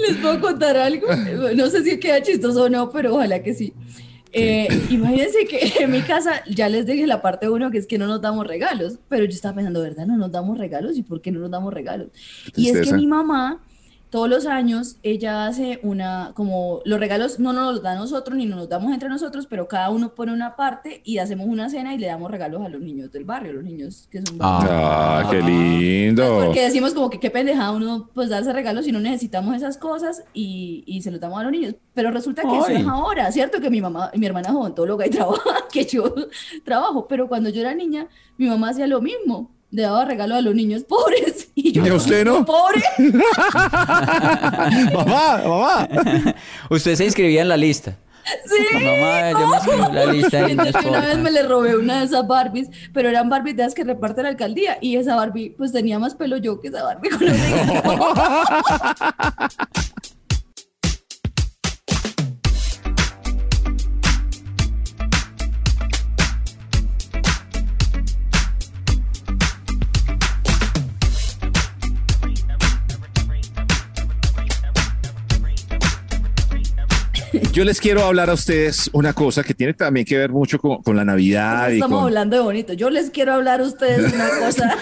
Les 0.07 0.17
puedo 0.17 0.39
contar 0.39 0.77
algo. 0.77 1.07
No 1.55 1.69
sé 1.69 1.83
si 1.83 1.99
queda 1.99 2.21
chistoso 2.21 2.63
o 2.63 2.69
no, 2.69 2.89
pero 2.89 3.15
ojalá 3.15 3.43
que 3.43 3.53
sí. 3.53 3.73
Eh, 4.31 4.67
imagínense 4.89 5.45
que 5.45 5.73
en 5.83 5.91
mi 5.91 6.01
casa 6.01 6.43
ya 6.47 6.69
les 6.69 6.85
dije 6.85 7.07
la 7.07 7.21
parte 7.21 7.49
uno 7.49 7.71
que 7.71 7.77
es 7.77 7.87
que 7.87 7.97
no 7.97 8.07
nos 8.07 8.21
damos 8.21 8.45
regalos, 8.45 8.99
pero 9.09 9.25
yo 9.25 9.31
estaba 9.31 9.55
pensando, 9.55 9.81
¿verdad? 9.81 10.05
No 10.05 10.17
nos 10.17 10.31
damos 10.31 10.57
regalos 10.57 10.97
y 10.97 11.03
por 11.03 11.21
qué 11.21 11.31
no 11.31 11.39
nos 11.39 11.51
damos 11.51 11.73
regalos. 11.73 12.09
Y 12.55 12.69
es 12.69 12.81
que 12.81 12.93
mi 12.93 13.07
mamá 13.07 13.63
todos 14.17 14.29
los 14.31 14.47
años 14.47 14.95
ella 15.03 15.45
hace 15.45 15.79
una, 15.83 16.31
como 16.33 16.81
los 16.85 16.99
regalos 16.99 17.39
no 17.39 17.53
nos 17.53 17.71
los 17.71 17.83
da 17.83 17.91
a 17.91 17.95
nosotros 17.95 18.35
ni 18.35 18.47
nos 18.47 18.57
los 18.57 18.67
damos 18.67 18.91
entre 18.91 19.09
nosotros, 19.09 19.45
pero 19.45 19.67
cada 19.67 19.91
uno 19.91 20.15
pone 20.15 20.33
una 20.33 20.55
parte 20.55 21.03
y 21.05 21.19
hacemos 21.19 21.45
una 21.45 21.69
cena 21.69 21.93
y 21.93 21.99
le 21.99 22.07
damos 22.07 22.31
regalos 22.31 22.65
a 22.65 22.69
los 22.69 22.81
niños 22.81 23.11
del 23.11 23.25
barrio, 23.25 23.53
los 23.53 23.63
niños 23.63 24.07
que 24.09 24.23
son 24.25 24.39
Ah, 24.39 25.23
qué 25.29 25.37
pues 25.37 25.45
lindo. 25.45 26.41
porque 26.45 26.63
decimos 26.63 26.95
como 26.95 27.11
que 27.11 27.19
qué 27.19 27.29
pendejada 27.29 27.71
uno 27.73 28.09
pues 28.15 28.29
darse 28.29 28.51
regalos 28.53 28.85
si 28.85 28.91
no 28.91 28.99
necesitamos 28.99 29.55
esas 29.55 29.77
cosas 29.77 30.23
y, 30.33 30.83
y 30.87 31.03
se 31.03 31.11
los 31.11 31.19
damos 31.19 31.39
a 31.39 31.43
los 31.43 31.51
niños. 31.51 31.75
Pero 31.93 32.09
resulta 32.09 32.41
que 32.41 32.57
eso 32.57 32.69
es 32.69 32.87
ahora, 32.87 33.31
¿cierto? 33.31 33.61
Que 33.61 33.69
mi 33.69 33.81
mamá, 33.81 34.09
mi 34.15 34.25
hermana 34.25 34.49
es 34.49 34.55
odontóloga 34.55 35.05
y 35.05 35.09
trabaja, 35.11 35.67
que 35.71 35.85
yo 35.85 36.11
trabajo. 36.65 37.07
Pero 37.07 37.27
cuando 37.27 37.49
yo 37.51 37.61
era 37.61 37.75
niña, 37.75 38.07
mi 38.37 38.47
mamá 38.47 38.69
hacía 38.69 38.87
lo 38.87 38.99
mismo. 38.99 39.51
Le 39.77 39.83
daba 39.83 40.05
regalos 40.05 40.39
a 40.39 40.41
los 40.41 40.55
niños 40.55 40.83
pobres. 40.85 41.49
Y 41.57 41.71
yo, 41.71 41.85
¿Y 41.85 41.89
a 41.89 41.93
usted 41.95 42.25
no? 42.25 42.45
¿Pobre? 42.45 42.81
mamá, 44.93 45.41
mamá. 45.43 45.87
Usted 46.69 46.95
se 46.95 47.05
inscribía 47.05 47.41
en 47.41 47.49
la 47.49 47.57
lista. 47.57 47.95
Sí. 48.45 48.63
Mamá, 48.73 49.31
yo 49.31 49.47
me 49.47 49.55
inscribí 49.55 49.83
en 49.83 49.95
la 49.95 50.05
lista 50.05 50.45
de 50.45 50.51
Entonces 50.51 50.85
una 50.85 50.99
vez 51.01 51.17
me 51.17 51.31
le 51.31 51.43
robé 51.43 51.75
una 51.77 51.99
de 51.99 52.05
esas 52.05 52.27
Barbies, 52.27 52.69
pero 52.93 53.09
eran 53.09 53.29
Barbies 53.29 53.57
de 53.57 53.63
las 53.63 53.75
que 53.75 53.83
reparte 53.83 54.23
la 54.23 54.29
alcaldía. 54.29 54.77
Y 54.81 54.95
esa 54.95 55.15
Barbie, 55.15 55.55
pues 55.57 55.71
tenía 55.71 55.99
más 55.99 56.15
pelo 56.15 56.37
yo 56.37 56.59
que 56.59 56.69
esa 56.69 56.83
Barbie 56.83 57.09
con 57.09 57.25
los 57.25 57.37
Yo 77.57 77.65
les 77.65 77.81
quiero 77.81 78.03
hablar 78.03 78.29
a 78.29 78.35
ustedes 78.35 78.87
una 78.93 79.13
cosa 79.13 79.43
que 79.43 79.55
tiene 79.55 79.73
también 79.73 80.05
que 80.05 80.15
ver 80.15 80.29
mucho 80.29 80.59
con, 80.59 80.83
con 80.83 80.95
la 80.95 81.03
Navidad 81.03 81.73
Estamos 81.73 81.97
con... 81.97 82.05
hablando 82.05 82.35
de 82.35 82.43
bonito. 82.43 82.73
Yo 82.73 82.91
les 82.91 83.09
quiero 83.09 83.33
hablar 83.33 83.61
a 83.61 83.63
ustedes 83.63 84.13
una 84.13 84.29
cosa. 84.45 84.77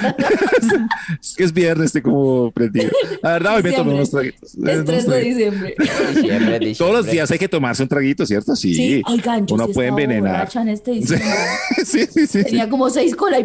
Es 1.22 1.36
que 1.38 1.46
es 1.46 1.54
viernes, 1.54 1.86
estoy 1.86 2.02
como 2.02 2.52
prendido. 2.52 2.92
La 3.24 3.32
verdad, 3.32 3.56
hoy 3.56 3.64
me 3.64 3.72
tomé 3.72 3.94
unos 3.94 4.12
traguitos. 4.12 4.56
Es 4.56 4.58
Unos 4.58 4.84
3 4.84 5.08
de 5.08 5.20
diciembre. 5.22 5.76
Diciembre, 6.16 6.76
Todos 6.78 6.92
los 6.92 7.06
días 7.06 7.32
hay 7.32 7.40
que 7.40 7.48
tomarse 7.48 7.82
un 7.82 7.88
traguito, 7.88 8.26
¿cierto? 8.26 8.58
Sí. 8.58 8.74
Sí, 8.76 9.02
oigan, 9.08 9.48
yo 9.48 9.56
Uno 9.56 9.68
sí 9.68 9.74
puede 9.74 9.88
envenenar. 9.88 10.50
en 10.56 10.68
este. 10.68 11.02
Sí, 11.86 12.08
sí, 12.12 12.28
sí. 12.28 12.44
Tenía 12.44 12.68
como 12.68 12.90
seis 12.90 13.16
cola 13.16 13.40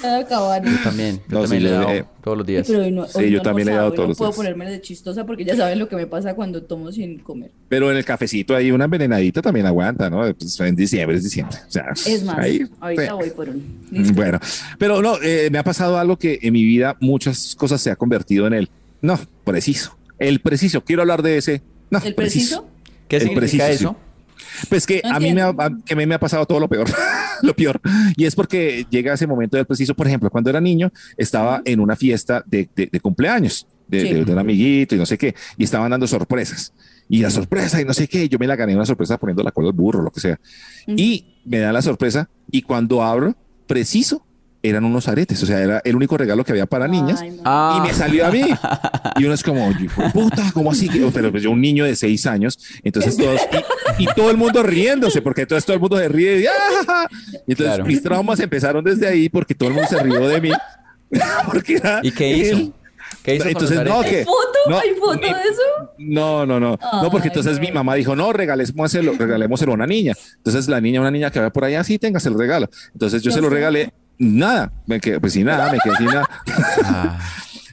y 0.04 0.06
polas. 0.06 0.24
Acabar. 0.24 0.62
También, 0.84 1.16
yo 1.16 1.22
No, 1.28 1.40
también 1.42 1.62
sí, 1.62 1.68
le 1.68 1.68
he 1.68 1.72
yo, 1.72 1.78
dado 1.80 1.90
eh, 1.94 2.04
todos 2.22 2.38
los 2.38 2.46
días. 2.46 2.66
Pero 2.66 2.80
hoy 2.82 2.90
no, 2.90 3.06
Sí, 3.06 3.18
hoy 3.18 3.30
yo 3.30 3.36
no 3.38 3.42
también 3.42 3.66
le 3.68 3.72
he 3.72 3.76
dado 3.76 3.92
todos 3.92 4.08
los 4.10 4.16
No 4.16 4.18
puedo 4.18 4.30
días. 4.30 4.36
ponerme 4.36 4.70
de 4.70 4.80
chistosa 4.80 5.26
porque 5.26 5.44
ya 5.44 5.56
saben 5.56 5.78
lo 5.78 5.88
que 5.88 5.96
me 5.96 6.06
pasa 6.06 6.34
cuando 6.34 6.62
tomo 6.62 6.90
sin 6.92 7.18
comer. 7.18 7.50
Pero 7.68 7.90
en 7.90 7.96
el 7.96 8.04
cafecito 8.04 8.54
hay 8.56 8.70
una 8.70 8.84
envenenadita 8.86 9.42
también 9.42 9.66
aguanta, 9.66 10.08
¿no? 10.10 10.22
Pues 10.34 10.58
en 10.60 10.76
diciembre, 10.76 11.16
es 11.16 11.24
diciembre. 11.24 11.56
O 11.68 11.70
sea, 11.70 11.84
Es 12.06 12.22
más, 12.24 12.38
ahí, 12.38 12.66
ahorita 12.80 13.06
sí. 13.06 13.12
voy 13.12 13.30
por 13.30 13.48
un. 13.48 13.80
Mm, 13.90 14.12
Bueno, 14.14 14.38
pero 14.78 15.02
no, 15.02 15.16
eh, 15.22 15.48
me 15.50 15.58
ha 15.58 15.64
pasado 15.64 15.98
algo 15.98 16.16
que 16.16 16.38
en 16.42 16.52
mi 16.52 16.64
vida 16.64 16.96
muchas 17.00 17.54
cosas 17.56 17.80
se 17.80 17.90
ha 17.90 17.96
convertido 17.96 18.46
en 18.46 18.54
el 18.54 18.70
no, 19.02 19.18
preciso. 19.44 19.96
El 20.18 20.40
preciso, 20.40 20.84
quiero 20.84 21.02
hablar 21.02 21.22
de 21.22 21.38
ese. 21.38 21.62
No, 21.90 21.98
¿El 22.04 22.14
preciso? 22.14 22.66
¿Qué 23.08 23.16
el 23.16 23.22
significa 23.22 23.64
preciso, 23.66 23.90
eso? 23.90 23.96
Pues 24.68 24.86
que 24.86 25.00
No 25.04 25.14
a 25.16 25.20
mí 25.20 25.32
me 25.32 25.40
ha, 25.42 25.48
a- 25.48 25.70
que 25.84 25.94
me, 25.96 26.06
me 26.06 26.14
ha 26.14 26.20
pasado 26.20 26.46
todo 26.46 26.60
lo 26.60 26.68
peor, 26.68 26.86
lo 27.42 27.54
peor. 27.54 27.80
Y 28.16 28.24
es 28.24 28.34
porque 28.34 28.86
llega 28.90 29.14
ese 29.14 29.26
momento 29.26 29.56
del 29.56 29.66
preciso. 29.66 29.94
Por 29.94 30.06
ejemplo, 30.06 30.30
cuando 30.30 30.50
era 30.50 30.60
niño, 30.60 30.92
estaba 31.16 31.62
en 31.64 31.80
una 31.80 31.96
fiesta 31.96 32.42
de, 32.46 32.68
de- 32.74 32.88
de 32.90 33.00
cumpleaños 33.00 33.66
de, 33.88 34.00
Sí. 34.02 34.14
de- 34.14 34.24
de 34.24 34.32
un 34.32 34.38
amiguito 34.38 34.94
y 34.94 34.98
no 34.98 35.06
sé 35.06 35.18
qué, 35.18 35.34
y 35.56 35.64
estaban 35.64 35.90
dando 35.90 36.06
sorpresas. 36.06 36.72
Y 37.08 37.22
la 37.22 37.30
sorpresa 37.30 37.80
y 37.80 37.84
no 37.84 37.92
sé 37.92 38.06
qué, 38.06 38.28
yo 38.28 38.38
me 38.38 38.46
la 38.46 38.54
gané 38.54 38.76
una 38.76 38.86
sorpresa 38.86 39.18
poniendo 39.18 39.42
la 39.42 39.50
cola 39.50 39.68
al 39.68 39.74
burro, 39.74 40.00
lo 40.02 40.12
que 40.12 40.20
sea. 40.20 40.38
Y 40.86 41.38
me 41.44 41.58
dan 41.58 41.74
la 41.74 41.82
sorpresa 41.82 42.28
y 42.52 42.62
cuando 42.62 43.02
abro, 43.02 43.34
preciso, 43.66 44.24
eran 44.62 44.84
unos 44.84 45.08
aretes. 45.08 45.42
O 45.42 45.46
sea, 45.46 45.60
era 45.60 45.80
el 45.84 45.96
único 45.96 46.16
regalo 46.18 46.44
que 46.44 46.52
había 46.52 46.66
para 46.66 46.86
niñas. 46.88 47.20
Ay, 47.22 47.30
no. 47.42 47.76
Y 47.78 47.80
me 47.88 47.94
salió 47.94 48.26
a 48.26 48.30
mí. 48.30 48.42
Y 49.16 49.24
uno 49.24 49.34
es 49.34 49.42
como, 49.42 49.70
puta, 50.14 50.50
¿cómo 50.54 50.70
así? 50.70 50.88
que-?" 50.88 51.10
Pero 51.12 51.30
pues 51.30 51.42
yo, 51.42 51.50
un 51.50 51.60
niño 51.60 51.84
de 51.84 51.94
seis 51.96 52.26
años, 52.26 52.58
entonces 52.82 53.16
todos, 53.18 53.40
y, 53.98 54.04
y 54.04 54.06
todo 54.14 54.30
el 54.30 54.36
mundo 54.36 54.62
riéndose, 54.62 55.20
porque 55.20 55.42
entonces 55.42 55.64
todo 55.66 55.74
el 55.74 55.80
mundo 55.80 55.98
se 55.98 56.08
ríe. 56.08 56.40
Y, 56.40 56.46
¡ah! 56.46 57.06
Y 57.46 57.52
entonces 57.52 57.66
Claro. 57.74 57.84
mis 57.84 58.02
traumas 58.02 58.40
empezaron 58.40 58.84
desde 58.84 59.06
ahí, 59.08 59.28
porque 59.28 59.54
todo 59.54 59.68
el 59.70 59.74
mundo 59.74 59.88
se 59.90 59.98
rió 60.02 60.26
de 60.28 60.40
mí. 60.40 60.50
Porque 61.50 61.74
era 61.74 62.00
¿Y 62.04 62.12
qué 62.12 62.36
hizo? 62.36 62.56
el- 62.56 62.72
¿Qué 63.24 63.34
hizo 63.34 63.48
Entonces, 63.48 63.82
no, 63.84 64.00
que. 64.02 64.18
¿Hay 64.18 64.24
foto? 64.24 64.58
no, 64.68 64.78
¿Hay 64.78 64.90
foto 64.94 65.14
ni- 65.16 65.22
de 65.22 65.28
eso? 65.30 65.90
No, 65.98 66.46
no, 66.46 66.60
no. 66.60 66.78
no, 66.80 67.10
porque 67.10 67.26
Ay, 67.26 67.32
entonces 67.34 67.54
no. 67.56 67.60
mi 67.62 67.72
mamá 67.72 67.96
dijo, 67.96 68.14
no, 68.14 68.32
regalémoselo, 68.32 69.14
regalémoselo 69.18 69.72
a 69.72 69.74
una 69.74 69.86
niña. 69.88 70.14
Entonces 70.36 70.68
la 70.68 70.80
niña, 70.80 71.00
una 71.00 71.10
niña 71.10 71.30
que 71.32 71.40
va 71.40 71.50
por 71.50 71.64
allá, 71.64 71.82
sí, 71.82 71.98
tengas 71.98 72.24
el 72.26 72.38
regalo. 72.38 72.70
Entonces 72.92 73.22
yo 73.22 73.30
¿Qué 73.30 73.34
se 73.34 73.40
lo 73.40 73.50
regalé. 73.50 73.92
Nada, 74.20 74.70
me 74.86 75.00
quedé, 75.00 75.18
pues 75.18 75.32
sin 75.32 75.46
nada, 75.46 75.72
me 75.72 75.78
quedé 75.78 75.96
sin 75.96 76.06
nada. 76.06 76.28
Ah, 76.84 77.18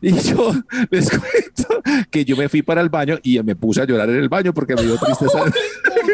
Y 0.01 0.12
yo 0.13 0.53
les 0.91 1.10
cuento 1.10 1.81
que 2.10 2.25
yo 2.25 2.36
me 2.38 2.49
fui 2.49 2.62
para 2.62 2.81
el 2.81 2.89
baño 2.89 3.17
y 3.23 3.41
me 3.43 3.55
puse 3.55 3.81
a 3.81 3.86
llorar 3.86 4.10
en 4.10 4.17
el 4.17 4.29
baño 4.29 4.53
porque 4.53 4.75
me 4.75 4.83
dio 4.83 4.97
tristeza. 4.97 5.39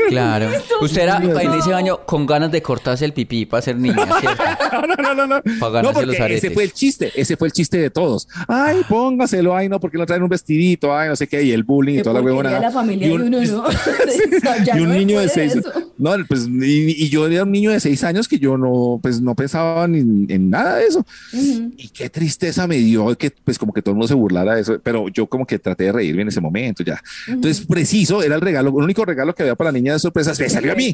Claro. 0.10 0.50
Usted 0.82 1.04
era 1.04 1.17
en 1.17 1.54
ese 1.54 1.72
baño 1.72 2.00
con 2.06 2.26
ganas 2.26 2.52
de 2.52 2.62
cortarse 2.62 3.06
el 3.06 3.13
pipí 3.13 3.46
para 3.46 3.62
ser 3.62 3.78
niña, 3.78 4.06
¿cierto? 4.19 4.43
No, 4.88 4.96
no, 4.96 5.13
no, 5.15 5.28
no. 5.28 5.41
Para 5.60 5.60
No, 5.60 5.72
ganarse 5.72 5.93
porque 5.93 6.06
los 6.08 6.19
aretes. 6.19 6.43
ese 6.43 6.54
fue 6.54 6.63
el 6.65 6.74
chiste, 6.74 7.12
ese 7.15 7.38
fue 7.38 7.48
el 7.48 7.52
chiste 7.54 7.78
de 7.78 7.89
todos. 7.89 8.28
Ay, 8.48 8.82
póngaselo, 8.89 9.56
ay, 9.56 9.69
no, 9.69 9.80
porque 9.80 9.98
no 9.98 10.06
traen 10.06 10.22
un 10.24 10.30
vestidito, 10.30 10.96
ay, 10.96 11.10
no 11.10 11.15
sé 11.15 11.28
qué, 11.28 11.41
y 11.43 11.52
el 11.52 11.63
bullying 11.63 12.00
y 12.00 12.02
toda 12.02 12.15
la 12.15 12.22
huevona. 12.22 12.60
la 12.60 12.72
familia 12.72 13.08
de 13.08 13.13
uno, 13.13 13.26
¿no? 13.30 13.63
Ya 14.65 14.78
y 14.78 14.82
un 14.82 14.89
no 14.89 14.96
niño 14.96 15.19
de 15.19 15.30
seis 15.30 15.56
eso. 15.56 15.72
no 15.98 16.13
pues 16.28 16.48
y, 16.48 17.06
y 17.06 17.10
yo 17.10 17.28
era 17.28 17.43
un 17.43 17.52
niño 17.52 17.72
de 17.72 17.80
seis 17.80 18.04
años 18.04 18.28
que 18.28 18.38
yo 18.39 18.58
no 18.58 19.00
pues 19.02 19.22
no 19.22 19.36
pensaba 19.36 19.88
ni 19.88 20.00
en 20.34 20.50
nada 20.50 20.78
de 20.78 20.86
eso 20.86 21.06
y 21.34 21.89
qué 21.89 22.10
tristeza 22.10 22.67
me 22.67 22.78
dio 22.78 23.15
que 23.17 23.32
pues 23.32 23.58
como 23.58 23.73
que 23.74 23.82
todo 23.82 23.92
el 23.92 23.96
mundo 23.98 24.08
se 24.08 24.14
burlara 24.14 24.56
de 24.56 24.62
eso 24.62 24.80
pero 24.84 25.08
yo 25.10 25.28
como 25.28 25.46
que 25.46 25.60
traté 25.60 25.86
de 25.86 25.92
reírme 25.92 26.22
en 26.24 26.28
ese 26.30 26.42
momento 26.42 26.84
ya. 26.84 27.02
Entonces 27.28 27.66
preciso 27.66 28.22
era 28.24 28.36
el 28.36 28.42
regalo 28.42 28.70
el 28.70 28.76
único 28.84 29.04
regalo 29.06 29.34
que 29.34 29.44
había 29.44 29.56
para 29.56 29.72
la 29.72 29.78
niña 29.80 29.94
de 29.94 30.00
sorpresas 30.00 30.40
me 30.40 30.50
salió 30.50 30.72
a 30.72 30.76
mí 30.76 30.94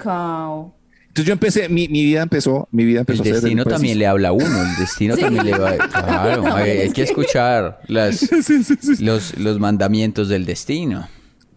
entonces 1.09 1.25
yo 1.25 1.33
empecé 1.33 1.69
mi, 1.69 1.87
mi 1.87 2.03
vida 2.03 2.21
empezó 2.21 2.67
mi 2.71 2.85
vida 2.85 2.99
El 2.99 3.01
empezó 3.01 3.23
a 3.23 3.25
ser 3.25 3.33
destino 3.35 3.65
también 3.65 3.97
le 3.97 4.05
habla 4.07 4.29
a 4.29 4.31
uno, 4.31 4.45
el 4.61 4.75
destino 4.77 5.15
Sí. 5.15 5.21
también 5.21 5.45
le 5.45 5.57
va... 5.57 5.73
Claro, 5.89 6.43
No, 6.43 6.55
hay, 6.55 6.69
hay 6.71 6.87
que 6.89 6.93
que- 6.93 7.03
escuchar 7.03 7.81
las, 7.87 8.29
Los, 9.01 9.37
los 9.37 9.59
mandamientos 9.59 10.29
del 10.29 10.45
destino. 10.45 11.07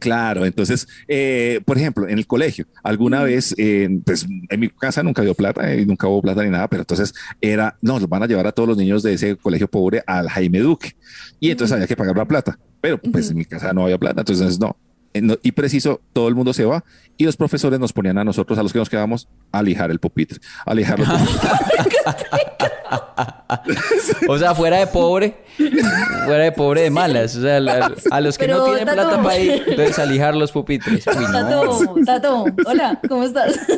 Claro, 0.02 0.44
entonces, 0.44 0.88
eh, 1.06 1.60
por 1.64 1.78
ejemplo, 1.78 2.08
en 2.08 2.18
el 2.18 2.26
colegio, 2.26 2.66
alguna 2.82 3.22
vez, 3.22 3.54
eh, 3.56 3.88
pues 4.04 4.26
en 4.48 4.58
mi 4.58 4.68
casa 4.68 5.00
nunca 5.04 5.22
dio 5.22 5.32
plata 5.32 5.76
y 5.76 5.86
nunca 5.86 6.08
hubo 6.08 6.20
plata 6.20 6.42
ni 6.42 6.50
nada, 6.50 6.66
pero 6.66 6.82
entonces 6.82 7.14
era, 7.40 7.78
no, 7.80 8.00
los 8.00 8.08
van 8.08 8.24
a 8.24 8.26
llevar 8.26 8.48
a 8.48 8.50
todos 8.50 8.68
los 8.68 8.76
niños 8.76 9.04
de 9.04 9.12
ese 9.12 9.36
colegio 9.36 9.68
pobre 9.68 10.02
al 10.04 10.28
Jaime 10.28 10.58
Duque 10.58 10.96
y 11.38 11.52
entonces 11.52 11.72
había 11.72 11.86
que 11.86 11.94
pagar 11.94 12.16
la 12.16 12.24
plata, 12.24 12.58
pero 12.80 12.98
pues 12.98 13.30
en 13.30 13.36
mi 13.36 13.44
casa 13.44 13.72
no 13.72 13.84
había 13.84 13.96
plata, 13.96 14.22
entonces 14.22 14.58
no. 14.58 14.76
Y 15.14 15.52
preciso, 15.52 16.00
todo 16.12 16.28
el 16.28 16.34
mundo 16.34 16.52
se 16.52 16.64
va 16.64 16.84
y 17.18 17.24
los 17.24 17.36
profesores 17.36 17.78
nos 17.78 17.92
ponían 17.92 18.18
a 18.18 18.24
nosotros, 18.24 18.58
a 18.58 18.62
los 18.62 18.72
que 18.72 18.78
nos 18.78 18.88
quedamos, 18.88 19.28
a 19.52 19.62
lijar 19.62 19.90
el 19.90 19.98
pupitre, 19.98 20.38
a 20.64 20.74
lijar 20.74 20.98
los 20.98 21.08
pupitres. 21.08 21.50
O 24.28 24.38
sea, 24.38 24.54
fuera 24.54 24.78
de 24.78 24.86
pobre, 24.86 25.36
fuera 25.56 26.44
de 26.44 26.52
pobre 26.52 26.82
de 26.82 26.90
malas. 26.90 27.36
O 27.36 27.42
sea, 27.42 27.56
a 28.10 28.20
los 28.20 28.38
que 28.38 28.48
no 28.48 28.64
tienen 28.64 28.84
Tato. 28.84 28.94
plata 28.94 29.22
para 29.22 29.38
ir, 29.38 29.64
entonces 29.66 29.98
a 29.98 30.06
lijar 30.06 30.34
los 30.34 30.52
pupitres. 30.52 31.06
Uy, 31.06 31.24
no. 31.24 31.32
Tato, 31.32 31.94
Tato, 32.04 32.44
hola, 32.66 33.00
¿cómo 33.08 33.24
estás? 33.24 33.58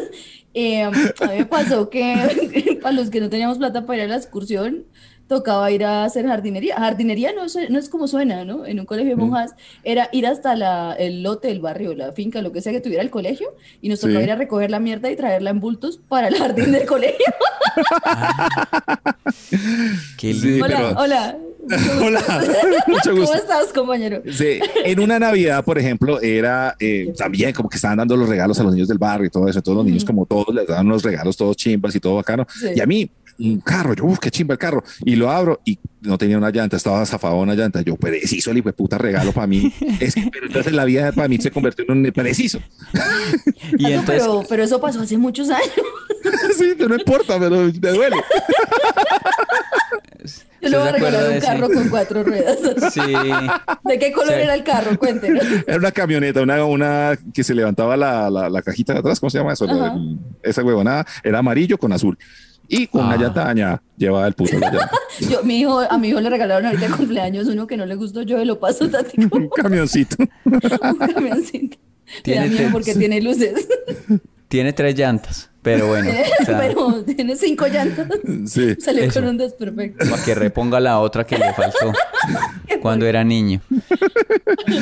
Eh, 0.56 0.82
a 0.82 0.90
mí 0.92 0.98
me 1.36 1.46
pasó 1.46 1.90
que 1.90 2.78
para 2.82 2.94
los 2.94 3.10
que 3.10 3.18
no 3.18 3.28
teníamos 3.28 3.58
plata 3.58 3.86
para 3.86 3.96
ir 3.96 4.04
a 4.04 4.06
la 4.06 4.16
excursión, 4.16 4.84
tocaba 5.28 5.70
ir 5.70 5.84
a 5.84 6.04
hacer 6.04 6.26
jardinería. 6.26 6.76
Jardinería 6.76 7.32
no, 7.32 7.44
es- 7.44 7.56
no 7.70 7.78
es 7.78 7.88
como 7.88 8.06
suena, 8.08 8.44
¿no? 8.44 8.66
En 8.66 8.78
un 8.80 8.86
colegio 8.86 9.10
de 9.10 9.16
monjas 9.16 9.52
era 9.82 10.08
ir 10.12 10.26
hasta 10.26 10.54
la, 10.54 10.92
el 10.98 11.22
lote, 11.22 11.50
el 11.50 11.60
barrio, 11.60 11.94
la 11.94 12.12
finca, 12.12 12.42
lo 12.42 12.52
que 12.52 12.60
sea 12.60 12.72
que 12.72 12.80
tuviera 12.80 13.02
el 13.02 13.10
colegio, 13.10 13.54
y 13.80 13.88
nos 13.88 14.00
tocaba 14.00 14.18
Sí. 14.20 14.24
ir 14.24 14.30
a 14.32 14.36
recoger 14.36 14.70
la 14.70 14.80
mierda 14.80 15.10
y 15.10 15.16
traerla 15.16 15.50
en 15.50 15.60
bultos 15.60 15.98
para 16.08 16.28
el 16.28 16.36
jardín 16.36 16.72
del 16.72 16.86
colegio. 16.86 17.24
Qué 20.18 20.32
Sí, 20.34 20.46
lindo. 20.46 20.64
hola, 20.66 20.76
pero- 20.76 21.00
hola. 21.00 21.36
Hola, 21.66 22.20
mucho 22.88 23.10
¿Cómo 23.12 23.20
gusto. 23.22 23.36
estás, 23.36 23.72
compañero? 23.72 24.20
Sí, 24.30 24.58
en 24.84 25.00
una 25.00 25.18
Navidad, 25.18 25.64
por 25.64 25.78
ejemplo, 25.78 26.20
era 26.20 26.76
eh, 26.78 27.10
también 27.16 27.54
como 27.54 27.70
que 27.70 27.76
estaban 27.76 27.96
dando 27.96 28.18
los 28.18 28.28
regalos 28.28 28.60
a 28.60 28.64
los 28.64 28.74
niños 28.74 28.88
del 28.88 28.98
barrio 28.98 29.28
y 29.28 29.30
todo 29.30 29.48
eso. 29.48 29.62
Todos 29.62 29.78
los 29.78 29.86
niños, 29.86 30.04
como 30.04 30.26
todos, 30.26 30.54
les 30.54 30.66
daban 30.66 30.84
unos 30.86 31.02
regalos 31.02 31.38
todos 31.38 31.56
chimbas 31.56 31.96
y 31.96 32.00
todo 32.00 32.16
bacano. 32.16 32.46
Sí. 32.54 32.66
Y 32.76 32.80
a 32.82 32.86
mí, 32.86 33.10
un 33.38 33.60
carro, 33.60 33.94
yo, 33.94 34.04
uff, 34.04 34.18
qué 34.18 34.30
chimba 34.30 34.54
el 34.54 34.58
carro. 34.58 34.82
Y 35.04 35.16
lo 35.16 35.30
abro 35.30 35.60
y 35.64 35.78
no 36.02 36.18
tenía 36.18 36.36
una 36.38 36.50
llanta, 36.50 36.76
estaba 36.76 37.04
zafado 37.06 37.36
una 37.36 37.54
llanta. 37.54 37.80
Yo, 37.82 37.96
preciso, 37.96 38.50
el 38.50 38.58
hijo 38.58 38.68
de 38.68 38.72
puta 38.74 38.98
regalo 38.98 39.32
para 39.32 39.46
mí. 39.46 39.72
Es 40.00 40.14
que, 40.14 40.28
pero 40.32 40.46
entonces 40.46 40.72
la 40.72 40.84
vida 40.84 41.12
para 41.12 41.28
mí 41.28 41.38
se 41.38 41.50
convirtió 41.50 41.84
en 41.88 42.06
un 42.06 42.12
preciso. 42.12 42.60
Y 43.78 43.84
Tato, 43.84 43.94
entonces, 43.94 44.22
pero, 44.22 44.42
pero 44.48 44.62
eso 44.64 44.80
pasó 44.80 45.00
hace 45.00 45.16
muchos 45.16 45.48
años. 45.50 45.72
sí, 46.58 46.74
pero 46.76 46.90
no 46.90 46.96
importa, 46.96 47.38
pero 47.38 47.56
me 47.64 47.70
duele. 47.90 48.16
Yo 50.62 50.70
le 50.70 50.78
voy 50.78 50.88
a 50.88 50.90
¿Se 50.92 50.96
acuerda 50.96 51.10
regalar 51.20 51.22
de 51.24 51.28
un 51.28 51.36
ese? 51.36 51.46
carro 51.46 51.68
con 51.68 51.88
cuatro 51.90 52.22
ruedas. 52.24 52.58
sí. 52.92 53.00
¿De 53.84 53.98
qué 53.98 54.12
color 54.12 54.34
Sí. 54.34 54.40
era 54.40 54.54
el 54.54 54.64
carro? 54.64 54.98
Cuéntenos. 54.98 55.44
Era 55.66 55.76
una 55.76 55.92
camioneta, 55.92 56.40
una, 56.40 56.64
una 56.64 57.18
que 57.34 57.44
se 57.44 57.54
levantaba 57.54 57.96
la, 57.98 58.30
la, 58.30 58.48
la 58.48 58.62
cajita 58.62 58.94
de 58.94 59.00
atrás, 59.00 59.20
¿cómo 59.20 59.28
se 59.28 59.38
llama 59.38 59.52
eso? 59.52 59.66
Esa 60.42 60.62
huevonada 60.62 61.04
era 61.22 61.40
amarillo 61.40 61.76
con 61.76 61.92
azul. 61.92 62.16
Y 62.68 62.86
con 62.86 63.04
una 63.04 63.14
Ah. 63.14 63.18
llanta 63.18 63.44
dañada, 63.44 63.82
llevaba 63.96 64.26
el 64.26 64.34
puto. 64.34 64.56
Yo, 65.30 65.42
mi 65.44 65.60
hijo, 65.60 65.80
a 65.80 65.98
mi 65.98 66.08
hijo 66.08 66.20
le 66.20 66.30
regalaron 66.30 66.66
ahorita 66.66 66.88
de 66.88 66.92
cumpleaños 66.94 67.46
uno 67.46 67.66
que 67.66 67.76
no 67.76 67.86
le 67.86 67.94
gustó, 67.94 68.22
yo 68.22 68.42
lo 68.44 68.58
paso 68.58 68.88
tático, 68.90 69.28
un 69.36 69.48
camioncito. 69.48 70.16
un 70.44 70.58
camioncito. 70.98 71.76
Tiene 72.22 72.40
da 72.40 72.46
miedo 72.46 72.56
tres. 72.58 72.72
porque 72.72 72.94
tiene 72.94 73.20
luces, 73.22 73.68
Tiene 74.48 74.72
tres 74.72 74.96
llantas, 74.96 75.50
pero 75.62 75.86
bueno. 75.88 76.10
o 76.40 76.44
sea, 76.44 76.58
pero 76.58 77.02
tiene 77.04 77.34
cinco 77.36 77.66
llantas. 77.66 78.08
Sí. 78.46 78.74
Salió 78.80 79.04
Eso. 79.04 79.20
con 79.20 79.30
un 79.30 79.36
desperfecto. 79.38 80.08
para 80.10 80.22
que 80.22 80.34
reponga 80.34 80.80
la 80.80 80.98
otra 81.00 81.24
que 81.24 81.38
le 81.38 81.52
faltó 81.54 81.92
cuando 82.82 83.06
era 83.06 83.24
niño. 83.24 83.60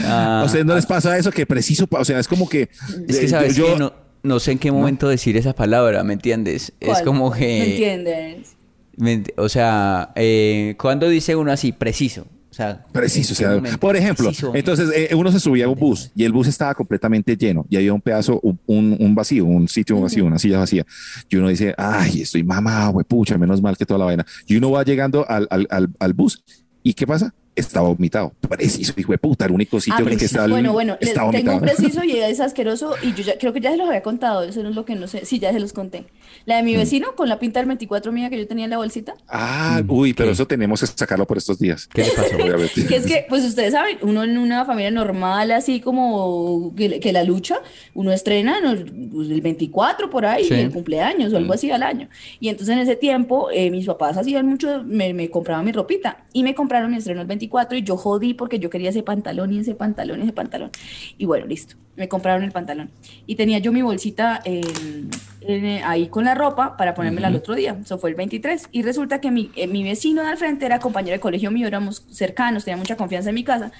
Ah, 0.06 0.40
¿A 0.42 0.44
ustedes 0.44 0.64
no 0.64 0.74
les 0.74 0.86
pasa 0.86 1.16
eso 1.16 1.30
que 1.30 1.46
preciso? 1.46 1.86
O 1.90 2.04
sea, 2.04 2.18
es 2.18 2.28
como 2.28 2.48
que. 2.48 2.68
es 3.08 3.18
que 3.18 3.26
eh, 3.26 3.28
sabes 3.28 3.56
yo- 3.56 3.72
que 3.74 3.78
no, 3.78 3.92
no 4.22 4.38
sé 4.40 4.52
en 4.52 4.58
qué 4.58 4.70
momento 4.72 5.08
decir 5.08 5.37
esa 5.37 5.52
palabra, 5.54 6.02
¿me 6.04 6.12
entiendes? 6.14 6.72
Es 6.80 7.02
como 7.02 7.30
¿Me 7.30 7.38
que... 7.38 7.70
entiendes? 7.72 8.56
me 8.96 9.22
ent- 9.24 9.32
o 9.37 9.48
sea, 9.48 10.12
eh, 10.16 10.74
cuando 10.78 11.08
dice 11.08 11.35
uno 11.37 11.50
así, 11.52 11.72
preciso. 11.72 12.26
O 12.50 12.54
sea, 12.54 12.85
Preciso, 12.92 13.32
o 13.32 13.50
¿en 13.56 13.62
qué 13.62 13.68
sea, 13.70 13.78
por 13.78 13.96
ejemplo, 13.96 14.26
Preciso. 14.26 14.52
entonces 14.54 14.90
eh, 14.94 15.14
uno 15.14 15.32
se 15.32 15.40
subía 15.40 15.64
a 15.64 15.68
un 15.68 15.78
bus 15.78 16.11
y 16.14 16.24
el 16.24 16.32
bus 16.32 16.46
estaba 16.48 16.74
completamente 16.74 17.35
lleno 17.35 17.64
y 17.70 17.76
había 17.76 17.94
un 17.94 18.02
pedazo, 18.02 18.40
un, 18.42 18.61
un- 18.66 18.94
un 19.00 19.14
vacío, 19.14 19.46
un 19.46 19.66
sitio 19.68 19.98
vacío, 19.98 20.26
una 20.26 20.38
silla 20.38 20.58
vacía. 20.58 20.85
Y 21.30 21.37
uno 21.37 21.48
dice, 21.48 21.74
ay, 21.78 22.20
estoy 22.20 22.44
mamado, 22.44 23.02
pucha, 23.04 23.38
menos 23.38 23.62
mal 23.62 23.74
que 23.78 23.87
toda 23.87 23.96
la 24.00 24.04
vaina. 24.04 24.26
Y 24.46 24.56
uno 24.56 24.70
va 24.70 24.82
llegando 24.85 25.24
al, 25.26 25.46
al, 25.50 25.66
al, 25.70 25.88
al 25.98 26.12
bus 26.12 26.44
y 26.82 26.92
¿qué 26.92 27.06
pasa? 27.06 27.32
Estaba 27.54 27.88
vomitado. 27.88 28.32
Preciso, 28.48 28.94
hijo 28.96 29.12
de 29.12 29.18
puta, 29.18 29.44
el 29.44 29.52
único 29.52 29.78
sitio 29.78 29.94
Ah, 29.98 30.02
en 30.02 30.08
el 30.08 30.18
que 30.18 30.24
el, 30.24 30.50
Bueno, 30.50 30.72
bueno, 30.72 30.96
está 31.00 31.12
tengo 31.14 31.26
vomitado. 31.52 31.56
un 31.56 31.62
preciso 31.62 32.02
y 32.04 32.12
es 32.16 32.40
asqueroso 32.40 32.94
y 33.02 33.12
yo 33.12 33.22
ya 33.24 33.38
creo 33.38 33.52
que 33.52 33.60
ya 33.60 33.70
se 33.70 33.76
los 33.76 33.88
había 33.88 34.02
contado, 34.02 34.42
eso 34.42 34.62
no 34.62 34.70
es 34.70 34.74
lo 34.74 34.86
que 34.86 34.94
no 34.94 35.06
sé, 35.06 35.26
sí, 35.26 35.38
ya 35.38 35.52
se 35.52 35.60
los 35.60 35.72
conté. 35.74 36.06
La 36.46 36.54
Mm. 36.54 36.58
de 36.58 36.62
mi 36.62 36.76
vecino 36.76 37.14
con 37.14 37.28
la 37.28 37.38
pinta 37.38 37.60
del 37.60 37.66
24 37.66 38.10
mía 38.10 38.30
que 38.30 38.38
yo 38.38 38.46
tenía 38.46 38.64
en 38.64 38.70
la 38.70 38.78
bolsita. 38.78 39.14
Ah, 39.28 39.82
uy, 39.86 40.14
pero 40.14 40.28
¿Qué? 40.28 40.32
eso 40.32 40.46
tenemos 40.46 40.80
que 40.80 40.86
sacarlo 40.86 41.26
por 41.26 41.36
estos 41.36 41.58
días. 41.58 41.86
¿Qué 41.88 42.04
le 42.04 42.10
pasó? 42.10 42.30
Que 42.88 42.96
es 42.96 43.06
que, 43.06 43.26
pues 43.28 43.44
ustedes 43.44 43.72
saben, 43.72 43.98
uno 44.00 44.24
en 44.24 44.38
una 44.38 44.64
familia 44.64 44.90
normal, 44.90 45.50
así 45.50 45.80
como 45.80 46.72
que, 46.74 47.00
que 47.00 47.12
la 47.12 47.22
lucha, 47.22 47.58
uno 47.94 48.12
estrena 48.12 48.60
no, 48.62 48.74
pues, 49.12 49.28
el 49.28 49.40
24 49.42 50.08
por 50.08 50.24
ahí, 50.24 50.44
Sí. 50.44 50.54
el 50.54 50.70
cumpleaños 50.70 51.32
o 51.32 51.36
algo 51.36 51.52
así 51.52 51.70
al 51.70 51.82
año. 51.82 52.08
Y 52.40 52.48
entonces 52.48 52.74
en 52.74 52.80
ese 52.80 52.96
tiempo, 52.96 53.48
eh, 53.52 53.70
mis 53.70 53.84
papás 53.86 54.16
hacían 54.16 54.46
mucho, 54.46 54.82
me, 54.84 55.12
me 55.12 55.28
compraban 55.30 55.64
mi 55.66 55.72
ropita 55.72 56.24
y 56.32 56.42
me 56.42 56.54
compraron 56.54 56.90
mi 56.90 56.96
estreno 56.96 57.20
el 57.20 57.26
24 57.26 57.41
y 57.76 57.83
yo 57.83 57.96
jodí 57.96 58.35
porque 58.35 58.59
yo 58.59 58.70
quería 58.70 58.90
ese 58.90 59.02
pantalón 59.02 59.52
y 59.52 59.59
ese 59.59 59.74
pantalón 59.74 60.20
y 60.20 60.22
ese 60.24 60.33
pantalón. 60.33 60.70
Y 61.18 61.24
bueno, 61.26 61.46
listo, 61.46 61.76
me 61.96 62.09
compraron 62.09 62.42
el 62.44 62.52
pantalón. 62.52 62.90
Y 63.26 63.37
tenía 63.37 63.59
yo 63.59 63.72
mi 63.72 63.83
bolsita 63.83 64.40
en- 64.44 65.11
en, 65.40 65.64
eh, 65.64 65.83
ahí 65.85 66.09
con 66.09 66.24
la 66.24 66.35
ropa 66.35 66.76
para 66.76 66.94
ponérmela 66.94 67.28
al 67.28 67.37
otro 67.37 67.55
día. 67.55 67.76
Eso 67.81 67.98
fue 67.98 68.11
el 68.11 68.16
23. 68.16 68.68
Y 68.72 68.83
resulta 68.83 69.20
que 69.20 69.31
mi, 69.31 69.50
eh, 69.57 69.66
mi 69.66 69.83
vecino 69.83 70.22
de 70.22 70.28
al 70.28 70.37
frente 70.37 70.66
era 70.66 70.78
compañero 70.78 71.14
de 71.14 71.20
colegio 71.20 71.50
mío, 71.50 71.66
éramos 71.66 72.05
cercanos, 72.11 72.64
tenía 72.64 72.76
mucha 72.76 72.96
confianza 72.96 73.31
en 73.31 73.35
mi 73.35 73.44
casa. 73.44 73.72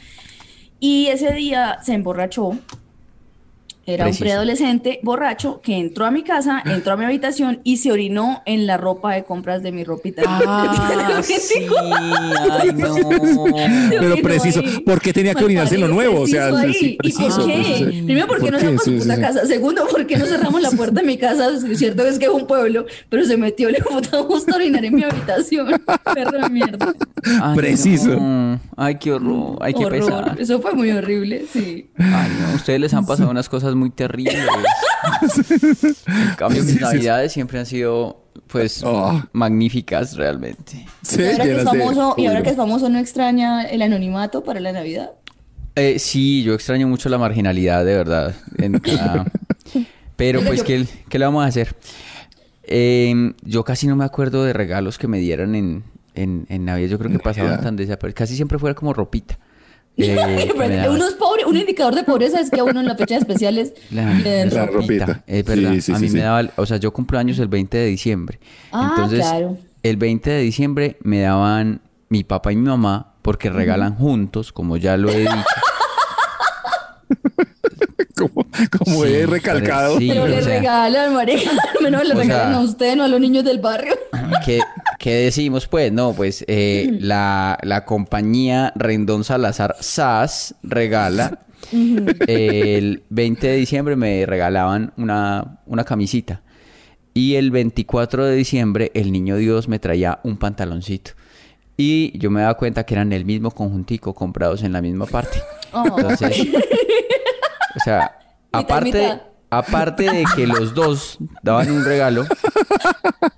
Y 0.81 1.07
ese 1.07 1.33
día 1.33 1.79
se 1.83 1.95
emborrachó. 1.95 2.59
Era 3.85 4.05
Preciso. 4.05 4.23
un 4.25 4.27
preadolescente 4.29 5.01
borracho 5.03 5.61
que 5.61 5.77
entró 5.77 6.07
a 6.07 6.11
mi 6.13 6.23
casa, 6.23 6.63
entró 6.65 6.93
a 6.93 6.97
mi 6.97 7.05
habitación 7.05 7.61
y 7.65 7.79
se 7.79 7.91
orinó 7.91 8.41
en 8.47 8.67
la 8.67 8.77
ropa 8.77 9.13
de 9.15 9.25
compras 9.25 9.63
de 9.63 9.73
mi 9.73 9.83
ropita. 9.85 10.23
Ah, 10.27 11.21
sí, 11.23 11.67
ay, 12.51 12.71
no. 12.75 12.95
Pero 13.91 14.17
preciso, 14.23 14.61
ahí. 14.61 14.81
¿por 14.81 15.01
qué 15.01 15.13
tenía 15.13 15.35
que 15.35 15.45
orinarse 15.45 15.75
en 15.75 15.81
lo 15.83 15.89
nuevo? 15.89 16.21
O 16.21 16.27
sea, 16.27 16.51
preciso 16.51 16.79
sí, 16.79 16.97
preciso, 16.99 17.25
¿Y 17.25 17.35
por 17.35 17.47
qué? 17.47 17.53
preciso. 17.55 18.05
Primero, 18.05 18.27
porque 18.27 18.43
¿Por 18.43 18.53
no 18.53 18.59
qué? 18.59 18.63
cerramos 18.65 18.83
Sí, 18.85 18.91
su 18.91 18.99
puta 19.03 19.15
sí, 19.15 19.21
sí. 19.21 19.27
casa. 19.27 19.47
Segundo, 19.47 19.83
porque 19.91 20.17
no 20.17 20.27
cerramos 20.27 20.63
la 20.63 20.71
puerta 20.71 21.01
de 21.01 21.07
mi 21.07 21.19
casa. 21.19 21.49
Es 21.49 21.79
cierto 21.79 22.07
es 22.07 22.19
que 22.19 22.27
es 22.27 22.31
un 22.31 22.47
pueblo, 22.47 22.87
pero 23.09 23.25
se 23.25 23.37
metió, 23.37 23.71
le 23.71 23.81
puta 23.81 24.19
gusto 24.21 24.55
orinar 24.55 24.85
en 24.85 24.95
mi 24.95 25.03
habitación. 25.05 25.69
Perro 26.15 26.39
de 26.43 26.51
mierda. 26.51 26.93
Ay, 27.43 27.57
Preciso. 27.57 28.09
no. 28.17 28.61
Ay, 28.77 28.97
qué 28.97 29.13
horror. 29.13 29.59
Ay, 29.61 29.75
qué 29.75 29.85
Horror. 29.85 29.99
pesar. 30.01 30.37
Eso 30.41 30.61
fue 30.61 30.73
muy 30.75 30.91
horrible, 30.91 31.45
sí. 31.53 31.89
Ay, 31.99 32.31
no, 32.41 32.49
a 32.49 32.55
ustedes 32.55 32.81
les 32.81 32.95
han 32.95 33.07
pasado 33.07 33.31
unas 33.31 33.49
cosas 33.49 33.72
muy 33.77 33.91
terribles. 33.91 34.37
En 36.07 36.35
cambio, 36.37 36.63
mis 36.63 36.81
navidades 36.81 37.33
siempre 37.33 37.59
han 37.59 37.67
sido, 37.67 38.25
pues, 38.47 38.83
Oh. 38.85 39.21
magníficas 39.33 40.17
realmente. 40.17 40.87
Sí, 41.03 41.21
Y 41.23 41.25
ahora, 41.25 41.45
que 41.45 41.51
es 41.51 41.57
de 41.59 41.65
famoso, 41.65 42.15
y 42.17 42.27
ahora 42.27 42.39
júbilo. 42.39 42.43
que 42.45 42.51
es 42.51 42.57
famoso, 42.57 42.89
¿no 42.89 42.99
extraña 42.99 43.63
el 43.65 43.83
anonimato 43.83 44.45
para 44.45 44.61
la 44.61 44.73
Navidad? 44.73 45.11
Eh, 45.75 45.99
sí, 45.99 46.43
yo 46.45 46.55
extraño 46.55 46.87
mucho 46.87 47.09
la 47.09 47.19
marginalidad, 47.19 47.85
de 47.85 47.97
verdad. 47.97 48.35
en 48.59 48.73
cada- 48.81 49.25
Pero 50.17 50.43
pues, 50.43 50.63
¿qué, 50.63 50.87
qué 51.09 51.19
le 51.19 51.25
vamos 51.25 51.45
a 51.45 51.49
hacer? 51.49 51.75
Eh, 52.63 53.33
yo 53.43 53.65
casi 53.65 53.87
no 53.89 53.97
me 53.97 54.05
acuerdo 54.05 54.45
de 54.45 54.53
regalos 54.53 54.99
que 54.99 55.09
me 55.09 55.19
dieran 55.19 55.55
en, 55.57 55.83
En, 56.15 56.47
en 56.49 56.65
Navidad 56.65 56.91
yo 56.91 56.99
creo 56.99 57.11
que 57.11 57.19
pasaban 57.19 57.61
tan 57.61 57.75
desapercibidos. 57.77 58.19
Casi 58.19 58.37
siempre 58.37 58.59
fuera 58.59 58.75
como 58.75 58.93
ropita. 58.93 59.39
eh, 59.97 60.49
un 61.53 61.59
indicador 61.59 61.95
de 61.95 62.03
pobreza 62.05 62.41
es 62.41 62.51
que 62.51 62.61
a 62.61 62.65
uno 62.65 62.81
en 62.81 62.87
las 62.87 62.97
fechas 62.99 63.19
especiales 63.19 63.73
La, 63.91 64.13
le 64.15 64.31
den 64.31 64.49
la 64.51 64.55
La 64.55 64.67
ropita. 64.67 65.07
ropita. 65.07 65.25
Es 65.27 65.45
verdad. 65.45 65.73
Sí, 65.75 65.81
sí, 65.83 65.93
a 65.93 65.97
sí, 65.97 66.03
mí 66.05 66.11
me 66.11 66.19
sí. 66.19 66.25
daba, 66.25 66.51
o 66.57 66.67
sea, 66.67 66.77
yo 66.79 66.93
cumplo 66.93 67.19
años 67.19 67.39
el 67.39 67.49
20 67.49 67.77
de 67.77 67.87
diciembre. 67.87 68.41
Ah, 68.73 68.93
Entonces, 68.97 69.21
claro. 69.21 69.57
el 69.83 69.97
20 69.97 70.31
de 70.31 70.41
diciembre 70.41 70.97
me 71.03 71.21
daban 71.21 71.81
mi 72.09 72.25
papá 72.25 72.53
y 72.53 72.57
mi 72.57 72.69
mamá 72.69 73.15
porque 73.23 73.51
regalan 73.51 73.95
juntos, 73.95 74.53
como 74.53 74.77
ya 74.77 74.97
lo 74.97 75.09
he 75.11 75.21
dicho. 75.21 75.33
Como, 78.17 78.47
como 78.79 79.05
Sí, 79.05 79.13
he 79.15 79.27
recalcado. 79.27 79.99
sí, 79.99 80.09
Pero 80.09 80.25
o 80.25 80.29
le 80.29 80.43
sea, 80.43 80.59
regalan, 80.59 81.15
marica, 81.15 81.51
al 81.79 81.83
menos 81.83 82.07
le 82.07 82.15
regalan 82.15 82.53
sea- 82.53 82.57
a 82.59 82.61
usted, 82.61 82.95
no 82.97 83.05
a 83.05 83.09
los 83.09 83.21
niños 83.21 83.43
del 83.45 83.59
barrio. 83.59 83.95
¿Qué, 84.45 84.61
qué 85.03 85.15
decimos 85.15 85.67
pues? 85.67 85.93
No, 85.93 86.13
pues 86.13 86.45
eh, 86.47 86.97
la, 87.01 87.59
la 87.63 87.85
compañía 87.85 88.73
Rendón 88.77 89.25
Salazar 89.25 89.77
SAS 89.81 90.55
regala. 90.63 91.41
el 91.73 93.03
20 93.09 93.47
de 93.47 93.57
diciembre 93.57 93.97
me 93.97 94.25
regalaban 94.27 94.93
una, 94.97 95.61
una 95.67 95.85
camisita. 95.85 96.43
Y 97.15 97.35
el 97.35 97.51
24 97.51 98.25
de 98.25 98.37
diciembre 98.37 98.91
el 98.95 99.13
niño 99.13 99.37
Dios 99.37 99.69
me 99.69 99.81
traía 99.81 100.21
un 100.23 100.37
pantaloncito. 100.37 101.13
Y 101.77 102.17
yo 102.17 102.31
me 102.31 102.43
daba 102.43 102.55
cuenta 102.55 102.85
que 102.85 102.95
eran 102.95 103.13
el 103.13 103.25
mismo 103.25 103.51
conjuntico 103.51 104.15
comprados 104.15 104.63
en 104.63 104.73
la 104.73 104.81
misma 104.81 105.07
parte. 105.07 105.43
Oh. 105.73 105.85
Entonces, 105.85 106.47
o 107.75 107.81
sea, 107.85 108.19
aparte, 108.53 109.21
aparte 109.51 110.05
de 110.05 110.25
que 110.37 110.47
los 110.47 110.75
dos 110.75 111.19
daban 111.43 111.73
un 111.73 111.85
regalo, 111.85 112.25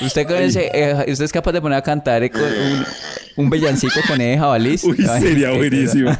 ¿Usted, 0.00 0.26
con 0.26 0.36
ese, 0.36 0.70
eh, 0.74 0.94
¿Usted 1.10 1.24
es 1.24 1.32
capaz 1.32 1.52
de 1.52 1.60
poner 1.60 1.78
a 1.78 1.82
cantar 1.82 2.22
eh, 2.22 2.30
con 2.30 2.42
un, 2.42 2.84
un 3.36 3.50
bellancico 3.50 4.00
con 4.06 4.20
ese 4.20 4.38
jabalí? 4.38 4.78
Uy, 4.82 4.96
sería 5.20 5.50
buenísimo. 5.52 6.10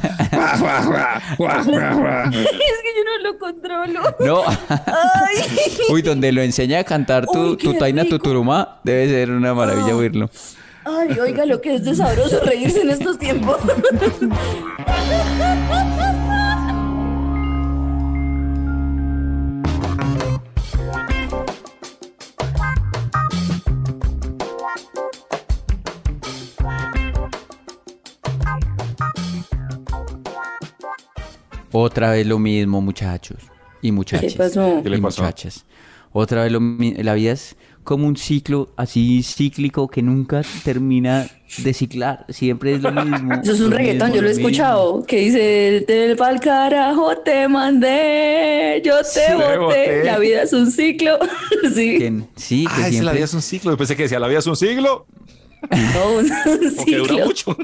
Que 2.89 2.97
yo 2.97 3.03
no 3.03 3.31
lo 3.31 3.37
controlo. 3.37 4.01
No. 4.19 4.43
Ay. 4.69 5.35
Uy, 5.91 6.01
donde 6.01 6.31
lo 6.31 6.41
enseña 6.41 6.79
a 6.79 6.83
cantar 6.83 7.25
tu, 7.25 7.51
Uy, 7.51 7.57
tu 7.57 7.73
taina 7.75 8.03
rico. 8.03 8.17
tuturumá, 8.17 8.79
debe 8.83 9.07
ser 9.07 9.31
una 9.31 9.53
maravilla 9.53 9.95
oírlo. 9.95 10.29
Ay, 10.85 11.19
oiga, 11.19 11.45
lo 11.45 11.61
que 11.61 11.75
es 11.75 11.83
de 11.83 11.95
sabroso 11.95 12.39
reírse 12.43 12.81
en 12.81 12.89
estos 12.89 13.19
tiempos. 13.19 13.57
Otra 31.71 32.11
vez 32.11 32.25
lo 32.25 32.39
mismo, 32.39 32.81
muchachos 32.81 33.37
y 33.81 33.91
muchachas. 33.91 34.31
¿Qué 34.33 34.37
pasó? 34.37 34.81
¿Qué 34.83 34.89
le 34.89 34.97
y 34.97 35.01
pasó? 35.01 35.21
muchachas. 35.21 35.65
Otra 36.11 36.43
vez 36.43 36.51
lo 36.51 36.59
mi- 36.59 36.93
La 36.95 37.13
vida 37.13 37.31
es 37.33 37.55
como 37.83 38.07
un 38.07 38.17
ciclo 38.17 38.69
así 38.77 39.21
cíclico 39.23 39.87
que 39.87 40.01
nunca 40.01 40.41
termina 40.63 41.27
de 41.59 41.73
ciclar. 41.73 42.25
Siempre 42.29 42.73
es 42.73 42.81
lo 42.81 42.91
mismo. 42.91 43.33
Eso 43.35 43.51
es 43.53 43.59
un 43.61 43.71
reggaetón, 43.71 44.07
mismo, 44.09 44.15
yo 44.15 44.21
lo 44.23 44.27
he 44.27 44.33
mismo. 44.33 44.49
escuchado. 44.49 45.03
Que 45.05 45.19
dice, 45.19 45.85
del 45.87 46.17
pa'l 46.17 46.39
carajo 46.39 47.15
te 47.19 47.47
mandé, 47.47 48.81
yo 48.83 48.97
te 49.01 49.05
Sí, 49.05 49.19
boté. 49.35 49.57
boté. 49.59 50.03
La 50.03 50.17
vida 50.19 50.41
es 50.43 50.53
un 50.53 50.71
ciclo. 50.71 51.17
sí. 51.75 51.97
Que- 51.99 52.23
sí, 52.35 52.63
que 52.65 52.69
Ah, 52.71 52.73
esa 52.73 52.81
la 52.81 52.89
siempre... 52.89 53.13
vida 53.15 53.25
es 53.25 53.33
un 53.35 53.41
ciclo. 53.43 53.71
Yo 53.71 53.77
pensé 53.77 53.95
que 53.95 54.03
decía 54.03 54.19
la 54.19 54.27
vida 54.27 54.39
es 54.39 54.47
un 54.47 54.55
siglo. 54.55 55.05
No, 55.71 56.11
un, 56.13 56.25
un 56.65 56.75
Porque 56.75 56.95
dura 56.97 57.13
ciclo. 57.13 57.25
mucho. 57.25 57.57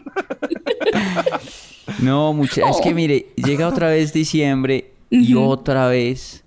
No, 2.00 2.34
mucha... 2.34 2.70
es 2.70 2.78
que 2.82 2.94
mire, 2.94 3.28
llega 3.36 3.68
otra 3.68 3.90
vez 3.90 4.14
diciembre 4.14 4.92
y 5.10 5.36
otra 5.36 5.88
vez 5.88 6.44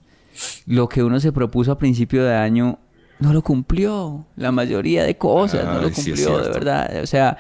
lo 0.67 0.89
que 0.89 1.03
uno 1.03 1.21
se 1.21 1.33
propuso 1.33 1.73
a 1.73 1.79
principio 1.79 2.25
de 2.25 2.35
año 2.35 2.79
no 3.21 3.33
lo 3.33 3.43
cumplió. 3.43 4.27
La 4.37 4.53
mayoría 4.53 5.05
de 5.05 5.17
cosas 5.17 5.65
no 5.65 5.81
lo 5.81 5.89
sí, 5.89 5.95
cumplió, 5.95 6.39
de 6.39 6.51
verdad. 6.51 7.03
O 7.03 7.07
sea, 7.07 7.37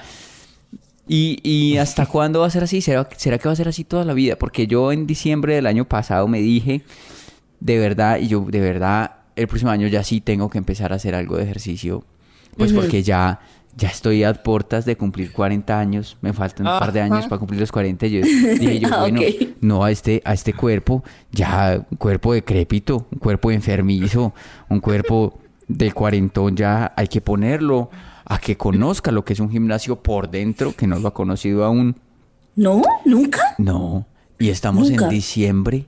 ¿y, 1.06 1.38
y 1.42 1.76
hasta 1.76 2.06
cuándo 2.06 2.40
va 2.40 2.46
a 2.46 2.50
ser 2.50 2.64
así? 2.64 2.80
¿Será, 2.80 3.08
¿Será 3.16 3.38
que 3.38 3.48
va 3.48 3.52
a 3.52 3.56
ser 3.56 3.68
así 3.68 3.84
toda 3.84 4.04
la 4.04 4.14
vida? 4.14 4.36
Porque 4.36 4.66
yo 4.66 4.92
en 4.92 5.06
diciembre 5.06 5.54
del 5.54 5.66
año 5.66 5.86
pasado 5.86 6.26
me 6.26 6.40
dije, 6.40 6.82
de 7.60 7.78
verdad, 7.78 8.18
y 8.18 8.28
yo 8.28 8.40
de 8.40 8.60
verdad, 8.60 9.12
el 9.36 9.46
próximo 9.46 9.70
año 9.70 9.86
ya 9.86 10.02
sí 10.02 10.20
tengo 10.20 10.50
que 10.50 10.58
empezar 10.58 10.92
a 10.92 10.96
hacer 10.96 11.14
algo 11.14 11.36
de 11.36 11.44
ejercicio. 11.44 12.04
Pues 12.56 12.72
porque 12.72 13.04
ya, 13.04 13.38
ya 13.76 13.88
estoy 13.88 14.24
a 14.24 14.34
puertas 14.34 14.84
de 14.84 14.96
cumplir 14.96 15.32
40 15.32 15.78
años. 15.78 16.16
Me 16.20 16.32
faltan 16.32 16.66
un 16.66 16.78
par 16.78 16.92
de 16.92 17.00
años 17.00 17.26
para 17.26 17.38
cumplir 17.38 17.60
los 17.60 17.70
40. 17.72 18.06
y 18.06 18.10
Yo 18.10 18.20
dije 18.60 18.80
yo, 18.80 18.88
Ah, 18.92 19.00
bueno, 19.00 19.20
no 19.60 19.84
a 19.84 19.90
este, 19.90 20.20
a 20.24 20.34
este 20.34 20.52
cuerpo, 20.52 21.04
ya 21.30 21.84
un 21.90 21.96
cuerpo 21.96 22.32
decrépito, 22.32 23.06
un 23.12 23.18
cuerpo 23.18 23.50
enfermizo, 23.50 24.32
un 24.68 24.80
cuerpo 24.80 25.38
del 25.68 25.94
cuarentón, 25.94 26.56
ya 26.56 26.92
hay 26.96 27.08
que 27.08 27.20
ponerlo 27.20 27.90
a 28.24 28.38
que 28.38 28.56
conozca 28.56 29.12
lo 29.12 29.24
que 29.24 29.32
es 29.34 29.40
un 29.40 29.50
gimnasio 29.50 29.96
por 30.02 30.30
dentro, 30.30 30.74
que 30.74 30.86
no 30.86 30.98
lo 30.98 31.08
ha 31.08 31.14
conocido 31.14 31.64
aún. 31.64 31.96
No, 32.56 32.82
nunca. 33.04 33.42
No, 33.58 34.06
y 34.38 34.48
estamos 34.48 34.90
Nunca. 34.90 35.04
en 35.04 35.10
diciembre 35.10 35.86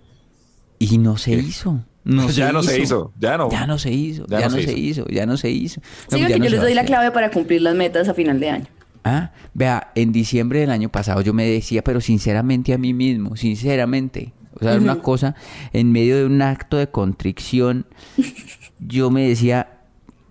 y 0.78 0.98
no 0.98 1.16
se 1.16 1.32
hizo. 1.32 1.80
No 2.04 2.28
Ya 2.30 2.52
no 2.52 2.62
se 2.62 2.80
hizo, 2.80 3.12
ya 3.18 3.36
no. 3.36 3.50
Ya 3.50 3.66
no 3.66 3.78
se 3.78 3.90
hizo, 3.92 4.26
ya, 4.26 4.48
no, 4.48 4.50
se 4.50 4.78
hizo. 4.78 5.06
ya 5.08 5.26
no 5.26 5.36
se 5.36 5.50
hizo. 5.50 5.80
No, 6.10 6.18
ya 6.18 6.28
que 6.28 6.38
no 6.38 6.44
yo 6.44 6.44
se 6.44 6.50
les 6.50 6.58
va 6.58 6.62
a 6.62 6.66
doy 6.66 6.74
la 6.74 6.84
clave 6.84 7.10
para 7.10 7.30
cumplir 7.30 7.62
las 7.62 7.74
metas 7.74 8.08
a 8.08 8.14
final 8.14 8.40
de 8.40 8.50
año. 8.50 8.66
Ah, 9.04 9.32
vea, 9.54 9.92
en 9.94 10.12
diciembre 10.12 10.60
del 10.60 10.70
año 10.70 10.90
pasado 10.90 11.22
yo 11.22 11.32
me 11.32 11.46
decía, 11.46 11.82
pero 11.82 12.00
sinceramente 12.00 12.74
a 12.74 12.78
mí 12.78 12.92
mismo, 12.92 13.36
sinceramente, 13.36 14.32
o 14.54 14.60
sea, 14.60 14.72
era 14.72 14.80
una 14.80 15.00
cosa, 15.00 15.34
en 15.72 15.90
medio 15.90 16.16
de 16.18 16.26
un 16.26 16.42
acto 16.42 16.76
de 16.76 16.90
contrición, 16.90 17.86
yo 18.78 19.10
me 19.10 19.26
decía, 19.26 19.78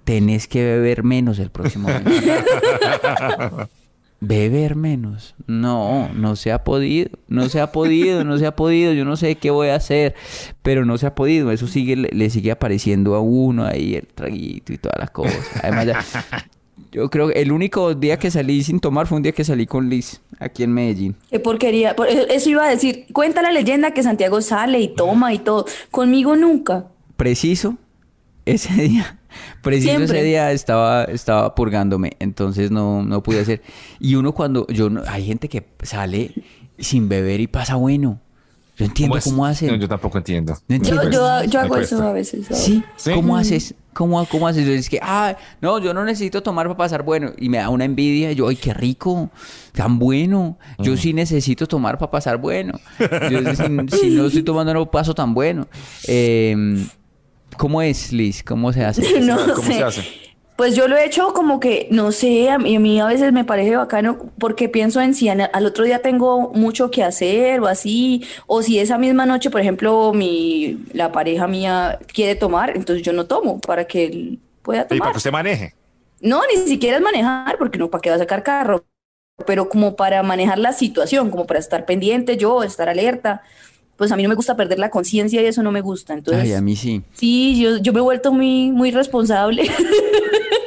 tenés 0.03 0.47
que 0.47 0.63
beber 0.63 1.03
menos 1.03 1.39
el 1.39 1.49
próximo 1.49 1.89
año. 1.89 2.05
beber 4.21 4.75
menos. 4.75 5.35
No, 5.47 6.09
no 6.13 6.35
se 6.35 6.51
ha 6.51 6.63
podido, 6.63 7.09
no 7.27 7.47
se 7.49 7.61
ha 7.61 7.71
podido, 7.71 8.23
no 8.23 8.37
se 8.37 8.45
ha 8.45 8.55
podido, 8.55 8.93
yo 8.93 9.05
no 9.05 9.15
sé 9.15 9.35
qué 9.35 9.49
voy 9.51 9.69
a 9.69 9.75
hacer, 9.75 10.15
pero 10.61 10.85
no 10.85 10.97
se 10.97 11.07
ha 11.07 11.15
podido, 11.15 11.51
eso 11.51 11.67
sigue, 11.67 11.95
le, 11.95 12.09
le 12.09 12.29
sigue 12.29 12.51
apareciendo 12.51 13.15
a 13.15 13.21
uno 13.21 13.65
ahí 13.65 13.95
el 13.95 14.07
traguito 14.07 14.73
y 14.73 14.77
todas 14.77 14.97
las 14.99 15.11
cosas. 15.11 15.39
Además, 15.63 15.85
ya- 15.85 16.05
yo 16.91 17.09
creo 17.09 17.27
que 17.29 17.39
el 17.41 17.51
único 17.51 17.93
día 17.93 18.17
que 18.17 18.31
salí 18.31 18.63
sin 18.63 18.79
tomar 18.79 19.05
fue 19.05 19.17
un 19.17 19.21
día 19.23 19.31
que 19.31 19.43
salí 19.43 19.67
con 19.67 19.89
Liz, 19.89 20.21
aquí 20.39 20.63
en 20.63 20.73
Medellín. 20.73 21.15
Qué 21.29 21.39
porquería. 21.39 21.95
Por- 21.95 22.07
e, 22.07 22.33
Eso 22.33 22.49
iba 22.49 22.65
a 22.65 22.69
decir. 22.69 23.05
Cuenta 23.13 23.41
la 23.43 23.51
leyenda 23.51 23.91
que 23.91 24.01
Santiago 24.01 24.41
sale 24.41 24.79
y 24.79 24.87
toma 24.95 25.31
y 25.33 25.37
todo. 25.39 25.65
Conmigo 25.91 26.35
nunca. 26.35 26.87
Preciso, 27.15 27.75
ese 28.45 28.73
día, 28.73 29.18
preciso 29.61 29.95
Siempre. 29.95 30.17
ese 30.19 30.27
día 30.27 30.51
estaba, 30.51 31.03
estaba 31.05 31.55
purgándome, 31.55 32.13
entonces 32.19 32.71
no, 32.71 33.03
no 33.03 33.21
pude 33.23 33.39
hacer. 33.41 33.61
Y 33.99 34.15
uno 34.15 34.33
cuando, 34.33 34.65
yo 34.67 34.89
no- 34.89 35.03
hay 35.07 35.25
gente 35.25 35.49
que 35.49 35.65
sale 35.83 36.33
sin 36.77 37.09
beber 37.09 37.39
y 37.39 37.47
pasa 37.47 37.75
bueno. 37.75 38.19
Yo 38.77 38.85
entiendo 38.85 39.17
es? 39.17 39.25
cómo, 39.25 39.45
hacen. 39.45 39.67
No, 39.67 39.75
yo 39.75 39.89
tampoco 39.89 40.17
entiendo. 40.19 40.53
No 40.69 40.75
entiendo. 40.77 41.03
Yo, 41.11 41.43
yo, 41.43 41.59
hago 41.59 41.75
eso 41.75 42.01
a 42.01 42.13
veces. 42.13 42.45
¿sabes? 42.47 42.63
Sí, 42.63 42.81
Sí. 42.95 43.11
¿cómo 43.13 43.35
haces? 43.35 43.75
¿Cómo, 43.91 44.25
¿Cómo 44.27 44.47
haces? 44.47 44.65
Yo 44.65 44.71
es 44.71 44.89
que, 44.89 44.99
ah, 45.03 45.35
no, 45.59 45.79
yo 45.79 45.93
no 45.93 46.05
necesito 46.05 46.41
tomar 46.41 46.67
para 46.67 46.77
pasar 46.77 47.03
bueno. 47.03 47.33
Y 47.37 47.49
me 47.49 47.57
da 47.57 47.67
una 47.67 47.83
envidia. 47.83 48.31
Yo, 48.31 48.47
ay, 48.47 48.55
qué 48.55 48.73
rico, 48.73 49.31
tan 49.73 49.99
bueno. 49.99 50.57
Yo 50.77 50.95
sí 50.95 51.11
necesito 51.11 51.67
tomar 51.67 51.97
para 51.97 52.09
pasar 52.09 52.37
bueno. 52.37 52.79
Yo, 53.29 53.39
si, 53.91 53.97
si 53.99 54.09
no 54.11 54.27
estoy 54.27 54.43
tomando, 54.43 54.73
no 54.73 54.89
paso 54.89 55.13
tan 55.13 55.33
bueno. 55.33 55.67
Eh, 56.07 56.55
¿Cómo 57.59 57.81
es, 57.81 58.11
Liz? 58.13 58.43
¿Cómo 58.43 58.73
se 58.73 58.85
hace? 58.85 59.09
no 59.21 59.37
¿Cómo 59.53 59.71
sé. 59.71 59.73
se 59.73 59.83
hace? 59.83 60.09
Pues 60.55 60.75
yo 60.75 60.87
lo 60.89 60.97
he 60.97 61.05
hecho 61.05 61.33
como 61.33 61.59
que, 61.59 61.87
no 61.91 62.11
sé, 62.11 62.49
a 62.51 62.59
mí, 62.59 62.75
a 62.75 62.79
mí 62.81 62.99
a 63.01 63.07
veces 63.07 63.33
me 63.33 63.45
parece 63.45 63.77
bacano 63.77 64.31
porque 64.39 64.69
pienso 64.69 65.01
en 65.01 65.13
si 65.15 65.29
al 65.29 65.65
otro 65.65 65.85
día 65.85 66.01
tengo 66.01 66.51
mucho 66.53 66.91
que 66.91 67.03
hacer 67.03 67.61
o 67.61 67.67
así, 67.67 68.25
o 68.47 68.61
si 68.61 68.79
esa 68.79 68.97
misma 68.99 69.25
noche, 69.25 69.49
por 69.51 69.61
ejemplo, 69.61 70.13
mi, 70.13 70.77
la 70.93 71.11
pareja 71.13 71.47
mía 71.47 71.99
quiere 72.13 72.35
tomar, 72.35 72.71
entonces 72.77 73.03
yo 73.05 73.13
no 73.13 73.25
tomo 73.27 73.61
para 73.61 73.85
que 73.87 74.05
él 74.07 74.41
pueda 74.63 74.87
Y 74.89 74.99
para 74.99 75.11
tomar. 75.11 75.13
que 75.13 75.17
usted 75.17 75.31
maneje. 75.31 75.75
No, 76.21 76.41
ni 76.53 76.57
siquiera 76.67 76.97
es 76.97 77.03
manejar, 77.03 77.57
porque 77.57 77.77
no, 77.79 77.89
¿para 77.89 78.01
qué 78.01 78.09
va 78.09 78.15
a 78.17 78.19
sacar 78.19 78.43
carro? 78.43 78.85
Pero 79.45 79.69
como 79.69 79.95
para 79.95 80.23
manejar 80.23 80.59
la 80.59 80.73
situación, 80.73 81.31
como 81.31 81.47
para 81.47 81.59
estar 81.59 81.85
pendiente 81.85 82.37
yo, 82.37 82.63
estar 82.63 82.89
alerta, 82.89 83.43
pues 83.99 84.11
a 84.11 84.15
mí 84.15 84.23
no 84.23 84.29
me 84.29 84.35
gusta 84.35 84.55
perder 84.55 84.79
la 84.79 84.89
conciencia 84.89 85.39
y 85.41 85.45
eso 85.45 85.61
no 85.61 85.71
me 85.71 85.81
gusta. 85.81 86.13
Entonces, 86.15 86.43
Ay, 86.45 86.53
a 86.53 86.61
mí 86.61 86.75
sí. 86.75 87.03
sí, 87.13 87.61
yo, 87.61 87.77
yo 87.77 87.93
me 87.93 87.99
he 87.99 88.01
vuelto 88.01 88.33
muy, 88.33 88.71
muy 88.71 88.89
responsable. 88.89 89.69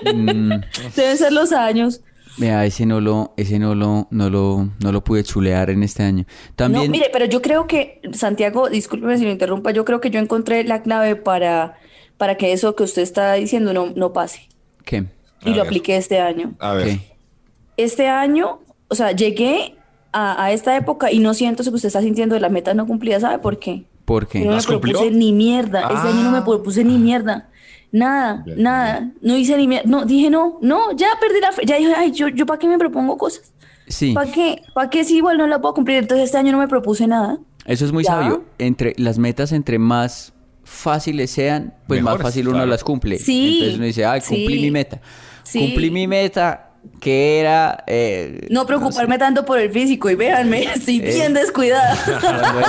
Mm, 0.04 0.52
Deben 0.96 1.16
ser 1.16 1.32
los 1.32 1.52
años. 1.52 2.00
vea, 2.38 2.64
ese 2.66 2.86
no 2.86 3.00
lo, 3.00 3.34
ese 3.36 3.58
no 3.58 3.74
lo, 3.74 4.06
no 4.10 4.30
lo, 4.30 4.68
no 4.80 4.92
lo 4.92 5.02
pude 5.04 5.24
chulear 5.24 5.70
en 5.70 5.82
este 5.82 6.02
año. 6.02 6.24
También, 6.56 6.84
No, 6.86 6.90
mire, 6.92 7.08
pero 7.12 7.24
yo 7.24 7.40
creo 7.42 7.66
que, 7.66 8.00
Santiago, 8.12 8.68
discúlpeme 8.68 9.16
si 9.18 9.24
lo 9.24 9.30
interrumpa, 9.30 9.70
yo 9.70 9.84
creo 9.84 10.00
que 10.00 10.10
yo 10.10 10.20
encontré 10.20 10.64
la 10.64 10.82
clave 10.82 11.16
para, 11.16 11.78
para 12.18 12.36
que 12.36 12.52
eso 12.52 12.74
que 12.76 12.82
usted 12.84 13.02
está 13.02 13.32
diciendo 13.34 13.72
no, 13.72 13.92
no 13.96 14.12
pase. 14.12 14.48
¿qué? 14.84 15.04
Y 15.44 15.48
A 15.48 15.50
lo 15.50 15.56
ver. 15.56 15.66
apliqué 15.66 15.96
este 15.96 16.20
año. 16.20 16.54
A 16.58 16.74
ver. 16.74 16.86
¿Qué? 16.86 17.00
Este 17.76 18.08
año, 18.08 18.60
o 18.88 18.94
sea, 18.94 19.12
llegué 19.12 19.76
a, 20.12 20.44
a 20.44 20.52
esta 20.52 20.76
época 20.76 21.10
y 21.10 21.18
no 21.18 21.34
siento 21.34 21.62
eso 21.62 21.70
que 21.70 21.76
usted 21.76 21.88
está 21.88 22.00
sintiendo 22.02 22.34
de 22.34 22.40
las 22.40 22.50
metas 22.52 22.74
no 22.76 22.86
cumplidas, 22.86 23.22
¿sabe 23.22 23.38
por 23.38 23.58
qué? 23.58 23.84
¿Por 24.04 24.26
qué? 24.28 24.40
Yo 24.44 24.50
no 24.50 24.56
me 24.56 24.62
propuse 24.62 25.10
ni 25.10 25.32
mierda. 25.32 25.82
Este 25.82 26.08
año 26.08 26.22
no 26.24 26.30
me 26.32 26.38
Ah. 26.38 26.44
propuse 26.44 26.84
ni 26.84 26.98
mierda. 26.98 27.48
Nada, 27.92 28.44
nada. 28.56 29.10
No 29.20 29.36
hice 29.36 29.56
ni 29.56 29.68
mierda. 29.68 29.88
No, 29.88 30.04
dije 30.04 30.30
no, 30.30 30.58
no, 30.62 30.92
ya 30.96 31.08
perdí 31.20 31.40
la 31.40 31.52
fe. 31.52 31.62
Ya 31.66 31.76
dije, 31.76 31.92
ay, 31.96 32.10
yo, 32.12 32.28
yo 32.28 32.46
para 32.46 32.58
qué 32.58 32.66
me 32.66 32.78
propongo 32.78 33.16
cosas. 33.18 33.52
Sí, 33.86 34.12
¿Para 34.12 34.30
qué? 34.30 34.62
¿Para 34.74 34.88
qué 34.90 35.04
si 35.04 35.16
igual 35.18 35.36
no 35.38 35.46
la 35.46 35.60
puedo 35.60 35.74
cumplir? 35.74 35.98
Entonces 35.98 36.26
este 36.26 36.38
año 36.38 36.52
no 36.52 36.58
me 36.58 36.68
propuse 36.68 37.06
nada. 37.06 37.38
eso 37.66 37.84
es 37.84 37.92
muy 37.92 38.04
¿Ya? 38.04 38.10
sabio. 38.12 38.44
Entre 38.58 38.94
las 38.96 39.18
metas, 39.18 39.52
entre 39.52 39.78
más 39.78 40.32
fáciles 40.64 41.30
sean, 41.30 41.74
pues 41.86 42.02
más 42.02 42.20
fácil 42.20 42.48
uno 42.48 42.56
claro. 42.58 42.70
las 42.70 42.82
cumple. 42.84 43.18
Sí, 43.18 43.54
Entonces 43.54 43.76
uno 43.76 43.84
dice, 43.86 44.04
ay, 44.06 44.20
cumplí 44.20 44.54
sí, 44.56 44.62
mi 44.62 44.70
meta. 44.70 45.00
sí. 45.42 45.58
Cumplí 45.60 45.90
mi 45.90 46.06
meta, 46.06 46.70
que 47.00 47.40
era... 47.40 47.84
eh, 47.86 48.46
No 48.50 48.66
preocuparme 48.66 49.18
tanto 49.18 49.44
por 49.44 49.58
el 49.58 49.70
físico 49.70 50.08
y 50.10 50.14
véanme, 50.14 50.62
estoy 50.74 51.00
bien 51.00 51.34
descuidada. 51.34 51.96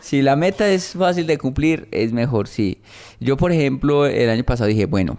Si 0.00 0.22
la 0.22 0.36
meta 0.36 0.68
es 0.68 0.92
fácil 0.92 1.26
de 1.26 1.36
cumplir, 1.36 1.88
es 1.90 2.12
mejor, 2.12 2.46
sí. 2.46 2.80
Yo, 3.18 3.36
por 3.36 3.50
ejemplo, 3.50 4.06
el 4.06 4.30
año 4.30 4.44
pasado 4.44 4.68
dije, 4.68 4.86
bueno, 4.86 5.18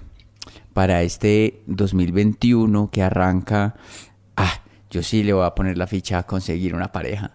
para 0.74 1.02
este 1.02 1.62
2021 1.66 2.90
que 2.90 3.02
arranca, 3.04 3.76
ah, 4.38 4.62
yo 4.90 5.04
sí 5.04 5.24
le 5.24 5.34
voy 5.34 5.46
a 5.46 5.56
poner 5.56 5.78
la 5.78 5.88
ficha 5.88 6.20
a 6.20 6.24
conseguir 6.24 6.74
una 6.74 6.94
pareja. 6.94 7.32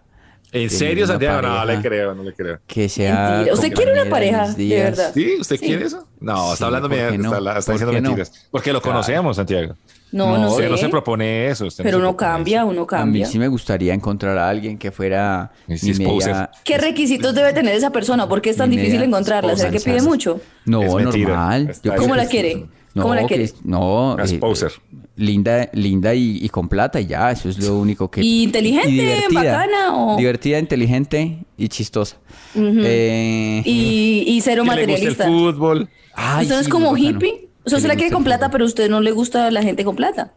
¿En 0.52 0.68
serio, 0.70 1.06
Santiago? 1.06 1.40
No, 1.42 1.64
le 1.64 1.80
creo, 1.80 2.14
no 2.14 2.22
le 2.22 2.34
creo. 2.34 2.58
Que 2.66 2.88
sea... 2.88 3.30
Mentira. 3.36 3.54
¿Usted 3.54 3.72
quiere 3.72 3.92
una 3.94 4.10
pareja, 4.10 4.48
de 4.52 4.68
verdad? 4.82 5.10
¿Sí? 5.14 5.36
¿Usted 5.40 5.56
Sí. 5.56 5.66
quiere 5.66 5.86
eso? 5.86 6.06
No, 6.20 6.48
Sí, 6.48 6.52
está 6.52 6.66
hablando 6.66 6.88
¿por 6.88 6.98
qué 6.98 7.02
mierda, 7.10 7.16
no? 7.18 7.38
está, 7.38 7.58
está 7.58 7.72
¿Por 7.72 7.74
diciendo 7.80 7.92
qué 7.92 8.00
no? 8.02 8.08
mentiras. 8.10 8.48
Porque 8.50 8.72
lo 8.72 8.80
Claro. 8.82 8.94
conocemos, 8.96 9.36
Santiago. 9.36 9.74
No, 10.12 10.36
no, 10.36 10.50
Usted 10.50 10.64
sé. 10.64 10.70
no 10.70 10.76
se 10.76 10.88
propone 10.90 11.46
eso. 11.48 11.66
Pero 11.82 11.96
uno 11.96 12.14
cambia, 12.14 12.58
eso. 12.60 12.66
uno 12.68 12.80
A 12.82 12.84
mí 12.84 12.86
cambia. 12.86 13.26
sí 13.26 13.38
me 13.38 13.48
gustaría 13.48 13.94
encontrar 13.94 14.36
a 14.36 14.46
alguien 14.50 14.76
que 14.76 14.92
fuera 14.92 15.50
mi 15.66 15.76
media-. 15.94 16.50
¿Qué 16.64 16.76
requisitos 16.76 17.34
debe 17.34 17.54
tener 17.54 17.74
esa 17.74 17.90
persona? 17.90 18.28
¿Por 18.28 18.42
qué 18.42 18.50
es 18.50 18.58
tan 18.58 18.68
difícil 18.68 19.02
encontrarla? 19.02 19.56
¿Será 19.56 19.70
que 19.70 19.80
pide 19.80 20.02
mucho? 20.02 20.38
No, 20.66 20.82
Es 20.82 20.94
mentira. 20.94 21.28
normal. 21.30 21.74
¿Cómo 21.96 22.14
la 22.14 22.26
quiere? 22.26 22.66
No, 22.94 23.02
¿Cómo 23.02 23.14
la 23.14 23.22
que 23.22 23.28
quiere? 23.28 23.44
es- 23.44 23.54
no, 23.64 24.18
Es 24.18 24.32
eh, 24.32 24.38
poser. 24.38 24.72
linda, 25.16 25.70
linda 25.72 26.14
y, 26.14 26.38
y 26.44 26.48
con 26.50 26.68
plata 26.68 27.00
y 27.00 27.06
ya, 27.06 27.30
eso 27.30 27.48
es 27.48 27.58
lo 27.58 27.78
único 27.78 28.10
que. 28.10 28.20
¿Y 28.22 28.42
inteligente, 28.44 29.24
bacana 29.32 29.94
o- 29.96 30.16
Divertida, 30.18 30.58
inteligente 30.58 31.38
y 31.56 31.68
chistosa. 31.68 32.16
Eh, 32.54 33.62
Y, 33.64 34.24
y 34.26 34.40
cero 34.42 34.64
Que 34.64 34.70
le 34.70 34.74
guste 34.74 34.82
el 34.82 34.88
materialista. 35.14 35.24
fútbol. 35.26 35.88
ay, 36.14 36.42
¿Usted 36.42 36.54
no 36.54 36.60
es 36.60 36.66
sí, 36.66 36.70
como 36.70 36.96
hippie? 36.96 37.48
O 37.64 37.70
sea, 37.70 37.76
Que 37.76 37.76
usted 37.76 37.88
la 37.88 37.96
quiere 37.96 38.12
con 38.12 38.24
plata, 38.24 38.50
pero 38.50 38.64
a 38.64 38.66
usted 38.66 38.90
no 38.90 39.00
le 39.00 39.12
gusta 39.12 39.50
la 39.50 39.62
gente 39.62 39.84
con 39.84 39.96
plata. 39.96 40.34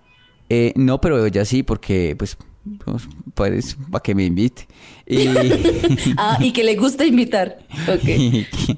Eh, 0.49 0.71
no, 0.75 1.01
pero 1.01 1.25
ella 1.25 1.43
sí, 1.43 1.63
porque 1.63 2.15
pues, 2.17 2.37
pues 2.85 3.03
pues, 3.33 3.77
para 3.91 4.01
que 4.03 4.13
me 4.15 4.23
invite. 4.25 4.67
Y, 5.07 5.27
Ah, 6.17 6.37
y 6.39 6.51
que 6.53 6.63
le 6.63 6.75
gusta 6.75 7.03
invitar. 7.05 7.57
Ok. 7.87 8.77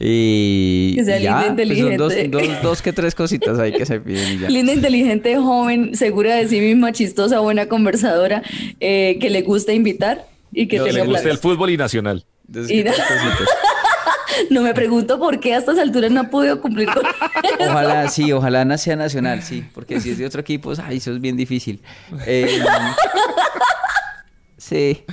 y, 0.00 0.94
Que 0.96 1.04
sea 1.04 1.18
y 1.18 1.22
ya, 1.24 1.40
linda, 1.46 1.64
pues, 1.64 1.78
son 1.78 1.96
dos, 1.96 2.12
inteligente. 2.12 2.54
dos, 2.54 2.62
dos 2.62 2.82
que 2.82 2.92
tres 2.92 3.14
cositas 3.14 3.58
ahí 3.58 3.72
que 3.72 3.84
se 3.84 4.00
piden 4.00 4.32
y 4.34 4.38
ya. 4.40 4.48
Linda, 4.48 4.72
inteligente, 4.72 5.36
joven, 5.36 5.96
segura 5.96 6.36
de 6.36 6.46
sí 6.48 6.60
misma, 6.60 6.92
chistosa, 6.92 7.40
buena 7.40 7.66
conversadora, 7.66 8.42
eh, 8.80 9.18
que 9.20 9.30
le 9.30 9.42
gusta 9.42 9.72
invitar 9.72 10.26
y 10.52 10.68
que 10.68 10.78
Que 10.82 10.92
le 10.92 11.04
plata. 11.04 11.28
el 11.28 11.38
fútbol 11.38 11.70
y 11.70 11.76
nacional. 11.76 12.24
Y 12.68 12.82
na-. 12.84 12.92
No 14.50 14.62
me 14.62 14.72
pregunto 14.72 15.18
por 15.18 15.40
qué 15.40 15.54
a 15.54 15.58
estas 15.58 15.78
alturas 15.78 16.10
no 16.12 16.20
ha 16.20 16.24
podido 16.30 16.60
cumplir 16.60 16.88
con 16.88 17.02
Ojalá, 17.60 18.08
sí, 18.08 18.30
ojalá 18.32 18.78
sea 18.78 18.94
nacional, 18.94 19.42
sí, 19.42 19.64
porque 19.74 20.00
si 20.00 20.10
es 20.10 20.18
de 20.18 20.26
otro 20.26 20.40
equipo, 20.40 20.72
ay, 20.84 20.98
eso 20.98 21.12
es 21.12 21.20
bien 21.20 21.36
difícil. 21.36 21.80
Eh, 22.24 22.60
sí, 24.56 25.04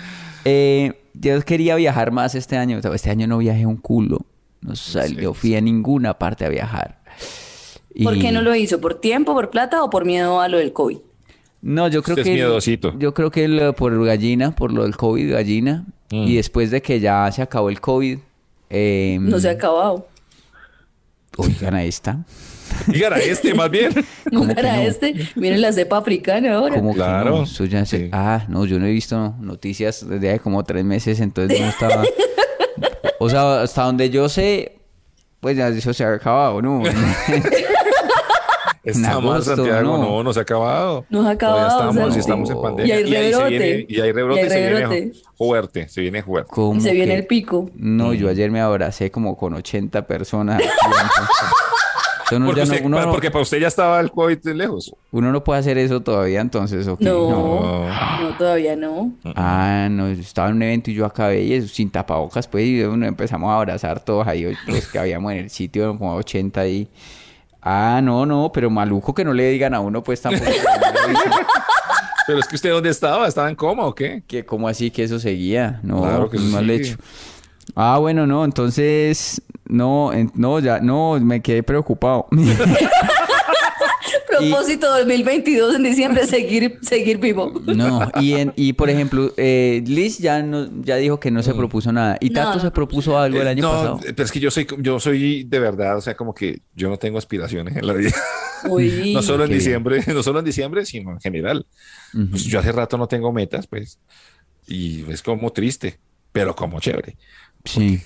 eh, 0.43 0.93
yo 1.13 1.41
quería 1.41 1.75
viajar 1.75 2.11
más 2.11 2.35
este 2.35 2.57
año, 2.57 2.79
este 2.93 3.09
año 3.09 3.25
no 3.27 3.39
viajé 3.39 3.65
un 3.65 3.77
culo, 3.77 4.19
no 4.65 4.75
salió, 4.75 5.33
fui 5.33 5.55
a 5.55 5.61
ninguna 5.61 6.17
parte 6.17 6.45
a 6.45 6.49
viajar. 6.49 6.99
¿Por 8.03 8.19
qué 8.19 8.31
no 8.31 8.41
lo 8.41 8.53
hizo? 8.55 8.81
¿Por 8.81 8.95
tiempo, 8.95 9.33
por 9.33 9.49
plata 9.49 9.83
o 9.83 9.89
por 9.89 10.03
miedo 10.05 10.41
a 10.41 10.47
lo 10.49 10.57
del 10.57 10.73
COVID? 10.73 10.97
No, 11.61 11.87
yo 11.87 12.03
creo 12.03 12.13
Usted 12.15 12.21
es 12.21 12.27
que... 12.27 12.33
miedosito. 12.33 12.93
Yo 12.99 13.13
creo 13.13 13.31
que 13.31 13.47
lo- 13.47 13.73
por 13.73 14.05
gallina, 14.05 14.51
por 14.55 14.71
lo 14.73 14.83
del 14.83 14.95
COVID, 14.97 15.31
gallina, 15.31 15.85
Mm. 16.11 16.27
y 16.27 16.35
después 16.35 16.69
de 16.69 16.81
que 16.83 16.99
ya 16.99 17.31
se 17.31 17.41
acabó 17.41 17.69
el 17.69 17.79
COVID... 17.81 18.19
eh, 18.69 19.17
No 19.21 19.39
se 19.39 19.49
ha 19.49 19.53
acabado. 19.53 20.07
Oigan 21.37 21.73
a 21.73 21.83
esta. 21.83 22.23
Digan 22.87 23.13
a 23.13 23.17
este 23.17 23.53
más 23.53 23.69
bien. 23.71 23.91
¿Cómo 24.29 24.53
que 24.53 24.61
no? 24.61 24.69
este. 24.75 25.13
Miren 25.35 25.61
la 25.61 25.73
cepa 25.73 25.97
africana 25.97 26.55
ahora. 26.55 26.75
Como 26.75 26.93
Claro. 26.93 27.23
que 27.31 27.37
no, 27.39 27.43
eso 27.43 27.65
ya 27.65 27.85
se- 27.85 27.97
Sí. 28.05 28.09
Ah, 28.11 28.45
no, 28.47 28.65
yo 28.65 28.79
no 28.79 28.85
he 28.85 28.91
visto 28.91 29.33
noticias 29.39 30.07
desde 30.07 30.29
hace 30.29 30.39
como 30.39 30.63
tres 30.63 30.83
meses, 30.85 31.19
entonces 31.19 31.59
no 31.59 31.67
estaba... 31.67 32.03
o 33.19 33.29
sea, 33.29 33.61
hasta 33.61 33.83
donde 33.83 34.09
yo 34.09 34.27
sé, 34.29 34.77
pues 35.39 35.55
ya 35.57 35.67
eso 35.69 35.93
se 35.93 36.03
ha 36.03 36.13
acabado, 36.13 36.61
¿no? 36.61 36.83
Está 38.83 39.19
mal, 39.19 39.33
agosto, 39.33 39.55
Santiago. 39.55 39.81
no. 39.81 39.97
No, 39.97 40.23
no 40.23 40.31
se 40.33 40.39
ha 40.39 40.41
acabado. 40.43 41.05
No 41.09 41.23
se 41.23 41.27
ha 41.29 41.31
acabado, 41.31 41.67
Todavía 41.89 41.89
estamos, 41.89 42.15
y 42.15 42.19
estamos 42.19 42.49
en 42.51 42.57
Y 42.57 42.61
pandemia. 42.61 42.95
hay 42.97 43.01
ahí 43.03 43.09
se 43.09 43.17
rebrote. 43.39 43.49
viene- 43.57 43.85
Y 43.89 43.99
hay 44.01 44.11
rebrote. 44.11 44.39
Y 44.39 44.43
hay 44.43 44.45
y 44.45 44.49
se 44.51 44.59
viene 44.59 44.75
rebrote. 44.79 45.11
fuerte. 45.35 45.89
Se 45.89 46.01
viene 46.01 46.21
fuerte. 46.23 46.51
¿Cómo 46.53 46.75
Y 46.77 46.81
se 46.81 46.91
viene 46.91 47.13
que- 47.13 47.19
el 47.19 47.25
pico. 47.25 47.71
No, 47.73 48.09
Mm. 48.09 48.13
yo 48.13 48.29
ayer 48.29 48.51
me 48.51 48.61
abracé 48.61 49.09
como 49.09 49.35
con 49.37 49.55
80 49.55 50.05
personas. 50.05 50.61
Porque, 52.29 52.61
ya 52.61 52.65
no- 52.65 52.73
usted- 52.73 52.85
uno, 52.85 52.99
no, 53.05 53.11
porque 53.11 53.29
para 53.31 53.43
usted 53.43 53.59
ya 53.59 53.67
estaba 53.67 53.99
el 53.99 54.09
COVID 54.11 54.45
lejos. 54.55 54.93
uno 55.11 55.31
no 55.31 55.43
puede 55.43 55.59
hacer 55.59 55.77
eso 55.77 56.01
todavía, 56.01 56.41
entonces. 56.41 56.87
No, 56.87 56.97
no, 56.99 58.37
todavía 58.37 58.75
no. 58.75 59.13
Ah, 59.35 59.87
no, 59.91 60.07
estaba 60.07 60.49
en 60.49 60.55
un 60.55 60.63
evento 60.63 60.89
y 60.91 60.95
yo 60.95 61.05
acabé 61.05 61.43
y 61.43 61.53
eso, 61.53 61.67
sin 61.67 61.89
tapabocas, 61.91 62.47
pues, 62.47 62.65
y 62.65 62.83
bueno, 62.83 63.05
empezamos 63.05 63.49
a 63.51 63.57
abrazar 63.57 63.99
todos 63.99 64.25
ahí, 64.27 64.55
los 64.67 64.87
que 64.91 64.97
habíamos 64.99 65.31
en 65.33 65.37
el 65.39 65.49
sitio, 65.49 65.97
como 65.97 66.15
80 66.15 66.61
ahí. 66.61 66.87
Ah, 67.61 67.99
no, 68.03 68.25
no, 68.25 68.51
pero 68.53 68.69
maluco 68.69 69.13
que 69.13 69.23
no 69.25 69.33
le 69.33 69.49
digan 69.49 69.73
a 69.73 69.79
uno, 69.79 70.03
pues 70.03 70.21
tampoco. 70.21 70.45
Pero 72.27 72.39
es 72.39 72.47
que 72.47 72.55
usted 72.55 72.71
dónde 72.71 72.89
estaba, 72.89 73.27
estaba 73.27 73.49
en 73.49 73.55
coma 73.55 73.85
o 73.85 73.93
qué? 73.93 74.23
que 74.27 74.43
¿Cómo 74.45 74.67
así 74.67 74.89
que 74.89 75.03
eso 75.03 75.19
seguía? 75.19 75.79
No, 75.83 76.01
Claro 76.01 76.29
que 76.29 76.39
no 76.39 76.59
le 76.61 76.77
sigue. 76.77 76.89
hecho. 76.93 76.97
Ah, 77.73 77.97
bueno, 77.99 78.27
no, 78.27 78.45
entonces, 78.45 79.41
no, 79.67 80.13
en- 80.13 80.31
no, 80.35 80.59
ya, 80.59 80.79
no, 80.79 81.19
me 81.19 81.41
quedé 81.41 81.63
preocupado. 81.63 82.27
Propósito 84.27 84.87
2022 84.97 85.75
en 85.75 85.83
diciembre, 85.83 86.27
seguir, 86.27 86.77
seguir 86.81 87.17
vivo. 87.19 87.53
No, 87.65 88.09
y, 88.19 88.33
en, 88.33 88.53
y 88.55 88.73
por 88.73 88.89
ejemplo, 88.89 89.31
eh, 89.37 89.81
Liz 89.87 90.17
ya, 90.19 90.41
no, 90.43 90.67
ya 90.83 90.97
dijo 90.97 91.19
que 91.19 91.31
no 91.31 91.41
se 91.41 91.53
propuso 91.53 91.91
nada. 91.91 92.17
¿Y 92.19 92.29
No, 92.29 92.33
Tato 92.41 92.55
no 92.55 92.61
se 92.61 92.71
propuso 92.71 93.17
algo 93.17 93.41
el 93.41 93.47
Eh, 93.47 93.51
año 93.51 93.61
no, 93.63 93.71
pasado? 93.71 93.99
pero 94.03 94.23
es 94.23 94.31
que 94.31 94.39
yo 94.39 94.51
soy, 94.51 94.67
yo 94.79 94.99
soy 94.99 95.43
de 95.45 95.59
verdad, 95.59 95.97
o 95.97 96.01
sea, 96.01 96.15
como 96.15 96.33
que 96.33 96.59
yo 96.75 96.89
no 96.89 96.97
tengo 96.97 97.17
aspiraciones 97.17 97.75
en 97.77 97.87
la 97.87 97.93
vida. 97.93 98.11
Uy. 98.69 99.13
no 99.13 99.21
solo 99.21 99.43
en 99.45 99.49
qué 99.49 99.55
bien. 99.55 99.59
diciembre, 99.59 100.03
no 100.13 100.21
solo 100.21 100.39
en 100.39 100.45
diciembre, 100.45 100.85
sino 100.85 101.11
en 101.11 101.19
general. 101.21 101.65
Pues 102.29 102.43
yo 102.43 102.59
hace 102.59 102.71
rato 102.71 102.97
no 102.97 103.07
tengo 103.07 103.31
metas, 103.31 103.67
pues, 103.67 103.99
y 104.67 105.09
es 105.11 105.21
como 105.23 105.51
triste, 105.51 105.97
pero 106.31 106.55
como 106.55 106.79
chévere. 106.79 107.15
Sí. 107.65 108.01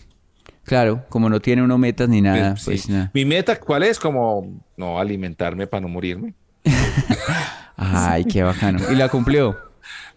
Claro, 0.64 1.04
como 1.10 1.30
no 1.30 1.40
tiene 1.40 1.64
uno 1.64 1.78
metas 1.78 2.08
ni 2.10 2.22
nada, 2.22 2.56
Sí. 2.58 2.66
pues 2.66 2.90
nada. 2.90 3.10
Mi 3.14 3.26
meta, 3.26 3.60
¿cuál 3.60 3.84
es? 3.84 4.00
Como 4.00 4.62
no 4.78 5.00
alimentarme 5.00 5.66
para 5.68 5.82
no 5.82 5.88
morirme. 5.88 6.34
Ay, 7.76 8.26
qué 8.26 8.44
bacano. 8.44 8.80
Y 8.92 8.96
la 8.96 9.10
cumplió. 9.10 9.58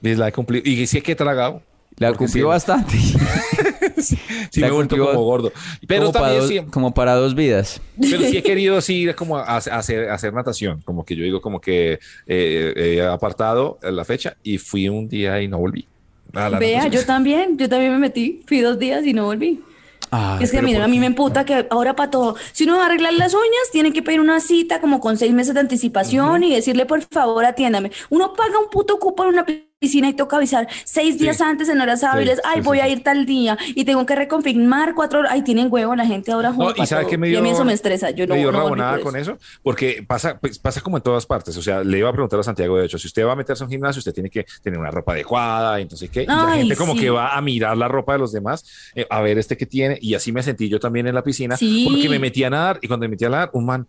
Y 0.02 0.14
la 0.14 0.28
he 0.28 0.32
cumplido. 0.32 0.68
Y 0.68 0.86
sí 0.86 1.00
que 1.00 1.12
he 1.12 1.16
tragado. 1.16 1.62
La 1.96 2.12
cumplió 2.12 2.46
sí. 2.46 2.48
bastante. 2.48 2.96
sí, 3.98 4.18
sí 4.50 4.60
La 4.60 4.66
me 4.66 4.72
he 4.72 4.74
vuelto 4.74 4.96
como 4.98 5.22
gordo. 5.22 5.52
Pero 5.86 6.06
como, 6.06 6.12
para 6.12 6.24
también 6.24 6.40
dos, 6.40 6.48
sí, 6.50 6.70
como 6.72 6.94
para 6.94 7.14
dos 7.14 7.34
vidas. 7.34 7.80
pero 8.00 8.22
sí 8.22 8.36
he 8.38 8.42
querido 8.42 8.80
sí 8.80 9.02
ir 9.02 9.14
como 9.14 9.38
a, 9.38 9.44
a 9.44 9.56
hacer, 9.56 10.08
a 10.10 10.14
hacer 10.14 10.32
natación. 10.32 10.80
Como 10.82 11.04
que 11.04 11.14
yo 11.14 11.22
digo 11.22 11.40
como 11.40 11.60
que 11.60 11.98
eh, 12.26 12.72
he 12.76 13.02
apartado 13.06 13.78
la 13.82 14.04
fecha 14.04 14.36
y 14.42 14.58
fui 14.58 14.88
un 14.88 15.08
día 15.08 15.40
y 15.40 15.48
no 15.48 15.58
volví. 15.58 15.86
A 16.34 16.50
la 16.50 16.58
Vea, 16.58 16.88
natación. 16.88 16.92
yo 16.92 17.04
también, 17.06 17.56
yo 17.58 17.68
también 17.68 17.92
me 17.92 17.98
metí, 17.98 18.42
fui 18.46 18.60
dos 18.60 18.78
días 18.78 19.04
y 19.06 19.12
no 19.14 19.24
volví. 19.26 19.64
Ah, 20.10 20.38
es 20.38 20.52
que 20.52 20.60
mira, 20.62 20.80
¿por 20.80 20.84
a 20.84 20.88
mí 20.88 20.98
me 21.00 21.06
emputa 21.06 21.44
que 21.46 21.66
ahora 21.70 21.96
para 21.96 22.10
todo, 22.10 22.36
si 22.52 22.64
uno 22.64 22.76
va 22.76 22.82
a 22.84 22.86
arreglar 22.86 23.14
las 23.14 23.32
uñas, 23.34 23.70
tiene 23.72 23.92
que 23.92 24.02
pedir 24.02 24.20
una 24.20 24.40
cita 24.40 24.80
como 24.80 25.00
con 25.00 25.16
seis 25.16 25.32
meses 25.32 25.54
de 25.54 25.60
anticipación 25.60 26.44
y 26.44 26.54
decirle, 26.54 26.84
por 26.86 27.00
favor, 27.02 27.44
atiéndame. 27.46 27.92
Uno 28.10 28.34
paga 28.34 28.58
un 28.58 28.68
puto 28.70 28.98
cupo 28.98 29.22
en 29.24 29.30
una 29.30 29.46
piscina 29.82 30.08
y 30.08 30.14
toca 30.14 30.36
avisar 30.36 30.68
seis 30.84 31.18
días 31.18 31.36
Sí. 31.38 31.42
antes 31.42 31.68
en 31.68 31.80
horas 31.80 32.04
hábiles, 32.04 32.36
sí, 32.36 32.42
ay, 32.44 32.60
sí, 32.60 32.64
voy 32.64 32.78
a 32.80 32.88
ir 32.88 33.02
tal 33.02 33.26
día 33.26 33.58
y 33.74 33.84
tengo 33.84 34.06
que 34.06 34.14
reconfirmar 34.14 34.94
cuatro 34.94 35.18
horas. 35.18 35.32
Ay, 35.32 35.42
tienen 35.42 35.66
huevo 35.70 35.94
la 35.96 36.06
gente 36.06 36.30
ahora 36.32 36.50
No, 36.50 36.54
junto 36.66 36.74
y 36.76 36.82
a 36.82 36.86
sabe 36.86 37.02
todo. 37.02 37.10
que 37.10 37.18
me 37.18 37.26
Y 37.26 37.30
dio, 37.30 37.40
a 37.40 37.42
mí 37.42 37.50
eso 37.50 37.64
me 37.64 37.72
estresa. 37.72 38.10
Yo 38.10 38.26
no, 38.26 38.34
me 38.34 38.40
dio 38.40 38.52
no 38.52 38.58
rabonada 38.58 38.92
por 38.94 39.02
con 39.02 39.16
eso, 39.16 39.38
porque 39.62 40.04
pasa, 40.06 40.38
pues, 40.38 40.58
pasa 40.58 40.80
como 40.80 40.96
en 40.98 41.02
todas 41.02 41.26
partes. 41.26 41.56
O 41.56 41.62
sea, 41.62 41.82
le 41.82 41.98
iba 41.98 42.08
a 42.08 42.12
preguntar 42.12 42.38
a 42.38 42.42
Santiago, 42.42 42.78
de 42.78 42.86
hecho, 42.86 42.96
si 42.98 43.08
usted 43.08 43.26
va 43.26 43.32
a 43.32 43.36
meterse 43.36 43.64
a 43.64 43.66
un 43.66 43.70
gimnasio, 43.70 43.98
usted 43.98 44.12
tiene 44.14 44.30
que 44.30 44.46
tener 44.62 44.78
una 44.78 44.90
ropa 44.90 45.12
adecuada, 45.12 45.78
y 45.80 45.82
entonces 45.82 46.08
qué. 46.10 46.22
Y 46.22 46.26
la 46.26 46.52
Ay, 46.52 46.60
gente 46.60 46.76
como 46.76 46.94
que 46.94 47.10
va 47.10 47.36
a 47.36 47.40
mirar 47.40 47.76
la 47.76 47.88
ropa 47.88 48.12
de 48.12 48.20
los 48.20 48.32
demás, 48.32 48.64
eh, 48.94 49.06
a 49.10 49.20
ver 49.20 49.38
este 49.38 49.56
que 49.56 49.66
tiene, 49.66 49.98
y 50.00 50.14
así 50.14 50.30
me 50.32 50.42
sentí 50.42 50.68
yo 50.68 50.78
también 50.78 51.06
en 51.08 51.14
la 51.14 51.24
piscina, 51.24 51.56
porque 51.58 52.08
me 52.08 52.18
metí 52.18 52.44
a 52.44 52.50
nadar, 52.50 52.78
y 52.82 52.86
cuando 52.88 53.04
me 53.04 53.08
metí 53.08 53.24
a 53.24 53.30
nadar, 53.30 53.50
un 53.52 53.66
man, 53.66 53.86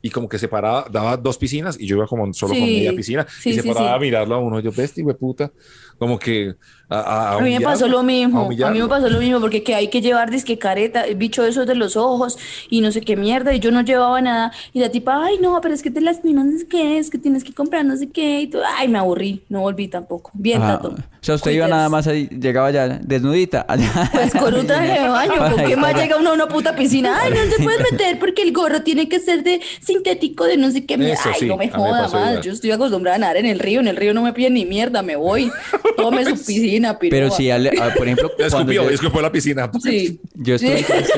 y 0.00 0.10
como 0.10 0.28
que 0.28 0.38
se 0.38 0.48
paraba, 0.48 0.86
daba 0.90 1.16
dos 1.16 1.36
piscinas, 1.38 1.78
y 1.78 1.86
yo 1.86 1.96
iba 1.96 2.06
como 2.06 2.32
solo 2.32 2.54
con 2.54 2.62
media 2.64 2.92
piscina, 2.94 3.26
y 3.44 3.52
se 3.54 3.62
paraba 3.62 3.94
a 3.94 3.98
a 4.22 4.38
uno, 4.38 4.60
yo, 4.60 4.72
bestia, 4.72 5.04
puta, 5.14 5.52
como 5.98 6.18
que 6.18 6.54
a, 6.92 7.32
a, 7.32 7.36
A 7.36 7.40
mí 7.40 7.50
me 7.54 7.60
pasó 7.60 7.88
lo 7.88 8.02
mismo, 8.02 8.38
a, 8.38 8.40
mí 8.42 8.46
humillarlo. 8.48 8.78
me 8.84 8.88
pasó 8.88 9.08
lo 9.08 9.18
mismo, 9.18 9.40
porque 9.40 9.62
que 9.62 9.74
hay 9.74 9.88
que 9.88 10.00
llevar 10.00 10.30
disque 10.30 10.58
careta, 10.58 11.02
el 11.02 11.16
bicho 11.16 11.44
esos 11.44 11.66
de 11.66 11.74
los 11.74 11.96
ojos 11.96 12.38
y 12.70 12.80
no 12.80 12.92
sé 12.92 13.00
qué 13.00 13.16
mierda, 13.16 13.54
y 13.54 13.60
yo 13.60 13.70
no 13.70 13.80
llevaba 13.82 14.20
nada, 14.20 14.52
y 14.72 14.80
la 14.80 14.90
tipa, 14.90 15.24
ay 15.24 15.38
no, 15.40 15.60
pero 15.60 15.74
es 15.74 15.82
que 15.82 15.90
te 15.90 16.00
lastimas, 16.00 16.44
no 16.46 16.58
sé 16.58 16.66
qué, 16.66 16.98
es 16.98 17.10
que 17.10 17.18
tienes 17.18 17.44
que 17.44 17.52
comprar 17.52 17.84
no 17.84 17.96
sé 17.96 18.08
qué, 18.10 18.40
y 18.42 18.46
todo, 18.48 18.62
ay 18.78 18.88
me 18.88 18.98
aburrí, 18.98 19.42
no 19.48 19.60
volví 19.60 19.88
tampoco, 19.88 20.30
bien 20.34 20.60
Ah, 20.62 20.76
tato. 20.82 20.88
o 20.90 20.94
sea, 21.20 21.34
usted 21.36 21.52
iba 21.52 21.68
nada 21.68 21.88
más 21.88 22.06
ahí, 22.06 22.28
llegaba 22.28 22.70
ya 22.70 22.88
desnudita. 22.88 23.66
Pues 24.12 24.32
con 24.32 24.54
un 24.60 24.66
traje 24.66 25.00
de 25.00 25.08
baño, 25.08 25.32
¿con 25.38 25.64
qué 25.64 25.76
más 25.76 25.94
llega 25.94 26.16
uno 26.16 26.30
a 26.30 26.32
una 26.34 26.48
puta 26.48 26.74
piscina? 26.76 27.18
Ay, 27.22 27.30
no 27.32 27.56
te 27.56 27.62
puedes 27.62 27.80
meter 27.92 28.18
porque 28.18 28.42
el 28.42 28.52
gorro 28.52 28.82
tiene 28.82 29.08
que 29.08 29.18
ser 29.20 29.42
de 29.42 29.60
sintético, 29.80 30.44
de 30.44 30.56
no 30.56 30.70
sé 30.70 30.84
qué. 30.86 30.96
mierda. 30.96 31.14
Eso 31.14 31.28
Ay, 31.28 31.34
sí, 31.40 31.46
no 31.46 31.54
a 31.54 31.56
me 31.56 31.66
mí 31.66 31.72
joda 31.72 32.02
más. 32.02 32.10
igual. 32.12 32.40
Yo 32.42 32.52
estoy 32.52 32.70
acostumbrada 32.70 33.16
a 33.16 33.18
nadar 33.20 33.36
en 33.38 33.46
el 33.46 33.58
río. 33.58 33.80
En 33.80 33.88
el 33.88 33.96
río 33.96 34.14
no 34.14 34.22
me 34.22 34.32
piden 34.32 34.54
ni 34.54 34.64
mierda, 34.64 35.02
me 35.02 35.16
voy. 35.16 35.50
Tome 35.96 36.24
su 36.24 36.32
piscina, 36.44 36.81
Pero 36.90 36.98
piroba. 37.30 37.36
sí, 37.36 37.50
ah, 37.50 37.58
por 37.96 38.06
ejemplo, 38.06 38.30
escupió, 38.38 38.82
yo- 38.84 38.90
escupió 38.90 39.22
la 39.22 39.32
piscina. 39.32 39.70
Sí. 39.82 40.20
Yo 40.34 40.54
estuve, 40.56 40.78
en 40.78 40.84
clases, 40.84 41.10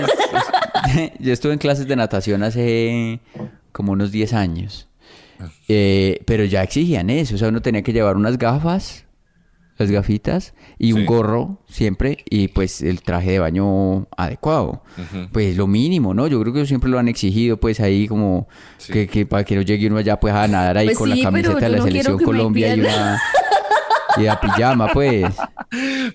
yo 1.19 1.33
estuve 1.33 1.53
en 1.53 1.59
clases 1.59 1.87
de 1.89 1.97
natación 1.97 2.43
hace 2.43 3.21
como 3.73 3.93
unos 3.93 4.13
10 4.13 4.33
años. 4.35 4.89
Eh, 5.69 6.21
pero 6.27 6.45
ya 6.45 6.63
exigían 6.63 7.11
eso. 7.11 7.35
O 7.35 7.39
sea, 7.39 7.49
uno 7.49 7.61
tenía 7.63 7.83
que 7.83 7.93
llevar 7.93 8.17
unas 8.17 8.39
gafas, 8.39 9.05
las 9.77 9.91
gafitas, 9.91 10.55
y 10.79 10.93
un 10.93 11.05
gorro 11.05 11.59
siempre, 11.69 12.19
y 12.31 12.49
pues 12.49 12.81
el 12.83 13.03
traje 13.03 13.33
de 13.33 13.39
baño 13.41 14.07
adecuado. 14.17 14.83
Pues 15.33 15.57
lo 15.57 15.67
mínimo, 15.67 16.15
¿no? 16.15 16.27
Yo 16.29 16.41
creo 16.41 16.53
que 16.55 16.67
siempre 16.67 16.89
lo 16.91 16.99
han 16.99 17.09
exigido, 17.09 17.59
pues 17.59 17.81
ahí 17.81 18.07
como 18.07 18.47
Sí. 18.79 18.93
que, 18.93 19.07
que 19.09 19.27
para 19.27 19.43
que 19.45 19.57
no 19.57 19.63
llegue 19.63 19.87
uno 19.89 19.97
allá 19.99 20.21
pues 20.21 20.33
a 20.35 20.47
nadar 20.47 20.79
ahí 20.79 20.87
Pues 20.87 20.99
con 20.99 21.11
sí, 21.13 21.23
la 21.23 21.31
pero 21.33 21.43
camiseta 21.55 21.67
de 21.71 21.77
la 21.79 21.83
selección 21.83 22.19
Colombia 22.23 22.77
y 22.77 22.81
una, 22.81 23.21
y 24.17 24.23
la 24.23 24.41
pijama, 24.41 24.89
pues. 24.93 25.25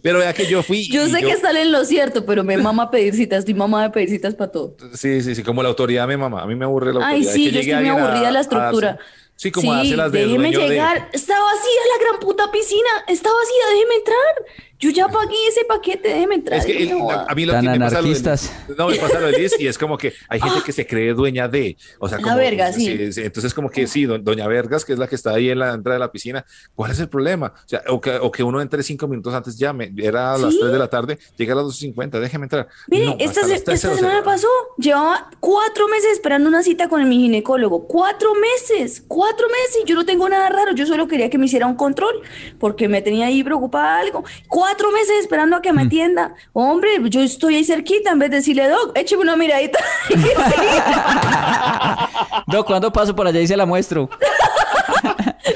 Pero 0.01 0.19
vea 0.19 0.33
que 0.33 0.45
yo 0.47 0.63
fui. 0.63 0.87
Yo 0.89 1.07
sé 1.07 1.19
que 1.21 1.31
están 1.31 1.55
en 1.57 1.71
lo 1.71 1.83
cierto, 1.85 2.25
pero 2.25 2.43
me 2.43 2.57
mama 2.57 2.89
pedir 2.91 3.13
citas. 3.15 3.39
Estoy 3.39 3.53
mamá 3.53 3.83
de 3.83 3.89
pedir 3.89 4.09
citas 4.09 4.35
para 4.35 4.51
todo. 4.51 4.75
Sí, 4.93 5.21
sí, 5.21 5.35
sí, 5.35 5.43
como 5.43 5.61
la 5.63 5.69
autoridad 5.69 6.07
me 6.07 6.17
mamá. 6.17 6.41
A 6.43 6.45
mí 6.45 6.55
me 6.55 6.65
aburre 6.65 6.93
la 6.93 6.99
autoridad. 7.05 7.13
Ay, 7.15 7.21
Es 7.27 7.33
sí, 7.33 7.45
que 7.45 7.51
yo 7.51 7.59
estoy 7.59 7.75
muy 7.75 7.89
a- 7.89 7.93
aburrida 7.93 8.25
de 8.27 8.31
la 8.31 8.39
a 8.39 8.41
estructura. 8.41 8.97
Sí, 9.35 9.51
como 9.51 9.71
hace 9.73 9.95
las 9.95 10.11
de 10.11 10.19
déjeme 10.19 10.49
dueño 10.49 10.59
de- 10.59 10.67
llegar. 10.69 11.09
Está 11.13 11.33
vacía 11.39 11.81
la 11.97 12.05
gran 12.09 12.19
puta 12.19 12.51
piscina. 12.51 12.89
Está 13.07 13.29
vacía, 13.29 13.63
déjeme 13.73 13.95
entrar. 13.95 14.45
Yo 14.79 14.89
ya 14.91 15.07
pagué 15.09 15.35
ese 15.49 15.65
paquete, 15.65 16.07
déjeme 16.09 16.35
entrar. 16.35 16.59
Es 16.59 16.65
que 16.65 16.89
a 16.91 17.35
mí 17.35 17.45
lo 17.45 17.51
Tan 17.53 17.61
que 17.65 17.69
me 17.71 17.79
pasa 17.79 17.95
lo 17.95 17.99
anarquistas. 18.07 18.51
no 18.77 18.87
me 18.87 18.95
pasa 18.95 19.19
lo 19.19 19.27
de 19.27 19.37
Liz 19.39 19.53
y 19.59 19.67
es 19.67 19.77
como 19.77 19.97
que 19.97 20.13
hay 20.29 20.39
gente 20.39 20.59
que 20.65 20.71
se 20.71 20.87
cree 20.87 21.13
dueña 21.13 21.47
de, 21.49 21.75
o 21.99 22.07
sea, 22.07 22.17
La 22.17 22.23
como 22.23 22.37
verga, 22.37 22.71
sí. 22.71 23.11
sí, 23.11 23.21
entonces 23.21 23.53
como 23.53 23.69
que 23.69 23.87
sí, 23.87 24.05
do- 24.05 24.17
doña 24.19 24.47
Vergas, 24.47 24.85
que 24.85 24.93
es 24.93 24.99
la 24.99 25.07
que 25.07 25.15
está 25.15 25.31
ahí 25.33 25.49
en 25.49 25.59
la 25.59 25.73
entrada 25.73 25.95
de 25.95 25.99
la 25.99 26.11
piscina, 26.11 26.45
¿cuál 26.75 26.91
es 26.91 26.99
el 26.99 27.09
problema? 27.09 27.53
O 27.57 27.67
sea, 27.67 27.83
o 27.89 27.99
que, 27.99 28.11
o 28.17 28.31
que 28.31 28.41
uno 28.41 28.61
entre 28.61 28.81
cinco 28.83 29.07
minutos 29.07 29.33
antes 29.33 29.57
llame, 29.57 29.93
era 29.97 30.33
a 30.33 30.37
las 30.37 30.53
Sí. 30.53 30.59
3 30.61 30.71
de 30.71 30.79
la 30.79 30.87
tarde, 30.87 31.19
llega 31.37 31.51
a 31.53 31.57
las 31.57 31.65
2.50, 31.65 32.19
déjeme 32.21 32.45
entrar. 32.45 32.67
Mire, 32.87 33.05
No, 33.07 33.15
esta, 33.19 33.41
se- 33.43 33.49
las 33.49 33.65
3:00. 33.65 33.73
esta 33.73 33.95
semana 33.95 34.23
pasó, 34.23 34.47
llevaba 34.77 35.29
cuatro 35.41 35.89
meses 35.89 36.13
esperando 36.13 36.47
una 36.47 36.63
cita 36.63 36.87
con 36.87 37.07
mi 37.09 37.17
ginecólogo. 37.17 37.85
Cuatro 37.85 38.31
meses, 38.35 39.03
cuatro 39.07 39.45
meses. 39.47 39.81
y 39.83 39.87
Yo 39.89 39.95
no 39.95 40.05
tengo 40.05 40.29
nada 40.29 40.47
raro, 40.49 40.73
yo 40.73 40.85
solo 40.85 41.07
quería 41.09 41.29
que 41.29 41.37
me 41.37 41.47
hiciera 41.47 41.67
un 41.67 41.75
control 41.75 42.21
porque 42.59 42.87
me 42.87 43.01
tenía 43.01 43.25
ahí 43.27 43.43
preocupada 43.43 43.99
algo. 43.99 44.23
Cuatro 44.47 44.68
meses 44.93 45.15
esperando 45.21 45.55
a 45.57 45.61
que 45.61 45.71
Mm. 45.71 45.75
me 45.75 45.81
atienda. 45.83 46.33
Hombre, 46.53 46.89
yo 47.05 47.21
estoy 47.21 47.55
ahí 47.55 47.63
cerquita, 47.63 48.11
en 48.11 48.19
vez 48.19 48.29
de 48.31 48.37
decirle, 48.37 48.67
Doc, 48.67 48.91
écheme 48.95 49.21
una 49.23 49.35
miradita. 49.35 49.79
No, 52.47 52.63
¿cuándo 52.65 52.91
paso 52.91 53.15
por 53.15 53.27
allá 53.27 53.39
y 53.39 53.47
se 53.47 53.55
la 53.57 53.65
muestro? 53.65 54.09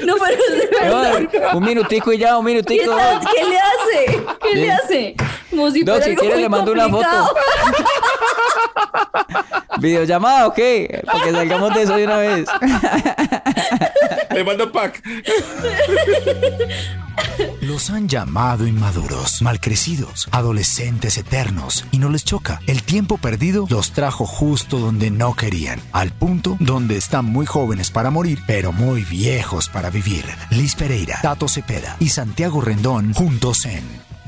no, 0.04 0.14
pero 0.16 0.42
es 0.48 0.60
de 0.60 0.68
verdad. 0.80 1.54
Un 1.54 1.64
minutico 1.64 2.12
y 2.12 2.18
ya, 2.18 2.36
un 2.38 2.44
¿Qué, 2.46 2.52
minutico. 2.52 2.96
tal? 2.96 3.20
¿Qué 3.20 3.44
le 3.44 3.58
hace? 3.58 4.24
¿Qué 4.42 4.54
le 4.56 4.72
hace? 4.72 5.14
Como 5.50 5.70
si 5.70 5.82
Doc, 5.84 6.02
si 6.02 6.16
quiere 6.16 6.36
le 6.40 6.48
mando 6.48 6.72
una 6.72 6.88
foto. 6.88 7.34
¿Videollamada 9.78 10.46
o 10.46 10.54
qué? 10.54 11.02
Para 11.04 11.24
que 11.24 11.32
salgamos 11.32 11.74
de 11.74 11.82
eso 11.82 11.96
de 11.96 12.04
una 12.04 12.16
vez. 12.18 12.48
Le 14.30 14.44
mando 14.44 14.70
pack. 14.72 15.02
Los 17.64 17.88
han 17.88 18.08
llamado 18.10 18.66
inmaduros, 18.66 19.40
malcrecidos, 19.40 20.28
adolescentes 20.32 21.16
eternos, 21.16 21.86
y 21.92 21.98
no 21.98 22.10
les 22.10 22.22
choca. 22.22 22.60
El 22.66 22.82
tiempo 22.82 23.16
perdido 23.16 23.64
los 23.70 23.92
trajo 23.92 24.26
justo 24.26 24.78
donde 24.78 25.10
no 25.10 25.34
querían, 25.34 25.80
al 25.92 26.12
punto 26.12 26.58
donde 26.60 26.98
están 26.98 27.24
muy 27.24 27.46
jóvenes 27.46 27.90
para 27.90 28.10
morir, 28.10 28.40
pero 28.46 28.70
muy 28.72 29.02
viejos 29.04 29.70
para 29.70 29.88
vivir. 29.88 30.26
Liz 30.50 30.74
Pereira, 30.74 31.18
Tato 31.22 31.48
Cepeda 31.48 31.96
y 32.00 32.10
Santiago 32.10 32.60
Rendón 32.60 33.14
juntos 33.14 33.64
en 33.64 33.82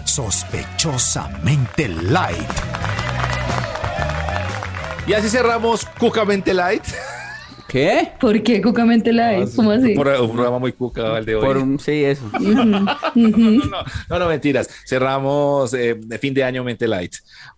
Sospechosamente 0.04 1.88
Light. 1.88 2.50
Y 5.06 5.12
así 5.12 5.28
cerramos 5.28 5.84
Cucamente 5.98 6.54
Light. 6.54 6.84
¿Qué? 7.76 8.08
¿Por 8.18 8.42
qué 8.42 8.62
Cucamente 8.62 9.12
la 9.12 9.36
es? 9.36 9.54
¿Cómo 9.54 9.70
así? 9.70 9.92
Por 9.94 10.06
un 10.08 10.32
programa 10.32 10.58
muy 10.58 10.72
cuca 10.72 11.18
el 11.18 11.26
de 11.26 11.36
hoy. 11.36 11.44
Por 11.44 11.58
un, 11.58 11.78
sí, 11.78 12.04
eso. 12.04 12.22
No, 12.40 12.64
no, 12.64 12.90
no, 13.14 13.50
no, 14.08 14.18
no, 14.18 14.28
mentiras. 14.28 14.68
Cerramos 14.86 15.74
eh, 15.74 15.94
de 15.98 16.18
fin 16.18 16.32
de 16.32 16.42
año 16.42 16.64
Mente 16.64 16.88
Light. 16.88 17.12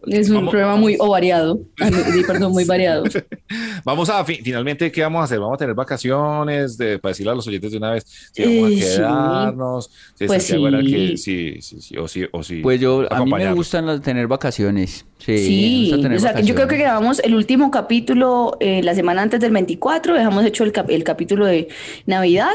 Es 0.09 0.29
un 0.29 0.37
Vamos- 0.37 0.51
programa 0.51 0.75
muy 0.77 0.97
o 0.99 1.09
variado. 1.11 1.61
Ah, 1.81 1.89
no, 1.91 1.99
sí, 1.99 2.23
Perdón, 2.27 2.51
muy 2.51 2.65
variado. 2.65 3.05
Vamos 3.85 4.11
a, 4.11 4.25
fi- 4.25 4.41
finalmente, 4.43 4.91
¿qué 4.91 5.03
vamos 5.03 5.21
a 5.21 5.25
hacer? 5.25 5.39
Vamos 5.39 5.55
a 5.55 5.59
tener 5.59 5.75
vacaciones, 5.77 6.77
de, 6.77 6.99
para 6.99 7.11
decirle 7.13 7.31
a 7.33 7.35
los 7.37 7.47
oyentes 7.47 7.71
de 7.71 7.79
una 7.79 7.93
vez 7.93 8.05
si 8.33 8.43
vamos 8.43 8.71
a 8.71 8.75
Eh, 8.75 8.77
sí. 8.77 8.81
quedarnos, 8.97 9.91
si 10.17 10.27
Pues 10.27 10.45
que, 10.51 10.57
sí. 10.59 11.17
sí, 11.17 11.63
sí, 11.63 11.81
sí, 11.81 11.97
o 11.97 12.09
sí, 12.09 12.25
o 12.33 12.43
sí. 12.43 12.61
Pues 12.61 12.81
yo, 12.81 13.07
a 13.13 13.25
mí 13.25 13.31
me 13.33 13.53
gustan 13.55 13.87
las- 13.87 14.03
tener 14.03 14.27
vacaciones. 14.27 15.07
Sí, 15.19 15.93
o 16.15 16.19
sea, 16.19 16.33
que 16.35 16.43
yo 16.45 16.55
creo 16.55 16.69
que 16.69 16.77
grabamos 16.77 17.19
el 17.21 17.35
último 17.35 17.71
capítulo 17.71 18.57
eh, 18.61 18.83
la 18.83 18.95
semana 18.95 19.23
antes 19.23 19.41
del 19.41 19.51
24, 19.53 20.15
dejamos 20.15 20.45
hecho 20.45 20.65
el, 20.65 20.73
cap- 20.73 20.91
el 20.91 21.05
capítulo 21.05 21.45
de 21.45 21.69
Navidad, 22.07 22.53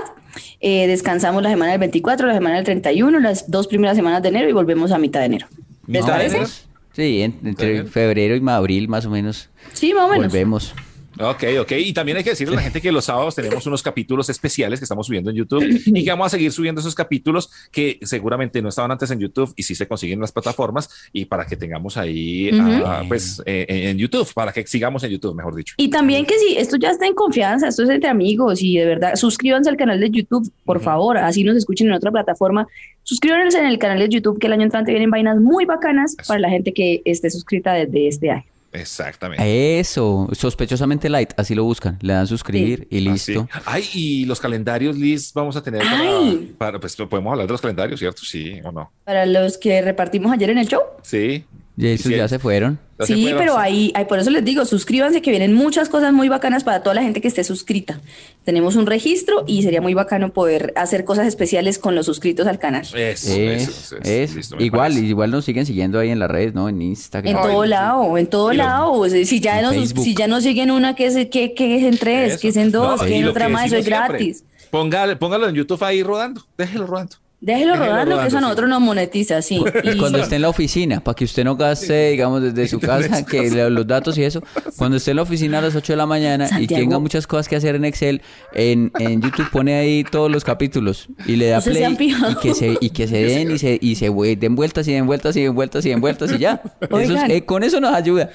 eh, 0.61 0.87
descansamos 0.87 1.43
la 1.43 1.49
semana 1.49 1.71
del 1.71 1.79
24, 1.81 2.25
la 2.27 2.33
semana 2.33 2.55
del 2.55 2.65
31, 2.65 3.19
las 3.19 3.51
dos 3.51 3.67
primeras 3.67 3.95
semanas 3.97 4.23
de 4.23 4.29
enero 4.29 4.49
y 4.49 4.53
volvemos 4.53 4.91
a 4.91 4.97
mitad 4.97 5.19
de 5.19 5.25
enero. 5.27 5.47
¿Les 5.87 6.01
¿Mitad 6.01 6.05
de 6.05 6.11
parece? 6.13 6.35
enero? 6.37 6.49
Sí, 6.93 7.21
en- 7.21 7.39
entre 7.43 7.83
febrero 7.85 8.35
y 8.35 8.49
abril 8.49 8.87
más 8.87 9.05
o 9.05 9.09
menos 9.09 9.49
Sí, 9.73 9.93
más 9.93 10.05
o 10.05 10.09
menos. 10.09 10.27
volvemos. 10.27 10.73
Ok, 11.19 11.43
ok. 11.61 11.71
Y 11.73 11.93
también 11.93 12.17
hay 12.17 12.23
que 12.23 12.31
decirle 12.31 12.53
a 12.53 12.57
la 12.57 12.63
gente 12.63 12.81
que 12.81 12.91
los 12.91 13.05
sábados 13.05 13.35
tenemos 13.35 13.65
unos 13.67 13.83
capítulos 13.83 14.29
especiales 14.29 14.79
que 14.79 14.85
estamos 14.85 15.07
subiendo 15.07 15.29
en 15.29 15.37
YouTube 15.37 15.63
y 15.85 16.03
que 16.03 16.09
vamos 16.09 16.27
a 16.27 16.29
seguir 16.29 16.51
subiendo 16.51 16.81
esos 16.81 16.95
capítulos 16.95 17.51
que 17.71 17.99
seguramente 18.01 18.61
no 18.61 18.69
estaban 18.69 18.91
antes 18.91 19.11
en 19.11 19.19
YouTube 19.19 19.53
y 19.55 19.63
sí 19.63 19.75
se 19.75 19.87
consiguen 19.87 20.17
en 20.17 20.21
las 20.21 20.31
plataformas 20.31 20.89
y 21.11 21.25
para 21.25 21.45
que 21.45 21.55
tengamos 21.55 21.97
ahí, 21.97 22.49
ah, 22.53 23.03
pues, 23.07 23.41
eh, 23.45 23.65
en 23.67 23.97
YouTube, 23.97 24.31
para 24.33 24.51
que 24.51 24.65
sigamos 24.65 25.03
en 25.03 25.11
YouTube, 25.11 25.35
mejor 25.35 25.55
dicho. 25.55 25.75
Y 25.77 25.89
también 25.89 26.25
que 26.25 26.37
si 26.39 26.57
esto 26.57 26.77
ya 26.77 26.91
está 26.91 27.05
en 27.05 27.13
confianza, 27.13 27.67
esto 27.67 27.83
es 27.83 27.89
entre 27.89 28.09
amigos 28.09 28.61
y 28.61 28.77
de 28.77 28.85
verdad, 28.85 29.15
suscríbanse 29.15 29.69
al 29.69 29.77
canal 29.77 29.99
de 29.99 30.09
YouTube, 30.09 30.51
por 30.65 30.81
favor, 30.81 31.17
así 31.17 31.43
nos 31.43 31.57
escuchen 31.57 31.87
en 31.87 31.93
otra 31.93 32.11
plataforma. 32.11 32.67
Suscríbanse 33.03 33.59
en 33.59 33.65
el 33.65 33.77
canal 33.77 33.99
de 33.99 34.09
YouTube 34.09 34.39
que 34.39 34.47
el 34.47 34.53
año 34.53 34.63
entrante 34.63 34.91
vienen 34.91 35.11
vainas 35.11 35.39
muy 35.39 35.65
bacanas 35.65 36.15
para 36.27 36.39
la 36.39 36.49
gente 36.49 36.73
que 36.73 37.01
esté 37.05 37.29
suscrita 37.29 37.73
desde 37.73 38.07
este 38.07 38.31
año. 38.31 38.52
Exactamente. 38.73 39.79
Eso, 39.79 40.27
sospechosamente 40.33 41.07
light, 41.09 41.31
así 41.37 41.55
lo 41.55 41.63
buscan, 41.63 41.97
le 42.01 42.13
dan 42.13 42.27
suscribir 42.27 42.87
y 42.89 42.99
listo. 42.99 43.47
Así. 43.51 43.63
Ay, 43.65 43.89
y 43.93 44.25
los 44.25 44.39
calendarios, 44.39 44.97
Liz, 44.97 45.31
vamos 45.33 45.55
a 45.55 45.63
tener 45.63 45.81
para, 45.83 45.99
Ay. 45.99 46.55
para- 46.57 46.79
pues 46.79 46.95
podemos 46.95 47.31
hablar 47.31 47.47
de 47.47 47.51
los 47.53 47.61
calendarios, 47.61 47.99
¿cierto? 47.99 48.23
Sí 48.25 48.59
o 48.63 48.71
no. 48.71 48.91
Para 49.05 49.25
los 49.25 49.57
que 49.57 49.81
repartimos 49.81 50.31
ayer 50.31 50.49
en 50.49 50.57
el 50.57 50.67
show. 50.67 50.81
Sí. 51.03 51.45
Y 51.75 51.87
esos 51.87 52.05
Sí. 52.11 52.15
ya 52.15 52.27
se 52.27 52.37
fueron. 52.37 52.77
Se 52.99 53.07
Sí, 53.07 53.21
fueron, 53.23 53.39
pero 53.39 53.53
sí. 53.53 53.59
ahí, 53.61 53.91
ahí, 53.95 54.05
por 54.05 54.19
eso 54.19 54.29
les 54.29 54.45
digo, 54.45 54.63
suscríbanse 54.63 55.23
que 55.23 55.31
vienen 55.31 55.53
muchas 55.55 55.89
cosas 55.89 56.13
muy 56.13 56.29
bacanas 56.29 56.63
para 56.63 56.83
toda 56.83 56.93
la 56.93 57.01
gente 57.01 57.19
que 57.19 57.27
esté 57.27 57.43
suscrita. 57.43 57.99
Tenemos 58.45 58.75
un 58.75 58.85
registro 58.85 59.43
y 59.47 59.63
sería 59.63 59.81
muy 59.81 59.95
bacano 59.95 60.31
poder 60.33 60.71
hacer 60.75 61.03
cosas 61.03 61.25
especiales 61.25 61.79
con 61.79 61.95
los 61.95 62.05
suscritos 62.05 62.45
al 62.45 62.59
canal. 62.59 62.83
Eso, 62.83 62.95
Es, 62.97 63.23
eso, 63.25 63.71
eso, 63.71 63.97
es. 64.03 64.35
listo, 64.35 64.55
igual, 64.59 64.91
parece. 64.91 65.07
igual 65.07 65.31
nos 65.31 65.45
siguen 65.45 65.65
siguiendo 65.65 65.97
ahí 65.97 66.09
en 66.11 66.19
las 66.19 66.29
redes, 66.29 66.53
¿no? 66.53 66.69
En 66.69 66.75
En 66.75 66.81
Instagram. 66.83 67.35
Ay, 67.35 67.41
todo 67.51 67.63
sí. 67.63 67.69
lado, 67.69 68.17
en 68.19 68.27
todo 68.27 68.53
Y 68.53 68.57
lado. 68.57 69.09
Si 69.09 69.39
ya, 69.39 69.57
en 69.57 69.65
nos, 69.65 69.73
Facebook. 69.75 70.03
si 70.03 70.13
ya 70.15 70.27
nos 70.27 70.43
siguen 70.43 70.69
una 70.69 70.95
que 70.95 71.07
es, 71.07 71.15
que, 71.29 71.55
que 71.55 71.77
es 71.77 71.83
en 71.83 71.97
tres, 71.97 72.33
Eso. 72.33 72.41
que 72.41 72.47
es 72.49 72.57
en 72.57 72.71
dos, 72.71 73.01
No, 73.01 73.07
que 73.07 73.15
en 73.17 73.25
lo 73.25 73.31
otra 73.31 73.49
más, 73.49 73.65
eso 73.65 73.77
es 73.77 73.85
gratis. 73.87 74.43
Póngale- 74.71 75.15
póngalo 75.17 75.49
en 75.49 75.55
YouTube 75.55 75.83
ahí 75.83 76.03
rodando. 76.03 76.45
Déjelo 76.55 76.85
rodando. 76.85 77.15
Déjelo 77.45 77.75
rodando, 77.75 78.21
que 78.21 78.27
eso 78.27 78.37
a 78.37 78.39
sí. 78.39 78.43
nosotros 78.45 78.69
nos 78.69 78.79
monetiza, 78.79 79.41
sí. 79.41 79.61
Y- 79.83 79.97
Cuando 79.97 80.17
esté 80.19 80.37
en 80.37 80.43
la 80.43 80.49
oficina, 80.49 81.03
para 81.03 81.13
que 81.13 81.25
usted 81.25 81.43
no 81.43 81.57
gaste, 81.57 82.11
digamos, 82.11 82.41
desde 82.41 82.67
su 82.69 82.79
casa, 82.79 83.25
que 83.25 83.49
los 83.69 83.85
datos 83.85 84.17
y 84.17 84.23
eso. 84.23 84.41
Cuando 84.77 84.95
esté 84.95 85.11
en 85.11 85.17
la 85.17 85.23
oficina 85.23 85.57
a 85.59 85.61
las 85.61 85.75
8 85.75 85.91
de 85.91 85.97
la 85.97 86.05
mañana 86.05 86.45
y 86.45 86.47
Santiago. 86.47 86.81
tenga 86.81 86.99
muchas 86.99 87.27
cosas 87.27 87.49
que 87.49 87.57
hacer 87.57 87.75
en 87.75 87.83
Excel, 87.83 88.21
en, 88.53 88.93
en 88.97 89.21
YouTube 89.21 89.49
pone 89.51 89.75
ahí 89.75 90.05
todos 90.09 90.31
los 90.31 90.45
capítulos 90.45 91.09
y 91.27 91.35
le 91.35 91.47
da 91.49 91.57
¿Ustedes 91.57 91.79
se 91.79 91.95
play 91.95 92.15
y 92.31 92.35
que 92.41 92.53
se, 92.53 92.77
y 92.79 92.89
que 92.91 93.07
se 93.09 93.17
den 93.25 93.51
y 93.51 93.57
se, 93.57 93.77
y 93.81 93.95
se 93.95 94.09
den 94.37 94.55
vueltas 94.55 94.87
y 94.87 94.93
den 94.93 95.05
vueltas 95.05 95.35
y 95.35 95.41
den 95.43 95.53
vueltas 95.53 95.85
y 95.85 95.89
den 95.89 95.99
vueltas 95.99 96.31
y 96.31 96.37
ya. 96.37 96.61
Eso 96.79 96.97
es- 96.99 97.09
Oigan. 97.09 97.29
eh, 97.29 97.43
con 97.43 97.63
eso 97.63 97.81
nos 97.81 97.93
ayuda. 97.93 98.29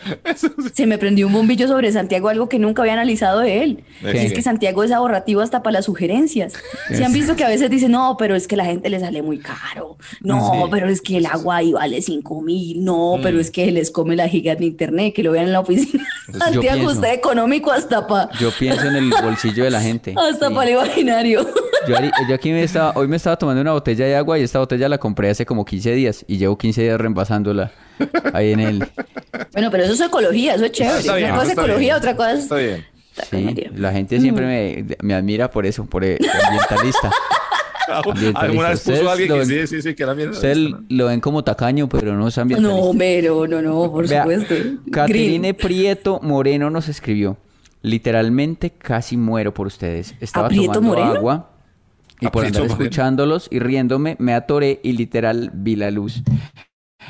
Se 0.74 0.86
me 0.86 0.98
prendió 0.98 1.26
un 1.28 1.32
bombillo 1.32 1.66
sobre 1.66 1.90
Santiago, 1.92 2.28
algo 2.28 2.50
que 2.50 2.58
nunca 2.58 2.82
había 2.82 2.92
analizado 2.92 3.40
de 3.40 3.62
él. 3.62 3.84
¿Qué? 4.02 4.22
Y 4.22 4.26
es 4.26 4.32
que 4.34 4.42
Santiago 4.42 4.84
es 4.84 4.92
ahorrativo 4.92 5.40
hasta 5.40 5.62
para 5.62 5.72
las 5.78 5.86
sugerencias. 5.86 6.52
Se 6.92 7.02
han 7.04 7.12
visto 7.14 7.36
que 7.36 7.44
a 7.44 7.48
veces 7.48 7.70
dicen, 7.70 7.92
no, 7.92 8.16
pero 8.18 8.36
es 8.36 8.46
que 8.46 8.56
la 8.56 8.66
gente 8.66 8.90
le 8.90 8.97
sale 9.00 9.22
muy 9.22 9.38
caro. 9.38 9.96
No, 10.20 10.68
pero 10.70 10.88
es 10.88 11.00
que 11.00 11.16
el 11.18 11.26
agua 11.26 11.56
ahí 11.56 11.72
vale 11.72 12.00
5 12.02 12.40
mil. 12.42 12.84
No, 12.84 13.16
Mm. 13.18 13.22
pero 13.22 13.40
es 13.40 13.50
que 13.50 13.70
les 13.70 13.90
come 13.90 14.16
la 14.16 14.28
giga 14.28 14.54
de 14.54 14.64
internet, 14.66 15.14
que 15.14 15.22
lo 15.22 15.32
vean 15.32 15.46
en 15.46 15.52
la 15.52 15.60
oficina. 15.60 16.04
yo 16.32 16.38
Santiago, 16.38 16.78
pienso- 16.80 16.92
usted 16.94 17.12
económico 17.12 17.70
hasta 17.72 18.06
para 18.06 18.30
Yo 18.38 18.50
pienso 18.58 18.86
en 18.86 18.96
el 18.96 19.10
bolsillo 19.22 19.64
de 19.64 19.70
la 19.70 19.80
gente. 19.80 20.14
hasta 20.16 20.48
Sí. 20.48 20.54
para 20.54 20.70
el 20.70 20.76
imaginario. 20.76 21.46
Yo, 22.28 22.34
aquí 22.34 22.50
me 22.50 22.62
estaba, 22.64 22.92
hoy 22.96 23.08
me 23.08 23.16
estaba 23.16 23.38
tomando 23.38 23.62
una 23.62 23.72
botella 23.72 24.04
de 24.04 24.14
agua 24.16 24.38
y 24.38 24.42
esta 24.42 24.58
botella 24.58 24.88
la 24.88 24.98
compré 24.98 25.30
hace 25.30 25.46
como 25.46 25.64
15 25.64 25.92
días 25.92 26.24
y 26.28 26.36
llevo 26.36 26.58
15 26.58 26.82
días 26.82 27.00
reembasándola 27.00 27.72
ahí 28.34 28.52
en 28.52 28.60
el... 28.60 28.88
bueno, 29.54 29.70
pero 29.70 29.84
eso 29.84 29.94
es 29.94 30.00
ecología, 30.00 30.54
eso 30.56 30.66
es 30.66 30.72
chévere. 30.72 30.98
Está 30.98 31.14
bien, 31.16 31.30
una 31.30 31.38
cosa 31.38 31.52
es 31.52 31.58
ecología, 31.58 31.78
bien. 31.78 31.94
otra 31.96 32.16
cosa 32.16 32.32
es... 32.34 32.40
Está 32.42 32.56
bien. 32.56 32.84
Sí, 33.30 33.66
la 33.76 33.92
gente 33.92 34.20
siempre 34.20 34.46
me, 34.46 34.96
me 35.02 35.14
admira 35.14 35.50
por 35.50 35.64
eso, 35.66 35.86
por 35.86 36.04
el 36.04 36.18
ambientalista. 36.44 37.10
Alguna 38.34 38.68
vez 38.70 38.80
puso 38.80 39.10
alguien 39.10 39.28
que 39.30 39.36
lo- 39.38 39.44
sí, 39.44 39.66
sí, 39.66 39.82
sí, 39.82 39.94
que 39.94 40.02
era 40.02 40.14
bien. 40.14 40.30
Ustedes 40.30 40.58
lo 40.88 41.06
ven 41.06 41.20
como 41.20 41.42
tacaño, 41.44 41.88
pero 41.88 42.14
no 42.16 42.28
es 42.28 42.38
ambientalista. 42.38 42.80
No, 42.84 42.92
pero 42.98 43.46
no, 43.46 43.62
no, 43.62 43.90
por 43.92 44.08
Vea, 44.08 44.22
supuesto. 44.22 44.54
Caterine. 44.90 45.54
Prieto 45.54 46.20
Moreno 46.22 46.70
nos 46.70 46.88
escribió. 46.88 47.36
Literalmente 47.82 48.70
casi 48.70 49.16
muero 49.16 49.54
por 49.54 49.66
ustedes. 49.66 50.14
Estaba 50.20 50.48
¿Prieto 50.48 50.72
tomando 50.72 50.88
Moreno? 50.96 51.18
agua 51.18 51.50
y 52.20 52.26
por 52.28 52.44
andar 52.44 52.64
escuchándolos 52.64 53.48
y 53.50 53.60
riéndome 53.60 54.16
me 54.18 54.34
atoré 54.34 54.80
y 54.82 54.92
literal 54.92 55.50
vi 55.54 55.76
la 55.76 55.90
luz. 55.92 56.22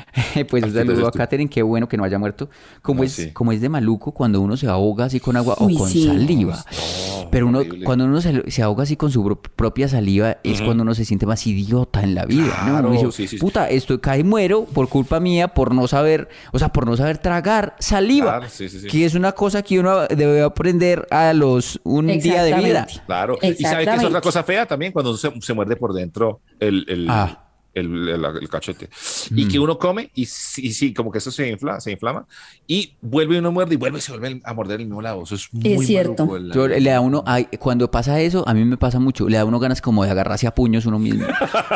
pues 0.49 0.63
un 0.63 0.73
saludo 0.73 1.07
a. 1.07 1.11
Katherine, 1.11 1.49
qué 1.49 1.61
bueno 1.61 1.87
que 1.87 1.97
no 1.97 2.03
haya 2.03 2.17
muerto. 2.19 2.49
Como, 2.81 2.99
No, 2.99 3.03
es, 3.05 3.11
sí. 3.13 3.31
como 3.31 3.51
es 3.51 3.61
de 3.61 3.69
maluco 3.69 4.11
cuando 4.13 4.41
uno 4.41 4.57
se 4.57 4.67
ahoga 4.67 5.05
así 5.05 5.19
con 5.19 5.35
agua 5.37 5.55
Uy, 5.59 5.75
o 5.75 5.79
con 5.79 5.89
sí. 5.89 6.05
saliva. 6.07 6.55
No, 6.55 7.29
Pero 7.31 7.47
uno, 7.47 7.59
horrible. 7.59 7.85
cuando 7.85 8.05
uno 8.05 8.21
se, 8.21 8.49
se 8.49 8.61
ahoga 8.63 8.83
así 8.83 8.95
con 8.95 9.11
su 9.11 9.23
pro- 9.23 9.41
propia 9.41 9.87
saliva, 9.87 10.37
es 10.43 10.61
cuando 10.61 10.83
uno 10.83 10.95
se 10.95 11.05
siente 11.05 11.25
más 11.25 11.45
idiota 11.45 12.01
en 12.03 12.15
la 12.15 12.25
vida. 12.25 12.45
¿no? 12.65 12.71
Claro, 12.71 12.89
Uno 12.89 13.01
dice, 13.11 13.27
sí, 13.27 13.37
puta, 13.37 13.69
esto 13.69 13.99
cae 14.01 14.23
muero 14.23 14.65
por 14.65 14.87
culpa 14.89 15.19
mía, 15.19 15.49
por 15.49 15.73
no 15.75 15.87
saber, 15.87 16.29
o 16.51 16.59
sea, 16.59 16.69
por 16.69 16.85
no 16.87 16.95
saber 16.97 17.17
tragar 17.19 17.75
saliva. 17.79 18.37
Claro, 18.37 18.49
sí, 18.49 18.67
sí, 18.69 18.79
sí. 18.81 18.87
Que 18.87 19.05
es 19.05 19.15
una 19.15 19.33
cosa 19.33 19.61
que 19.61 19.79
uno 19.79 20.07
debe 20.07 20.41
aprender 20.41 21.07
a 21.11 21.33
los 21.33 21.79
un 21.83 22.07
día 22.07 22.43
de 22.43 22.53
vida. 22.55 22.87
Claro. 23.05 23.37
Y 23.41 23.53
sabe 23.63 23.85
que 23.85 23.95
es 23.95 24.03
otra 24.03 24.21
cosa 24.21 24.43
fea 24.43 24.65
también 24.65 24.91
cuando 24.91 25.15
se, 25.17 25.31
se 25.41 25.53
muerde 25.53 25.75
por 25.75 25.93
dentro 25.93 26.41
el, 26.59 26.85
el, 26.87 27.07
Ah. 27.09 27.45
El, 27.73 28.09
el- 28.09 28.25
el 28.25 28.49
cachete. 28.49 28.89
Y 29.35 29.47
que 29.47 29.59
uno 29.59 29.77
come 29.77 30.09
y 30.15 30.25
sí, 30.25 30.73
sí, 30.73 30.93
como 30.93 31.11
que 31.11 31.19
eso 31.19 31.31
se 31.31 31.49
infla, 31.49 31.79
se 31.79 31.91
inflama 31.91 32.25
y 32.67 32.93
vuelve 33.01 33.35
y 33.35 33.39
uno 33.39 33.51
muerde 33.51 33.75
y 33.75 33.77
vuelve 33.77 33.99
y 33.99 34.01
se 34.01 34.11
vuelve 34.11 34.41
a 34.43 34.53
morder 34.53 34.79
el 34.81 34.87
mismo 34.87 35.01
lado. 35.01 35.23
Eso 35.23 35.35
es 35.35 35.53
muy 35.53 35.85
cierto. 35.85 36.25
maluco, 36.25 36.37
el- 36.37 36.51
Yo, 36.53 36.67
le 36.67 36.89
da 36.89 37.01
uno, 37.01 37.23
ay, 37.25 37.47
cuando 37.59 37.89
pasa 37.91 38.19
eso, 38.21 38.43
a 38.47 38.53
mí 38.53 38.65
me 38.65 38.77
pasa 38.77 38.99
mucho, 38.99 39.29
le 39.29 39.37
da 39.37 39.45
uno 39.45 39.59
ganas 39.59 39.81
como 39.81 40.03
de 40.03 40.11
agarrarse 40.11 40.47
a 40.47 40.55
puños 40.55 40.85
uno 40.85 40.99
mismo. 40.99 41.25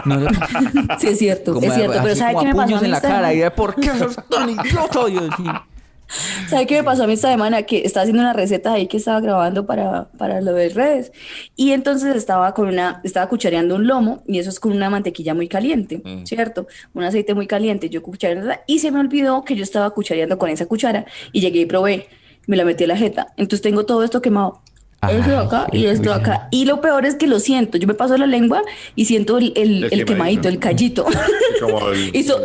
No, 0.06 0.20
no, 0.20 0.30
Sí, 1.00 1.08
es 1.08 1.20
cierto, 1.20 1.56
es 1.56 1.62
de- 1.62 1.72
cierto. 1.72 1.94
Pero 1.98 2.08
así 2.12 2.20
¿sabe 2.20 2.34
como 2.34 2.44
qué 2.46 2.50
a 2.50 2.54
me 2.54 2.58
pasó 2.58 2.62
a 2.62 2.66
puños 2.66 2.82
mí 2.82 2.86
en 2.86 2.92
la 2.92 3.02
cara 3.02 3.34
y 3.34 3.38
de, 3.40 3.52
¿por 3.52 3.76
qué 3.76 3.90
sos 3.98 4.16
tan 4.30 4.50
idiota? 4.50 5.10
Y 5.10 5.73
así, 6.08 6.50
¿Sabe 6.50 6.66
qué 6.68 6.78
me 6.78 6.84
pasó 6.84 7.04
a 7.04 7.08
mí 7.08 7.14
esta 7.14 7.30
semana? 7.32 7.64
Que 7.64 7.84
estaba 7.86 8.04
haciendo 8.04 8.22
una 8.22 8.34
receta 8.34 8.74
ahí 8.74 8.88
que 8.88 8.98
estaba 8.98 9.20
grabando 9.22 9.66
para, 9.66 10.06
para 10.18 10.42
lo 10.42 10.54
de 10.54 10.70
redes. 10.70 11.12
Y 11.56 11.72
entonces 11.72 12.16
estaba 12.16 12.54
con 12.54 12.68
una, 12.68 13.02
estaba 13.04 13.28
cuchareando 13.30 13.76
un 13.76 13.88
lomo 13.88 14.24
y 14.28 14.40
eso 14.40 14.50
es 14.50 14.60
con 14.60 14.72
una 14.72 14.90
mantequilla 14.90 15.34
muy 15.34 15.48
caliente, 15.48 16.02
¿cierto? 16.26 16.68
Un 16.94 17.04
aceite 17.04 17.34
muy 17.34 17.48
caliente. 17.48 17.90
Yo 17.90 18.02
cuchareando 18.04 18.54
y 18.68 18.80
se 18.80 18.92
me 18.92 19.00
olvidó 19.00 19.44
que 19.44 19.56
yo 19.56 19.64
estaba 19.64 19.90
cuchareando 19.92 20.38
con 20.38 20.50
esa 20.50 20.66
cuchara 20.66 21.06
y 21.32 21.42
llegué 21.42 21.62
y 21.62 21.66
probé. 21.66 22.08
Me 22.46 22.58
la 22.58 22.66
metí 22.66 22.84
a 22.84 22.88
la 22.88 22.98
jeta. 22.98 23.34
Entonces 23.38 23.62
tengo 23.62 23.86
todo 23.86 24.04
esto 24.04 24.22
quemado. 24.22 24.62
Esto 25.10 25.32
de 25.32 25.38
acá 25.38 25.68
y 25.72 25.86
esto 25.86 26.10
de 26.10 26.16
acá. 26.16 26.48
Y 26.52 26.64
lo 26.66 26.80
peor 26.80 27.06
es 27.06 27.16
que 27.16 27.28
lo 27.28 27.40
siento. 27.40 27.78
Yo 27.78 27.88
me 27.88 27.94
paso 27.94 28.16
la 28.18 28.26
lengua 28.26 28.62
y 28.96 29.06
siento 29.06 29.38
el, 29.38 29.52
el, 29.56 29.84
El 29.86 29.94
el 30.00 30.06
quemadito, 30.06 30.48
el 30.48 30.60
callito. 30.60 31.06
como 31.62 31.80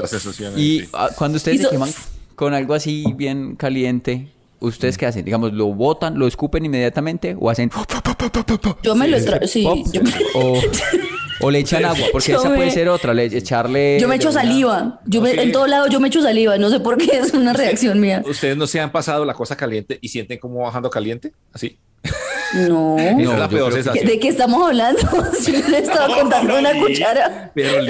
sensación. 0.06 0.54
Y 0.56 0.80
sí. 0.80 0.88
ah, 0.92 1.10
cuando 1.16 1.36
ustedes 1.36 1.58
se 1.58 1.62
Hizo- 1.64 1.70
queman 1.70 1.90
con 2.38 2.54
algo 2.54 2.72
así 2.74 3.04
bien 3.16 3.56
caliente, 3.56 4.28
¿ustedes 4.60 4.96
qué 4.96 5.06
hacen? 5.06 5.24
Digamos, 5.24 5.52
¿lo 5.52 5.66
botan, 5.74 6.16
lo 6.20 6.28
escupen 6.28 6.64
inmediatamente 6.64 7.36
o 7.38 7.50
hacen... 7.50 7.68
Yo 8.84 8.94
me 8.94 9.08
lo 9.08 9.18
tra- 9.18 9.44
sí, 9.44 9.64
pop? 9.64 9.78
yo- 9.92 10.00
o, 10.34 10.60
o 11.40 11.50
le 11.50 11.58
echan 11.58 11.84
agua? 11.84 12.06
Porque 12.12 12.30
Yo 12.32 12.38
esa 12.38 12.54
puede 12.54 12.70
ser 12.70 12.88
otra, 12.88 13.12
le, 13.12 13.24
echarle... 13.24 13.98
Yo 14.00 14.06
me 14.06 14.14
echo 14.14 14.30
saliva. 14.30 15.00
Yo 15.04 15.20
me- 15.20 15.32
Sí. 15.32 15.40
en 15.40 15.50
todo 15.50 15.66
lado 15.66 15.88
yo 15.88 15.98
me 15.98 16.06
echo 16.08 16.22
saliva. 16.22 16.56
No 16.58 16.70
sé 16.70 16.78
por 16.78 16.96
qué 16.96 17.18
es 17.18 17.34
una 17.34 17.52
reacción 17.54 17.98
mía. 18.00 18.22
¿Ustedes 18.24 18.56
no 18.56 18.68
se 18.68 18.78
han 18.80 18.92
pasado 18.92 19.24
la 19.24 19.34
cosa 19.34 19.56
caliente 19.56 19.98
y 20.00 20.08
sienten 20.08 20.38
como 20.38 20.60
bajando 20.60 20.90
caliente? 20.90 21.32
Así. 21.52 21.76
No. 22.54 22.96
No, 22.96 23.36
la 23.36 23.46
peor 23.46 23.48
creo 23.48 23.66
que- 23.68 23.70
¿Qué- 23.70 23.72
sensación. 23.82 24.06
¿De 24.06 24.18
qué 24.18 24.28
estamos 24.28 24.66
hablando? 24.66 25.02
Si 25.38 25.52
yo 25.60 25.68
le 25.68 25.78
estaba 25.80 26.18
contando 26.18 26.54
No, 26.54 26.58
una 26.60 26.72
Liz, 26.72 26.82
cuchara. 26.82 27.52
Pero 27.54 27.82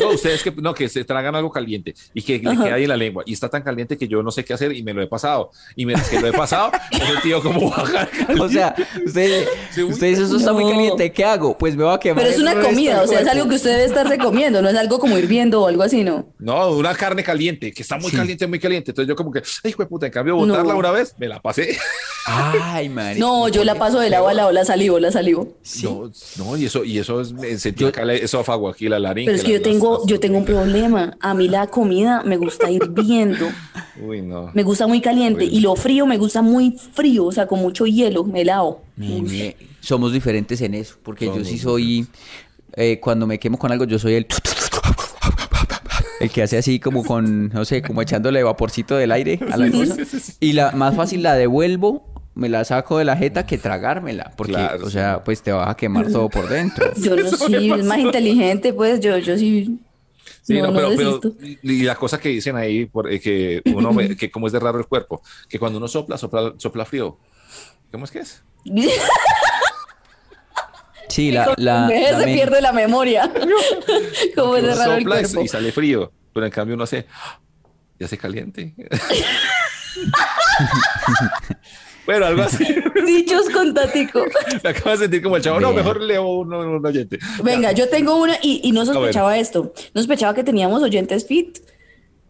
no, 0.00 0.08
ustedes 0.10 0.42
que 0.42 0.50
no, 0.52 0.74
que 0.74 0.88
se 0.90 1.02
tragan 1.04 1.34
algo 1.34 1.50
caliente 1.50 1.94
y 2.12 2.20
que 2.20 2.34
le 2.38 2.50
queda 2.56 2.74
ahí 2.74 2.82
en 2.82 2.88
la 2.90 2.96
lengua 2.98 3.22
y 3.26 3.32
está 3.32 3.48
tan 3.48 3.62
caliente 3.62 3.96
que 3.96 4.06
yo 4.06 4.22
no 4.22 4.30
sé 4.30 4.44
qué 4.44 4.52
hacer 4.52 4.72
y 4.72 4.82
me 4.82 4.92
lo 4.92 5.00
he 5.00 5.06
pasado. 5.06 5.50
Y 5.76 5.86
mientras 5.86 6.10
que 6.10 6.20
lo 6.20 6.26
he 6.26 6.32
pasado, 6.32 6.72
he 6.90 6.98
sentido 7.06 7.42
como 7.42 7.70
bajar. 7.70 8.10
O 8.38 8.48
sea, 8.50 8.74
usted, 9.06 9.46
usted 9.88 10.06
dice, 10.08 10.22
eso 10.24 10.36
está 10.36 10.52
muy 10.52 10.70
caliente, 10.70 11.10
¿qué 11.10 11.24
hago? 11.24 11.56
Pues 11.56 11.74
me 11.74 11.84
voy 11.84 11.94
a 11.94 11.98
quemar. 11.98 12.18
Pero 12.22 12.28
es 12.30 12.36
el 12.36 12.42
una 12.42 12.60
comida, 12.60 13.00
o 13.02 13.06
sea, 13.06 13.20
es 13.20 13.26
algo 13.28 13.48
que 13.48 13.54
usted 13.54 13.70
debe 13.70 13.84
estarse 13.84 14.18
comiendo, 14.18 14.60
no 14.60 14.68
es 14.68 14.76
algo 14.76 14.98
como 14.98 15.16
hirviendo 15.16 15.62
o 15.62 15.68
algo 15.68 15.82
así, 15.82 16.04
¿no? 16.04 16.34
No, 16.38 16.70
una 16.72 16.94
carne 16.94 17.24
caliente, 17.24 17.72
que 17.72 17.80
está 17.82 17.96
muy 17.96 18.10
Sí. 18.10 18.16
caliente, 18.18 18.46
muy 18.46 18.58
caliente. 18.58 18.90
Entonces 18.90 19.08
yo 19.08 19.16
como 19.16 19.32
que, 19.32 19.38
ay, 19.64 19.70
hijo 19.70 19.82
de 19.82 19.88
puta, 19.88 20.04
en 20.04 20.12
cambio, 20.12 20.36
botarla 20.36 20.74
No. 20.74 20.78
una 20.78 20.90
vez, 20.90 21.14
me 21.18 21.28
la 21.28 21.40
pasé. 21.40 21.78
Ay, 22.28 22.88
madre. 22.88 23.20
No, 23.20 23.48
yo 23.48 23.62
la 23.64 23.76
paso 23.76 24.00
del 24.00 24.12
agua 24.14 24.30
al 24.32 24.36
lado, 24.38 24.52
la 24.52 24.64
salivo, 24.64 24.98
la 24.98 25.12
salivo. 25.12 25.54
No, 25.84 26.10
no, 26.38 26.56
y 26.56 26.64
eso, 26.64 26.82
y 26.84 26.98
eso 26.98 27.20
es, 27.20 27.32
me 27.32 27.56
sentí 27.56 27.82
Yo- 27.82 27.88
acá 27.88 28.02
el 28.02 28.10
esófago 28.10 28.68
aquí, 28.68 28.88
la 28.88 28.98
laringe. 28.98 29.26
Pero 29.26 29.36
es 29.38 29.44
que 29.44 29.52
yo 29.52 29.58
las- 29.58 29.62
tengo, 29.62 29.98
las- 29.98 30.06
yo 30.06 30.18
tengo 30.20 30.38
un 30.38 30.44
problema. 30.44 31.16
A 31.20 31.34
mí 31.34 31.46
la 31.48 31.68
comida 31.68 32.22
me 32.24 32.36
gusta 32.36 32.68
hirviendo, 32.70 33.46
Uy, 34.02 34.22
no. 34.22 34.50
me 34.54 34.62
gusta 34.64 34.86
muy 34.88 35.00
caliente 35.00 35.44
y 35.44 35.60
lo 35.60 35.76
frío 35.76 36.04
me 36.06 36.18
gusta 36.18 36.42
muy 36.42 36.76
frío, 36.94 37.26
o 37.26 37.32
sea, 37.32 37.46
con 37.46 37.60
mucho 37.60 37.86
hielo, 37.86 38.26
helado. 38.34 38.80
Mi- 38.96 39.22
mi- 39.22 39.54
somos 39.80 40.12
diferentes 40.12 40.60
en 40.62 40.74
eso, 40.74 40.96
porque 41.04 41.26
yo 41.26 41.44
sí 41.44 41.58
soy, 41.58 42.06
eh, 42.74 42.98
cuando 43.00 43.26
me 43.28 43.38
quemo 43.38 43.56
con 43.56 43.70
algo, 43.70 43.84
yo 43.84 43.98
soy 44.00 44.14
el... 44.14 44.26
El 46.18 46.30
que 46.30 46.42
hace 46.42 46.56
así 46.56 46.80
como 46.80 47.04
con, 47.04 47.50
no 47.50 47.64
sé, 47.66 47.82
como 47.82 48.00
echándole 48.00 48.42
vaporcito 48.42 48.96
del 48.96 49.12
aire 49.12 49.38
a 49.52 49.56
la 49.58 49.70
cosa. 49.70 49.96
Y 50.40 50.54
la 50.54 50.70
más 50.72 50.96
fácil 50.96 51.22
la 51.22 51.34
devuelvo, 51.34 52.06
me 52.36 52.48
la 52.48 52.64
saco 52.64 52.98
de 52.98 53.04
la 53.04 53.16
jeta 53.16 53.44
que 53.46 53.58
tragármela, 53.58 54.32
porque, 54.36 54.52
Claro, 54.52 54.84
o 54.84 54.86
sí. 54.86 54.92
sea, 54.92 55.24
pues 55.24 55.42
te 55.42 55.50
vas 55.50 55.68
a 55.68 55.74
quemar 55.76 56.06
todo 56.12 56.28
por 56.28 56.48
dentro. 56.48 56.92
Yo 56.96 57.16
no 57.16 57.28
sí, 57.30 57.72
es 57.72 57.84
más 57.84 57.98
inteligente, 57.98 58.72
pues 58.72 59.00
yo, 59.00 59.16
yo 59.18 59.36
sí. 59.36 59.80
Sí, 60.42 60.60
no, 60.60 60.70
no, 60.70 60.80
no 60.80 60.88
pero, 60.96 61.20
pero 61.20 61.34
y 61.62 61.82
la 61.82 61.96
cosa 61.96 62.20
que 62.20 62.28
dicen 62.28 62.54
ahí, 62.56 62.86
por, 62.86 63.10
eh, 63.12 63.18
que 63.20 63.62
uno 63.74 63.92
ve, 63.92 64.16
que 64.16 64.30
como 64.30 64.46
es 64.46 64.52
de 64.52 64.60
raro 64.60 64.78
el 64.78 64.86
cuerpo, 64.86 65.20
que 65.48 65.58
cuando 65.58 65.78
uno 65.78 65.88
sopla, 65.88 66.16
sopla, 66.16 66.52
sopla 66.58 66.84
frío. 66.84 67.18
¿Cómo 67.90 68.04
es 68.04 68.10
que 68.12 68.20
es? 68.20 68.44
Sí, 71.08 71.30
la... 71.30 71.54
La, 71.56 71.88
la 71.88 72.18
se 72.20 72.24
pierde 72.26 72.60
la 72.60 72.72
memoria. 72.72 73.32
Como 74.36 74.56
es 74.56 74.64
de 74.64 74.74
raro 74.74 74.92
el 74.94 75.02
sopla 75.04 75.20
y- 75.20 75.22
cuerpo. 75.22 75.40
y 75.42 75.48
sale 75.48 75.70
frío, 75.72 76.12
pero 76.34 76.44
en 76.46 76.52
cambio 76.52 76.74
uno 76.74 76.82
hace, 76.84 77.06
ya 77.98 78.08
se 78.08 78.18
caliente. 78.18 78.74
Bueno, 82.06 82.26
algo 82.26 82.42
así. 82.42 82.64
Dichos 83.06 83.50
con 83.50 83.74
Tatico. 83.74 84.24
Me 84.64 84.70
acabo 84.70 84.90
de 84.92 84.96
sentir 84.98 85.22
como 85.22 85.36
el 85.36 85.42
chavo. 85.42 85.60
No, 85.60 85.72
mejor 85.72 86.00
leo 86.00 86.26
un, 86.26 86.52
un 86.54 86.86
oyente. 86.86 87.18
Venga, 87.42 87.72
yo 87.72 87.88
tengo 87.88 88.16
una 88.16 88.36
y, 88.42 88.60
y 88.64 88.72
no 88.72 88.86
sospechaba 88.86 89.36
esto. 89.38 89.72
No 89.94 90.00
sospechaba 90.00 90.34
que 90.34 90.44
teníamos 90.44 90.82
oyentes 90.82 91.26
fit. 91.26 91.58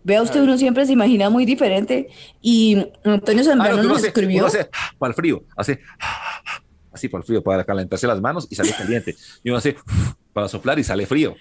Vea 0.02 0.22
usted, 0.22 0.40
uno 0.40 0.56
siempre 0.56 0.86
se 0.86 0.92
imagina 0.92 1.30
muy 1.30 1.44
diferente. 1.44 2.08
Y 2.40 2.76
Antonio 3.04 3.42
Ah, 3.42 3.44
Zambrano 3.46 3.76
no, 3.76 3.80
uno 3.82 3.88
nos 3.90 3.98
hace- 3.98 4.06
escribió. 4.08 4.38
uno 4.38 4.46
hace 4.46 4.68
para 4.98 5.10
el 5.10 5.14
frío, 5.14 5.42
hace 5.56 5.80
así 6.92 7.08
para 7.08 7.20
el 7.22 7.26
frío, 7.26 7.42
para 7.42 7.64
calentarse 7.64 8.06
las 8.06 8.20
manos 8.20 8.46
y 8.48 8.54
sale 8.54 8.70
caliente. 8.72 9.16
Y 9.42 9.50
uno 9.50 9.58
hace 9.58 9.76
para 10.32 10.48
soplar 10.48 10.78
y 10.78 10.84
sale 10.84 11.06
frío. 11.06 11.34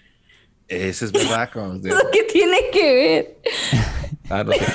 Ese 0.67 1.05
es 1.05 1.11
verdad. 1.11 1.49
como 1.53 1.75
de- 1.79 1.93
¿Qué 2.11 2.23
tiene 2.23 2.57
que 2.73 2.93
ver? 2.95 3.37
Ah, 4.29 4.43
no 4.43 4.51
sé. 4.51 4.65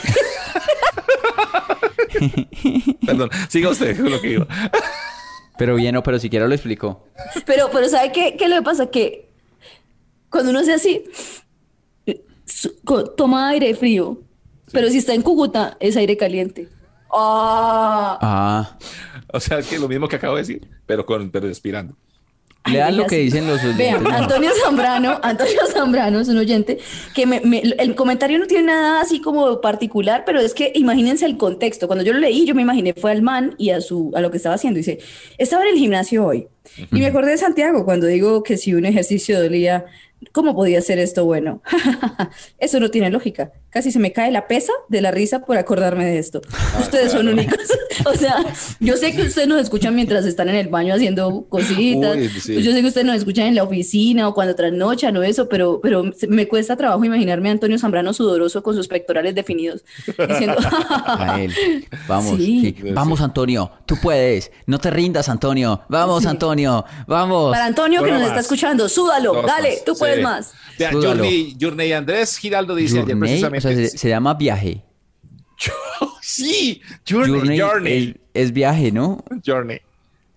Perdón, 3.10 3.30
siga 3.48 3.70
usted 3.70 3.96
con 3.96 4.10
lo 4.10 4.20
que 4.20 4.32
iba. 4.32 4.46
Pero 5.58 5.74
bien, 5.76 5.94
no, 5.94 6.02
pero 6.02 6.18
siquiera 6.18 6.46
lo 6.48 6.54
explicó. 6.54 7.06
Pero, 7.44 7.70
pero 7.70 7.88
¿sabe 7.88 8.12
qué, 8.12 8.36
qué 8.36 8.48
le 8.48 8.62
pasa? 8.62 8.86
Que 8.90 9.28
cuando 10.30 10.50
uno 10.50 10.60
hace 10.60 10.72
así, 10.74 11.04
toma 13.16 13.48
aire 13.50 13.74
frío. 13.74 14.22
Pero 14.72 14.88
si 14.88 14.98
está 14.98 15.14
en 15.14 15.22
Cúcuta, 15.22 15.76
es 15.80 15.96
aire 15.96 16.16
caliente. 16.16 16.68
¡Ah! 17.12 18.18
Ah, 18.22 18.78
O 19.32 19.40
sea, 19.40 19.62
que 19.62 19.78
lo 19.78 19.88
mismo 19.88 20.08
que 20.08 20.16
acabo 20.16 20.36
de 20.36 20.42
decir, 20.42 20.68
pero 20.86 21.04
con 21.04 21.30
pero 21.30 21.48
respirando. 21.48 21.96
Lean 22.66 22.96
lo 22.96 23.06
que 23.06 23.16
dicen 23.16 23.46
los 23.46 23.58
oyentes. 23.64 23.78
Vean. 23.78 24.06
Antonio 24.12 24.50
Zambrano, 24.62 25.18
Antonio 25.22 25.60
Zambrano 25.72 26.20
es 26.20 26.28
un 26.28 26.36
oyente 26.38 26.78
que 27.14 27.26
me- 27.26 27.40
me- 27.40 27.60
el 27.78 27.94
comentario 27.94 28.38
no 28.38 28.46
tiene 28.46 28.64
nada 28.64 29.00
así 29.00 29.20
como 29.20 29.60
particular, 29.62 30.24
pero 30.26 30.40
es 30.40 30.52
que 30.52 30.70
imagínense 30.74 31.24
el 31.24 31.36
contexto. 31.38 31.86
Cuando 31.86 32.04
yo 32.04 32.12
lo 32.12 32.18
leí, 32.18 32.44
yo 32.46 32.54
me 32.54 32.62
imaginé 32.62 32.92
fue 32.92 33.12
al 33.12 33.22
man 33.22 33.54
y 33.56 33.70
a 33.70 33.80
su 33.80 34.12
a 34.14 34.20
lo 34.20 34.30
que 34.30 34.36
estaba 34.36 34.56
haciendo. 34.56 34.76
Dice, 34.78 34.98
estaba 35.38 35.62
en 35.64 35.70
el 35.70 35.76
gimnasio 35.76 36.24
hoy 36.26 36.48
y 36.92 37.00
me 37.00 37.06
acordé 37.06 37.30
de 37.32 37.38
Santiago 37.38 37.84
cuando 37.84 38.06
digo 38.06 38.42
que 38.42 38.56
si 38.58 38.74
un 38.74 38.84
ejercicio 38.84 39.40
dolía, 39.42 39.86
¿cómo 40.32 40.54
podía 40.54 40.80
ser 40.82 40.98
esto 40.98 41.24
bueno? 41.24 41.62
Eso 42.58 42.80
no 42.80 42.90
tiene 42.90 43.10
lógica. 43.10 43.52
Casi 43.70 43.92
se 43.92 43.98
me 44.00 44.12
cae 44.12 44.32
la 44.32 44.48
pesa 44.48 44.72
de 44.88 45.00
la 45.00 45.10
risa 45.12 45.40
por 45.46 45.56
acordarme 45.56 46.04
de 46.04 46.18
esto. 46.18 46.40
Ustedes 46.80 47.12
son 47.12 47.28
únicos. 47.28 47.58
o 48.04 48.14
sea, 48.14 48.44
yo 48.80 48.96
sé 48.96 49.14
que 49.14 49.22
ustedes 49.22 49.46
nos 49.46 49.60
escuchan 49.60 49.94
mientras 49.94 50.26
están 50.26 50.48
en 50.48 50.56
el 50.56 50.68
baño 50.68 50.94
haciendo 50.94 51.46
cositas. 51.48 52.16
Uy, 52.16 52.28
sí. 52.28 52.60
Yo 52.62 52.72
sé 52.72 52.80
que 52.80 52.88
ustedes 52.88 53.06
nos 53.06 53.16
escuchan 53.16 53.46
en 53.46 53.54
la 53.54 53.62
oficina 53.62 54.26
o 54.28 54.34
cuando 54.34 54.56
trasnochan 54.56 55.16
o 55.16 55.22
eso, 55.22 55.48
pero, 55.48 55.80
pero 55.80 56.02
me 56.28 56.48
cuesta 56.48 56.76
trabajo 56.76 57.04
imaginarme 57.04 57.48
a 57.48 57.52
Antonio 57.52 57.78
Zambrano 57.78 58.12
sudoroso 58.12 58.62
con 58.64 58.74
sus 58.74 58.88
pectorales 58.88 59.36
definidos, 59.36 59.84
diciendo, 60.28 60.56
A 61.06 61.40
él. 61.40 61.54
Vamos, 62.08 62.36
Sí. 62.38 62.74
sí. 62.76 62.90
Vamos, 62.92 63.20
Antonio. 63.20 63.70
Tú 63.86 63.96
puedes. 64.02 64.50
No 64.66 64.78
te 64.80 64.90
rindas, 64.90 65.28
Antonio. 65.28 65.82
Vamos, 65.88 66.22
Sí. 66.22 66.28
Antonio. 66.28 66.84
Vamos. 67.06 67.52
para 67.52 67.66
Antonio 67.66 68.02
que 68.02 68.10
nos 68.10 68.22
está 68.22 68.40
escuchando, 68.40 68.88
súdalo, 68.88 69.32
Dos 69.34 69.46
dale, 69.46 69.70
más. 69.74 69.84
tú 69.84 69.94
puedes 69.96 70.09
Más. 70.18 70.52
Vea. 70.78 70.92
Journey, 70.92 71.56
Journey 71.60 71.92
Andrés 71.92 72.36
Giraldo 72.38 72.74
dice 72.74 73.00
ayer 73.00 73.14
Journey, 73.14 73.16
o 73.16 73.20
precisamente. 73.20 73.60
sea, 73.60 73.90
se, 73.90 73.98
se 73.98 74.08
llama 74.08 74.34
viaje. 74.34 74.84
sí, 76.20 76.80
Journey. 77.08 77.38
Journey, 77.40 77.58
Journey. 77.60 78.16
Es, 78.32 78.46
es 78.46 78.52
viaje, 78.52 78.92
¿no? 78.92 79.22
Journey. 79.44 79.80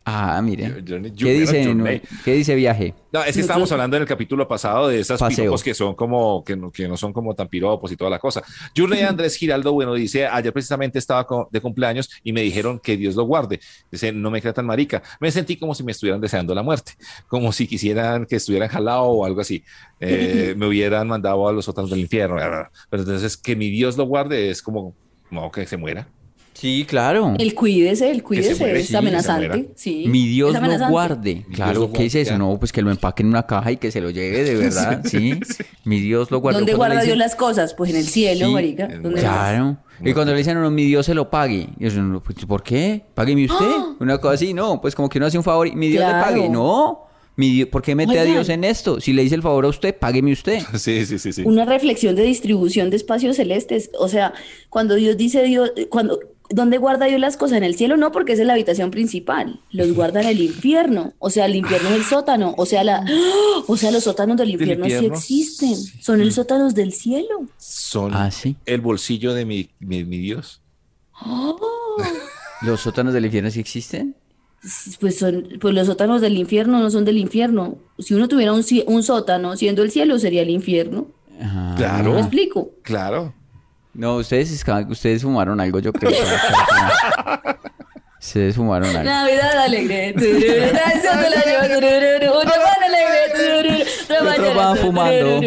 Ah, 0.06 0.42
mire. 0.42 0.84
¿Qué 1.18 1.34
dice. 1.34 2.02
¿Qué 2.26 2.34
dice 2.34 2.56
viaje? 2.56 2.94
No, 3.14 3.24
es 3.24 3.36
que 3.36 3.42
estábamos 3.42 3.72
hablando 3.72 3.96
en 3.96 4.02
el 4.02 4.08
capítulo 4.08 4.48
pasado 4.48 4.90
de 4.90 5.00
esas 5.00 5.20
Paseo. 5.20 5.44
piropos 5.44 5.64
que 5.64 5.74
son 5.74 5.96
como, 5.96 6.44
que 6.44 6.58
no, 6.58 6.72
que 6.72 6.88
no 6.88 6.98
son 6.98 7.14
como 7.14 7.34
tan 7.36 7.48
piropos 7.48 7.92
y 7.92 7.96
toda 7.96 8.10
la 8.10 8.20
cosa. 8.20 8.44
Journey 8.76 9.02
Andrés 9.04 9.36
Giraldo, 9.36 9.72
bueno, 9.72 9.94
dice, 9.94 10.28
ayer 10.28 10.52
precisamente 10.52 11.00
estaba 11.00 11.26
de 11.50 11.62
cumpleaños 11.62 12.10
y 12.24 12.34
me 12.34 12.42
dijeron 12.42 12.80
que 12.80 12.98
Dios 12.98 13.16
lo 13.16 13.24
guarde. 13.24 13.62
Dice, 13.92 14.12
no 14.12 14.30
me 14.30 14.42
crea 14.42 14.54
tan 14.54 14.66
marica. 14.66 15.02
Me 15.22 15.32
sentí 15.32 15.56
como 15.56 15.74
si 15.74 15.84
me 15.84 15.94
estuvieran 15.94 16.20
deseando 16.20 16.54
la 16.54 16.64
muerte, 16.64 16.94
como 17.28 17.54
si 17.54 17.66
quisieran 17.66 18.26
que 18.26 18.36
estuvieran 18.38 18.68
jalado 18.68 19.04
o 19.04 19.26
algo 19.26 19.42
así. 19.42 19.64
Eh, 20.06 20.54
me 20.58 20.68
hubieran 20.68 21.08
mandado 21.08 21.48
a 21.48 21.54
los 21.54 21.64
sótanos 21.64 21.90
del 21.90 22.02
infierno. 22.02 22.36
Pero 22.90 23.04
entonces, 23.04 23.38
que 23.38 23.56
mi 23.56 23.70
Dios 23.70 23.96
lo 23.96 24.04
guarde 24.04 24.50
es 24.50 24.62
como, 24.62 24.94
no, 25.32 25.50
que 25.50 25.66
se 25.66 25.78
muera. 25.78 26.10
Sí, 26.54 26.86
claro. 26.88 27.34
El 27.40 27.54
cuídese, 27.56 28.10
el 28.12 28.24
cuídese, 28.24 28.56
muere, 28.56 28.80
es 28.80 28.88
sí, 28.88 28.96
amenazante. 28.96 29.70
Sí, 29.76 30.06
Mi 30.08 30.28
Dios 30.28 30.54
lo 30.54 30.90
guarde. 30.90 31.46
Claro, 31.54 31.92
¿qué 31.92 32.06
es 32.06 32.16
eso? 32.16 32.32
ya. 32.32 32.38
No, 32.38 32.58
pues 32.60 32.72
que 32.72 32.82
lo 32.82 32.92
empaque 32.92 33.24
en 33.24 33.30
una 33.30 33.46
caja 33.46 33.72
y 33.72 33.78
que 33.78 33.92
se 33.92 34.02
lo 34.02 34.10
lleve 34.10 34.44
de 34.44 34.56
verdad, 34.58 35.02
¿sí? 35.06 35.40
Mi 35.84 36.00
Dios 36.00 36.32
lo 36.32 36.40
guarde. 36.40 36.60
¿Dónde 36.60 36.76
guarda 36.76 37.02
Dios 37.02 37.18
las 37.18 37.36
cosas? 37.36 37.74
Pues 37.74 37.92
en 37.92 37.98
el 37.98 38.06
cielo, 38.06 38.48
Sí, 38.48 38.54
marica. 38.54 38.88
Claro. 38.88 39.78
Y 40.04 40.14
cuando 40.14 40.34
le 40.34 40.40
dicen, 40.40 40.60
no, 40.62 40.70
mi 40.70 40.84
Dios 40.86 41.06
se 41.06 41.14
lo 41.14 41.30
pague. 41.30 41.70
Y 41.80 41.86
eso, 41.86 42.02
no, 42.02 42.22
pues, 42.22 42.46
¿por 42.46 42.64
qué? 42.64 43.04
Págueme 43.14 43.46
usted. 43.46 43.72
Una 44.00 44.18
cosa 44.18 44.34
así, 44.36 44.54
no. 44.54 44.82
Pues 44.82 44.96
como 44.96 45.10
que 45.10 45.18
uno 45.18 45.28
hace 45.28 45.38
un 45.38 45.44
favor 45.44 45.68
y 45.68 45.76
mi 45.76 45.88
Dios 45.88 46.04
¡Ah! 46.04 46.10
Claro. 46.10 46.36
le 46.36 46.42
pague. 46.42 46.50
No. 46.50 47.08
Mi 47.36 47.50
Dios, 47.50 47.70
¿Por 47.70 47.82
qué 47.82 47.96
mete 47.96 48.20
a. 48.20 48.26
Dios 48.26 48.50
en 48.50 48.64
esto? 48.64 49.00
Si 49.00 49.12
le 49.12 49.24
hice 49.24 49.36
el 49.36 49.42
favor 49.42 49.66
a 49.66 49.70
usted, 49.70 49.98
págueme 49.98 50.32
usted. 50.32 50.62
Sí, 50.78 51.06
sí, 51.06 51.18
sí, 51.18 51.34
sí. 51.34 51.44
Una 51.46 51.66
reflexión 51.66 52.16
de 52.16 52.24
distribución 52.24 52.90
de 52.90 52.98
espacios 52.98 53.38
celestes. 53.38 53.90
O 53.98 54.08
sea, 54.08 54.34
cuando 54.70 54.96
Dios 54.96 55.18
dice 55.18 55.44
Dios, 55.44 55.72
cuando, 55.90 56.20
¿dónde 56.54 56.78
guarda 56.78 57.06
Dios 57.08 57.20
las 57.20 57.36
cosas? 57.38 57.58
En 57.58 57.64
el 57.64 57.76
cielo 57.76 57.98
no, 57.98 58.12
porque 58.12 58.34
esa 58.34 58.44
es 58.44 58.48
la 58.48 58.54
habitación 58.54 58.92
principal. 58.92 59.60
Los 59.72 59.94
guarda 59.94 60.22
en 60.22 60.28
el 60.28 60.42
infierno. 60.42 61.14
O 61.20 61.30
sea, 61.30 61.46
el 61.46 61.56
infierno 61.56 61.90
es 61.90 61.96
el 61.96 62.04
sótano. 62.04 62.54
O 62.58 62.66
sea, 62.66 62.84
la, 62.84 63.06
o 63.68 63.76
sea, 63.78 63.92
los 63.92 64.04
sótanos 64.04 64.38
del 64.38 64.52
infierno, 64.52 64.86
infierno? 64.86 65.18
sí 65.18 65.42
existen. 65.42 65.76
Son 66.02 66.22
el 66.22 66.32
sótanos 66.32 66.74
del 66.76 66.94
cielo. 66.94 67.48
Son 67.58 68.14
Ah, 68.14 68.32
sí. 68.32 68.56
el 68.66 68.82
bolsillo 68.82 69.34
de 69.34 69.46
mi, 69.46 69.70
mi, 69.80 70.04
mi 70.04 70.18
Dios. 70.20 70.62
¿Los 72.62 72.82
sótanos 72.82 73.14
del 73.14 73.26
infierno 73.26 73.50
sí 73.52 73.60
existen? 73.60 74.16
Pues, 75.00 75.20
son, 75.20 75.50
pues 75.60 75.74
los 75.74 75.88
sótanos 75.88 76.22
del 76.22 76.38
infierno 76.38 76.80
no 76.80 76.90
son 76.90 77.04
del 77.04 77.18
infierno. 77.18 77.78
Si 78.00 78.14
uno 78.14 78.28
tuviera 78.30 78.54
un 78.54 79.04
sótano 79.04 79.58
siendo 79.58 79.84
el 79.84 79.92
cielo, 79.92 80.18
sería 80.20 80.42
el 80.42 80.50
infierno. 80.50 81.08
Ah. 81.42 81.74
Claro. 81.78 82.14
¿Me 82.14 82.20
explico? 82.22 82.72
Claro. 82.84 83.34
No, 83.94 84.16
ustedes, 84.16 84.66
ustedes 84.90 85.22
fumaron 85.22 85.62
algo, 85.62 85.78
yo 85.80 85.94
creo. 85.94 86.12
ustedes 88.20 88.56
fumaron 88.56 88.90
algo. 88.90 89.04
Navidad 89.04 89.60
alegre. 89.60 90.16
Una 90.18 90.26
buena 92.42 92.86
alegre. 92.88 93.86
mañana, 94.24 94.54
van 94.56 94.78
fumando. 94.78 95.42